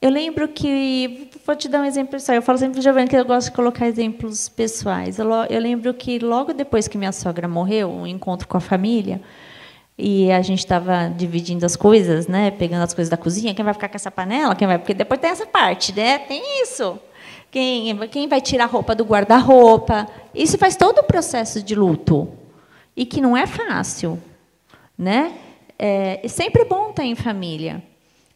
eu 0.00 0.08
lembro 0.08 0.48
que. 0.48 1.28
Vou 1.46 1.54
te 1.54 1.68
dar 1.68 1.82
um 1.82 1.84
exemplo 1.84 2.12
pessoal. 2.12 2.36
Eu 2.36 2.42
falo 2.42 2.56
sempre 2.56 2.74
para 2.74 2.82
Giovanni 2.82 3.06
que 3.06 3.14
eu 3.14 3.24
gosto 3.24 3.50
de 3.50 3.52
colocar 3.52 3.86
exemplos 3.86 4.48
pessoais. 4.48 5.18
Eu, 5.18 5.30
eu 5.50 5.60
lembro 5.60 5.92
que 5.92 6.18
logo 6.18 6.54
depois 6.54 6.88
que 6.88 6.96
minha 6.96 7.12
sogra 7.12 7.46
morreu, 7.46 7.90
um 7.90 8.06
encontro 8.06 8.48
com 8.48 8.56
a 8.56 8.60
família, 8.60 9.20
e 9.96 10.32
a 10.32 10.40
gente 10.40 10.60
estava 10.60 11.12
dividindo 11.14 11.66
as 11.66 11.76
coisas, 11.76 12.26
né? 12.26 12.50
Pegando 12.50 12.82
as 12.82 12.94
coisas 12.94 13.10
da 13.10 13.18
cozinha. 13.18 13.54
Quem 13.54 13.62
vai 13.62 13.74
ficar 13.74 13.90
com 13.90 13.96
essa 13.96 14.10
panela? 14.10 14.56
Quem 14.56 14.66
vai? 14.66 14.78
Porque 14.78 14.94
depois 14.94 15.20
tem 15.20 15.30
essa 15.30 15.44
parte, 15.44 15.94
né? 15.94 16.18
Tem 16.20 16.62
isso. 16.62 16.98
Quem, 17.50 17.94
quem 18.08 18.26
vai 18.26 18.40
tirar 18.40 18.64
a 18.64 18.66
roupa 18.66 18.94
do 18.94 19.04
guarda-roupa? 19.04 20.08
Isso 20.34 20.56
faz 20.56 20.76
todo 20.76 21.00
o 21.00 21.04
processo 21.04 21.62
de 21.62 21.74
luto 21.74 22.26
e 22.96 23.04
que 23.04 23.20
não 23.20 23.36
é 23.36 23.46
fácil, 23.46 24.18
né? 24.96 25.34
É, 25.78 26.20
é 26.24 26.28
sempre 26.28 26.64
bom 26.64 26.88
estar 26.88 27.04
em 27.04 27.14
família. 27.14 27.82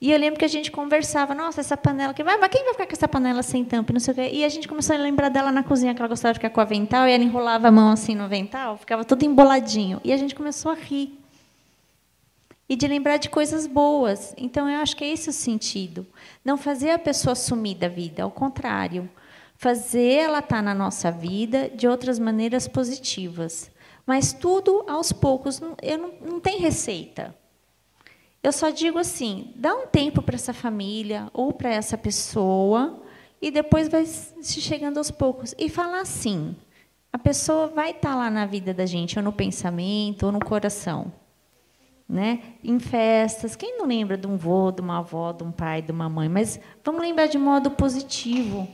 E 0.01 0.13
eu 0.13 0.19
lembro 0.19 0.39
que 0.39 0.45
a 0.45 0.49
gente 0.49 0.71
conversava, 0.71 1.35
nossa, 1.35 1.61
essa 1.61 1.77
panela, 1.77 2.13
vai, 2.13 2.37
mas 2.37 2.51
quem 2.51 2.63
vai 2.63 2.73
ficar 2.73 2.87
com 2.87 2.93
essa 2.93 3.09
panela 3.09 3.43
sem 3.43 3.65
tampa, 3.65 3.93
não 3.93 3.99
sei 3.99 4.13
o 4.13 4.15
quê. 4.15 4.31
E 4.33 4.45
a 4.45 4.49
gente 4.49 4.69
começou 4.69 4.95
a 4.95 4.99
lembrar 4.99 5.29
dela 5.29 5.51
na 5.51 5.65
cozinha, 5.65 5.93
que 5.93 6.01
ela 6.01 6.09
gostava 6.09 6.35
de 6.35 6.39
ficar 6.39 6.51
com 6.51 6.61
o 6.61 6.63
avental, 6.63 7.09
e 7.09 7.13
ela 7.13 7.25
enrolava 7.25 7.67
a 7.67 7.73
mão 7.73 7.91
assim 7.91 8.15
no 8.15 8.23
avental, 8.23 8.77
ficava 8.77 9.05
todo 9.05 9.25
emboladinho. 9.25 10.01
E 10.05 10.13
a 10.13 10.17
gente 10.17 10.37
começou 10.37 10.71
a 10.71 10.75
rir. 10.75 11.19
E 12.69 12.77
de 12.77 12.87
lembrar 12.87 13.17
de 13.17 13.29
coisas 13.29 13.67
boas. 13.67 14.35
Então, 14.37 14.69
eu 14.69 14.79
acho 14.81 14.95
que 14.95 15.03
é 15.03 15.09
esse 15.09 15.31
o 15.31 15.33
sentido. 15.33 16.07
Não 16.45 16.57
fazer 16.57 16.91
a 16.91 16.99
pessoa 16.99 17.35
sumir 17.35 17.77
da 17.77 17.89
vida, 17.89 18.23
ao 18.23 18.31
contrário. 18.31 19.11
Fazer 19.57 20.13
ela 20.13 20.39
estar 20.39 20.63
na 20.63 20.75
nossa 20.75 21.11
vida 21.11 21.69
de 21.71 21.89
outras 21.89 22.21
maneiras 22.21 22.69
positivas. 22.69 23.69
Mas 24.07 24.33
tudo 24.33 24.85
aos 24.87 25.13
poucos, 25.13 25.61
eu 25.83 25.99
não, 25.99 26.13
não 26.21 26.41
tem 26.41 26.59
receita. 26.59 27.35
Eu 28.43 28.53
só 28.53 28.71
digo 28.71 28.99
assim: 28.99 29.53
dá 29.57 29.75
um 29.75 29.87
tempo 29.87 30.23
para 30.23 30.35
essa 30.35 30.53
família 30.53 31.29
ou 31.33 31.53
para 31.53 31.71
essa 31.71 31.99
pessoa 31.99 33.03
e 33.41 33.51
depois 33.51 33.89
vai 33.89 34.05
se 34.05 34.61
chegando 34.61 34.99
aos 34.99 35.11
poucos. 35.11 35.55
E 35.59 35.69
falar 35.69 36.01
assim: 36.01 36.57
a 37.13 37.19
pessoa 37.19 37.67
vai 37.69 37.91
estar 37.91 38.15
lá 38.15 38.31
na 38.31 38.47
vida 38.47 38.75
da 38.75 38.87
gente, 38.87 39.19
ou 39.19 39.25
no 39.25 39.33
pensamento, 39.33 40.27
ou 40.27 40.33
no 40.33 40.41
coração. 40.41 41.13
Né? 42.09 42.41
Em 42.65 42.79
festas, 42.79 43.55
quem 43.55 43.77
não 43.77 43.87
lembra 43.87 44.17
de 44.17 44.27
um 44.27 44.37
vô, 44.37 44.71
de 44.73 44.81
uma 44.81 44.99
avó, 44.99 45.31
de 45.31 45.45
um 45.45 45.53
pai, 45.53 45.83
de 45.83 45.93
uma 45.93 46.09
mãe? 46.09 46.29
Mas 46.29 46.59
vamos 46.83 47.03
lembrar 47.03 47.27
de 47.27 47.37
modo 47.37 47.71
positivo. 47.71 48.67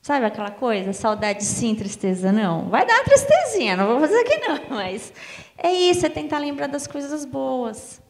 Sabe 0.00 0.24
aquela 0.26 0.50
coisa? 0.50 0.92
Saudade 0.92 1.44
sim, 1.44 1.74
tristeza 1.74 2.30
não. 2.30 2.68
Vai 2.68 2.86
dar 2.86 3.04
tristezinha, 3.04 3.76
não 3.76 3.86
vou 3.86 4.00
fazer 4.00 4.18
aqui 4.18 4.36
não, 4.38 4.60
mas 4.76 5.12
é 5.56 5.72
isso, 5.72 6.04
é 6.04 6.08
tentar 6.08 6.38
lembrar 6.38 6.66
das 6.66 6.86
coisas 6.86 7.24
boas. 7.24 8.02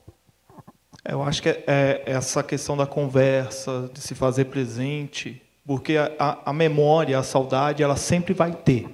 Eu 1.07 1.23
acho 1.23 1.43
que 1.43 1.49
é, 1.51 1.65
é 1.67 2.03
essa 2.07 2.43
questão 2.43 2.77
da 2.77 2.87
conversa, 2.87 3.91
de 3.93 4.01
se 4.01 4.15
fazer 4.15 4.47
presente, 4.47 5.43
porque 5.67 5.97
a, 5.97 6.39
a 6.47 6.53
memória, 6.53 7.19
a 7.19 7.23
saudade, 7.23 7.83
ela 7.83 7.97
sempre 7.97 8.33
vai 8.33 8.53
ter, 8.53 8.89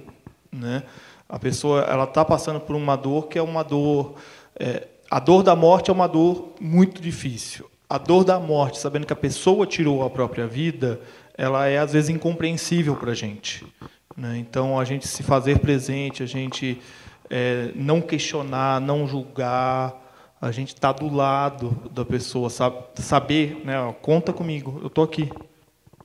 né? 0.51 0.83
A 1.29 1.39
pessoa, 1.39 1.81
ela 1.83 2.03
está 2.03 2.25
passando 2.25 2.59
por 2.59 2.75
uma 2.75 2.97
dor 2.97 3.27
que 3.27 3.39
é 3.39 3.41
uma 3.41 3.63
dor, 3.63 4.15
é, 4.59 4.87
a 5.09 5.19
dor 5.19 5.43
da 5.43 5.55
morte 5.55 5.89
é 5.89 5.93
uma 5.93 6.07
dor 6.07 6.53
muito 6.59 7.01
difícil. 7.01 7.71
A 7.89 7.97
dor 7.97 8.25
da 8.25 8.37
morte, 8.37 8.77
sabendo 8.77 9.05
que 9.05 9.13
a 9.13 9.15
pessoa 9.17 9.65
tirou 9.65 10.03
a 10.03 10.09
própria 10.09 10.45
vida, 10.45 10.99
ela 11.37 11.67
é 11.67 11.77
às 11.77 11.93
vezes 11.93 12.09
incompreensível 12.09 12.95
para 12.97 13.11
a 13.11 13.15
gente. 13.15 13.65
Né? 14.15 14.37
Então, 14.37 14.77
a 14.77 14.83
gente 14.83 15.07
se 15.07 15.23
fazer 15.23 15.59
presente, 15.59 16.21
a 16.21 16.25
gente 16.25 16.81
é, 17.29 17.71
não 17.75 18.01
questionar, 18.01 18.81
não 18.81 19.07
julgar, 19.07 20.00
a 20.41 20.51
gente 20.51 20.69
estar 20.73 20.93
tá 20.93 20.99
do 20.99 21.13
lado 21.13 21.69
da 21.91 22.03
pessoa, 22.03 22.49
sabe, 22.49 22.77
saber, 22.95 23.61
né, 23.63 23.79
ó, 23.79 23.93
conta 23.93 24.33
comigo, 24.33 24.79
eu 24.81 24.87
estou 24.87 25.03
aqui. 25.03 25.31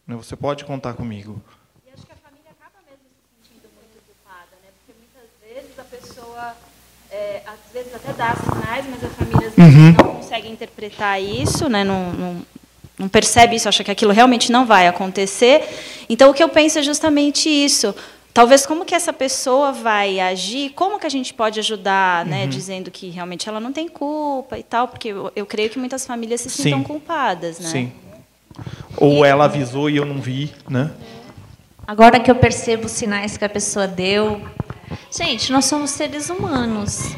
Né, 0.07 0.15
você 0.15 0.37
pode 0.37 0.65
contar 0.65 0.93
comigo. 0.93 1.41
E 1.87 1.95
acho 1.95 2.05
que 2.05 2.13
a 2.13 2.17
família 2.17 2.51
acaba 2.51 2.77
mesmo 2.87 3.07
se 3.09 3.49
sentindo 3.49 3.69
muito 3.75 3.97
culpada, 4.07 4.53
né? 4.63 4.69
porque 4.77 4.93
muitas 5.01 5.31
vezes 5.43 5.79
a 5.79 5.85
pessoa, 5.85 6.55
é, 7.11 7.43
às 7.47 7.73
vezes 7.73 7.95
até 7.95 8.13
dá 8.13 8.37
sinais, 8.37 8.85
mas 8.91 9.03
a 9.03 9.09
família 9.09 9.53
uhum. 9.57 9.93
não 9.93 10.15
consegue 10.17 10.49
interpretar 10.49 11.21
isso, 11.21 11.69
né? 11.69 11.83
não, 11.83 12.13
não 12.13 12.47
não 12.99 13.09
percebe 13.09 13.55
isso, 13.55 13.69
acha 13.69 13.85
que 13.85 13.91
aquilo 13.91 14.11
realmente 14.11 14.51
não 14.51 14.65
vai 14.65 14.89
acontecer. 14.89 15.63
Então, 16.09 16.31
o 16.31 16.35
que 16.35 16.43
eu 16.43 16.49
penso 16.49 16.79
é 16.79 16.83
justamente 16.83 17.47
isso. 17.47 17.95
Talvez 18.37 18.67
como 18.67 18.85
que 18.85 18.95
essa 18.95 19.15
pessoa 19.15 19.73
vai 19.73 20.21
agir, 20.21 20.69
como 20.75 20.99
que 20.99 21.07
a 21.07 21.09
gente 21.09 21.33
pode 21.33 21.59
ajudar, 21.59 22.27
né, 22.27 22.43
uhum. 22.43 22.51
dizendo 22.51 22.91
que 22.91 23.09
realmente 23.09 23.49
ela 23.49 23.59
não 23.59 23.73
tem 23.73 23.89
culpa 23.89 24.59
e 24.59 24.63
tal, 24.63 24.89
porque 24.89 25.09
eu, 25.09 25.33
eu 25.35 25.47
creio 25.47 25.71
que 25.71 25.79
muitas 25.79 26.07
famílias 26.07 26.43
se 26.43 26.51
sintam 26.51 26.85
culpadas, 26.85 27.59
né? 27.59 27.71
Sim. 27.71 27.93
Ou 28.99 29.25
e, 29.25 29.27
ela 29.27 29.47
avisou 29.47 29.89
e 29.89 29.97
eu 29.97 30.05
não 30.05 30.21
vi, 30.21 30.53
né? 30.69 30.91
Agora 31.87 32.21
que 32.21 32.31
eu 32.31 32.35
percebo 32.35 32.85
os 32.85 32.93
sinais 32.93 33.39
que 33.39 33.45
a 33.47 33.49
pessoa 33.49 33.89
deu, 33.89 34.39
gente, 35.11 35.51
nós 35.51 35.65
somos 35.65 35.89
seres 35.93 36.29
humanos. 36.29 37.17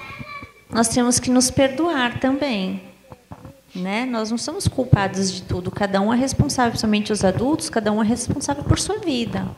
Nós 0.71 0.87
temos 0.87 1.19
que 1.19 1.33
nos 1.33 1.51
perdoar 1.51 2.21
também. 2.21 2.81
Né? 3.75 4.05
Nós 4.05 4.31
não 4.31 4.39
somos 4.39 4.69
culpados 4.69 5.33
de 5.33 5.43
tudo. 5.43 5.69
Cada 5.69 6.01
um 6.01 6.15
é 6.15 6.17
responsável, 6.17 6.71
principalmente 6.71 7.13
os 7.13 7.25
adultos, 7.25 7.69
cada 7.69 7.91
um 7.91 8.01
é 8.01 8.07
responsável 8.07 8.63
por 8.63 8.79
sua 8.79 8.99
vida. 8.99 9.49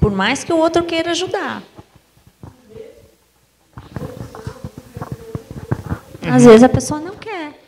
Por 0.00 0.10
mais 0.10 0.44
que 0.44 0.52
o 0.52 0.56
outro 0.56 0.84
queira 0.84 1.10
ajudar. 1.12 1.62
Uhum. 6.22 6.34
Às 6.34 6.44
vezes 6.44 6.62
a 6.62 6.68
pessoa 6.68 7.00
não 7.00 7.16
quer. 7.16 7.58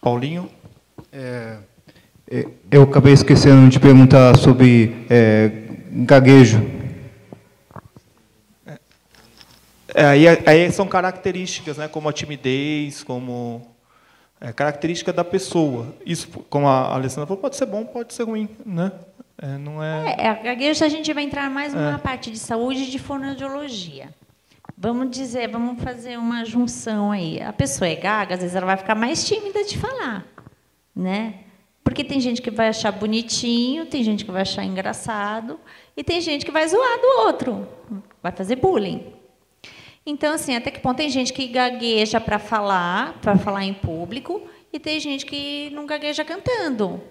Paulinho? 0.00 0.50
É, 1.12 1.58
é 2.30 2.46
eu 2.70 2.82
acabei 2.82 3.12
esquecendo 3.12 3.68
de 3.68 3.78
perguntar 3.78 4.36
sobre 4.36 5.06
é, 5.10 5.50
gaguejo. 5.90 6.60
É, 9.92 10.04
aí, 10.04 10.28
aí, 10.46 10.70
são 10.70 10.86
características, 10.86 11.76
né, 11.76 11.88
como 11.88 12.08
a 12.08 12.12
timidez, 12.12 13.02
como 13.02 13.66
é 14.40 14.52
característica 14.52 15.12
da 15.12 15.24
pessoa. 15.24 15.92
Isso, 16.06 16.28
como 16.48 16.68
a 16.68 16.94
Alessandra 16.94 17.26
falou, 17.26 17.42
pode 17.42 17.56
ser 17.56 17.66
bom, 17.66 17.84
pode 17.84 18.14
ser 18.14 18.22
ruim, 18.22 18.48
né? 18.64 18.92
É, 19.42 19.56
não 19.56 19.82
é... 19.82 20.16
é, 20.18 20.28
a 20.28 20.34
gagueja 20.34 20.84
a 20.84 20.88
gente 20.88 21.12
vai 21.14 21.24
entrar 21.24 21.48
mais 21.48 21.72
numa 21.72 21.94
é. 21.94 21.98
parte 21.98 22.30
de 22.30 22.38
saúde 22.38 22.82
e 22.82 22.90
de 22.90 22.98
fonoaudiologia. 22.98 24.10
Vamos 24.76 25.10
dizer, 25.10 25.48
vamos 25.48 25.82
fazer 25.82 26.18
uma 26.18 26.44
junção 26.44 27.10
aí. 27.10 27.40
A 27.40 27.52
pessoa 27.52 27.88
é 27.88 27.94
gaga, 27.94 28.34
às 28.34 28.40
vezes 28.40 28.54
ela 28.54 28.66
vai 28.66 28.76
ficar 28.76 28.94
mais 28.94 29.26
tímida 29.26 29.64
de 29.64 29.78
falar, 29.78 30.26
né? 30.94 31.40
Porque 31.82 32.04
tem 32.04 32.20
gente 32.20 32.42
que 32.42 32.50
vai 32.50 32.68
achar 32.68 32.92
bonitinho, 32.92 33.86
tem 33.86 34.04
gente 34.04 34.24
que 34.24 34.30
vai 34.30 34.42
achar 34.42 34.64
engraçado 34.64 35.58
e 35.96 36.04
tem 36.04 36.20
gente 36.20 36.44
que 36.44 36.52
vai 36.52 36.68
zoar 36.68 37.00
do 37.00 37.26
outro, 37.26 37.66
vai 38.22 38.32
fazer 38.32 38.56
bullying. 38.56 39.12
Então, 40.04 40.34
assim, 40.34 40.54
até 40.54 40.70
que 40.70 40.80
ponto 40.80 40.98
tem 40.98 41.08
gente 41.08 41.32
que 41.32 41.46
gagueja 41.46 42.20
para 42.20 42.38
falar, 42.38 43.18
para 43.20 43.36
falar 43.36 43.64
em 43.64 43.74
público, 43.74 44.42
e 44.72 44.78
tem 44.78 45.00
gente 45.00 45.26
que 45.26 45.70
não 45.70 45.86
gagueja 45.86 46.24
cantando. 46.24 47.02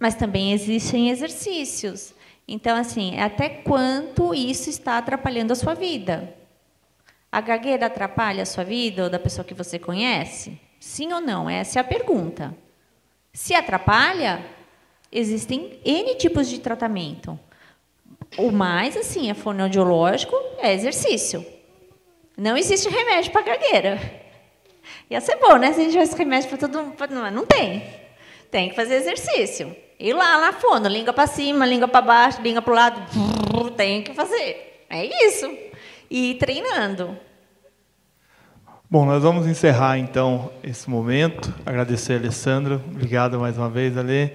Mas 0.00 0.14
também 0.14 0.52
existem 0.52 1.10
exercícios. 1.10 2.14
Então, 2.48 2.76
assim, 2.76 3.20
até 3.20 3.50
quanto 3.50 4.34
isso 4.34 4.70
está 4.70 4.96
atrapalhando 4.96 5.52
a 5.52 5.56
sua 5.56 5.74
vida? 5.74 6.34
A 7.30 7.40
gagueira 7.40 7.86
atrapalha 7.86 8.42
a 8.42 8.46
sua 8.46 8.64
vida 8.64 9.04
ou 9.04 9.10
da 9.10 9.18
pessoa 9.18 9.44
que 9.44 9.54
você 9.54 9.78
conhece? 9.78 10.58
Sim 10.80 11.12
ou 11.12 11.20
não? 11.20 11.48
Essa 11.48 11.78
é 11.78 11.80
a 11.80 11.84
pergunta. 11.84 12.56
Se 13.32 13.54
atrapalha, 13.54 14.44
existem 15.12 15.78
N 15.84 16.14
tipos 16.16 16.48
de 16.48 16.58
tratamento. 16.58 17.38
O 18.38 18.50
mais, 18.50 18.96
assim, 18.96 19.30
é 19.30 19.34
fonoaudiológico, 19.34 20.34
é 20.58 20.72
exercício. 20.72 21.44
Não 22.36 22.56
existe 22.56 22.88
remédio 22.88 23.30
para 23.32 23.42
gagueira. 23.42 24.00
Ia 25.10 25.20
ser 25.20 25.36
bom, 25.36 25.56
né? 25.56 25.72
Se 25.72 25.80
a 25.80 25.84
gente 25.84 25.92
tivesse 25.92 26.16
remédio 26.16 26.48
para 26.48 26.58
todo 26.58 26.82
mundo. 26.82 26.96
Não, 27.10 27.30
não 27.30 27.46
tem. 27.46 27.84
Tem 28.50 28.70
que 28.70 28.74
fazer 28.74 28.94
exercício. 28.94 29.76
Ir 30.00 30.14
lá, 30.14 30.38
lá 30.38 30.50
fundo, 30.54 30.88
língua 30.88 31.12
para 31.12 31.26
cima, 31.26 31.66
língua 31.66 31.86
para 31.86 32.00
baixo, 32.00 32.40
língua 32.40 32.62
para 32.62 32.72
o 32.72 32.74
lado. 32.74 33.02
Tem 33.76 34.02
que 34.02 34.14
fazer. 34.14 34.86
É 34.88 35.04
isso. 35.26 35.46
E 36.10 36.36
treinando. 36.36 37.18
Bom, 38.88 39.04
nós 39.04 39.22
vamos 39.22 39.46
encerrar 39.46 39.98
então 39.98 40.50
esse 40.64 40.88
momento. 40.88 41.52
Agradecer 41.66 42.14
a 42.14 42.16
Alessandra. 42.16 42.76
Obrigado 42.76 43.38
mais 43.38 43.58
uma 43.58 43.68
vez, 43.68 43.94
Ale, 43.98 44.32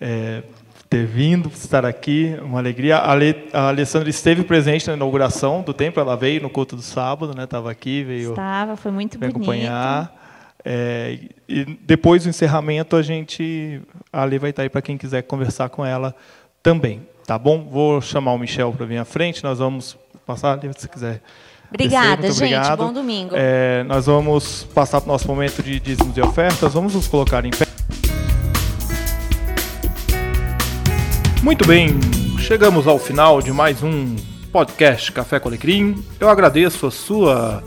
é, 0.00 0.42
por 0.74 0.82
ter 0.90 1.06
vindo, 1.06 1.48
por 1.48 1.56
estar 1.56 1.86
aqui. 1.86 2.36
Uma 2.42 2.58
alegria. 2.58 2.96
A, 2.96 3.12
Ale, 3.12 3.48
a 3.52 3.68
Alessandra 3.68 4.10
esteve 4.10 4.42
presente 4.42 4.88
na 4.88 4.94
inauguração 4.94 5.62
do 5.62 5.72
templo. 5.72 6.02
Ela 6.02 6.16
veio 6.16 6.42
no 6.42 6.50
culto 6.50 6.74
do 6.74 6.82
sábado, 6.82 7.32
né? 7.32 7.44
Estava 7.44 7.70
aqui, 7.70 8.02
veio. 8.02 8.30
Estava, 8.30 8.74
foi 8.74 8.90
muito 8.90 9.16
bonito. 9.20 9.36
acompanhar. 9.36 10.25
É, 10.68 11.20
e 11.48 11.64
depois 11.82 12.24
do 12.24 12.28
encerramento, 12.28 12.96
a 12.96 13.02
gente. 13.02 13.80
A 14.12 14.22
Ale 14.22 14.36
vai 14.36 14.50
estar 14.50 14.62
aí 14.62 14.68
para 14.68 14.82
quem 14.82 14.98
quiser 14.98 15.22
conversar 15.22 15.68
com 15.68 15.86
ela 15.86 16.12
também. 16.60 17.06
Tá 17.24 17.38
bom? 17.38 17.68
Vou 17.70 18.00
chamar 18.00 18.32
o 18.32 18.38
Michel 18.38 18.72
para 18.72 18.84
vir 18.84 18.98
à 18.98 19.04
frente. 19.04 19.44
Nós 19.44 19.60
vamos 19.60 19.96
passar 20.26 20.58
ali, 20.58 20.68
se 20.76 20.88
quiser. 20.88 21.22
Obrigada. 21.70 22.22
Muito 22.22 22.34
gente. 22.34 22.54
obrigado. 22.54 22.78
Bom 22.78 22.92
domingo. 22.92 23.34
É, 23.36 23.84
nós 23.84 24.06
vamos 24.06 24.64
passar 24.74 25.00
para 25.00 25.08
o 25.08 25.12
nosso 25.12 25.28
momento 25.28 25.62
de 25.62 25.78
dízimos 25.78 26.16
e 26.16 26.20
ofertas. 26.20 26.74
Vamos 26.74 26.94
nos 26.94 27.06
colocar 27.06 27.44
em 27.44 27.50
pé. 27.50 27.64
Muito 31.44 31.64
bem, 31.64 31.90
chegamos 32.40 32.88
ao 32.88 32.98
final 32.98 33.40
de 33.40 33.52
mais 33.52 33.84
um 33.84 34.16
podcast 34.50 35.12
Café 35.12 35.38
com 35.38 35.48
Alecrim. 35.48 36.04
Eu 36.18 36.28
agradeço 36.28 36.88
a 36.88 36.90
sua 36.90 37.62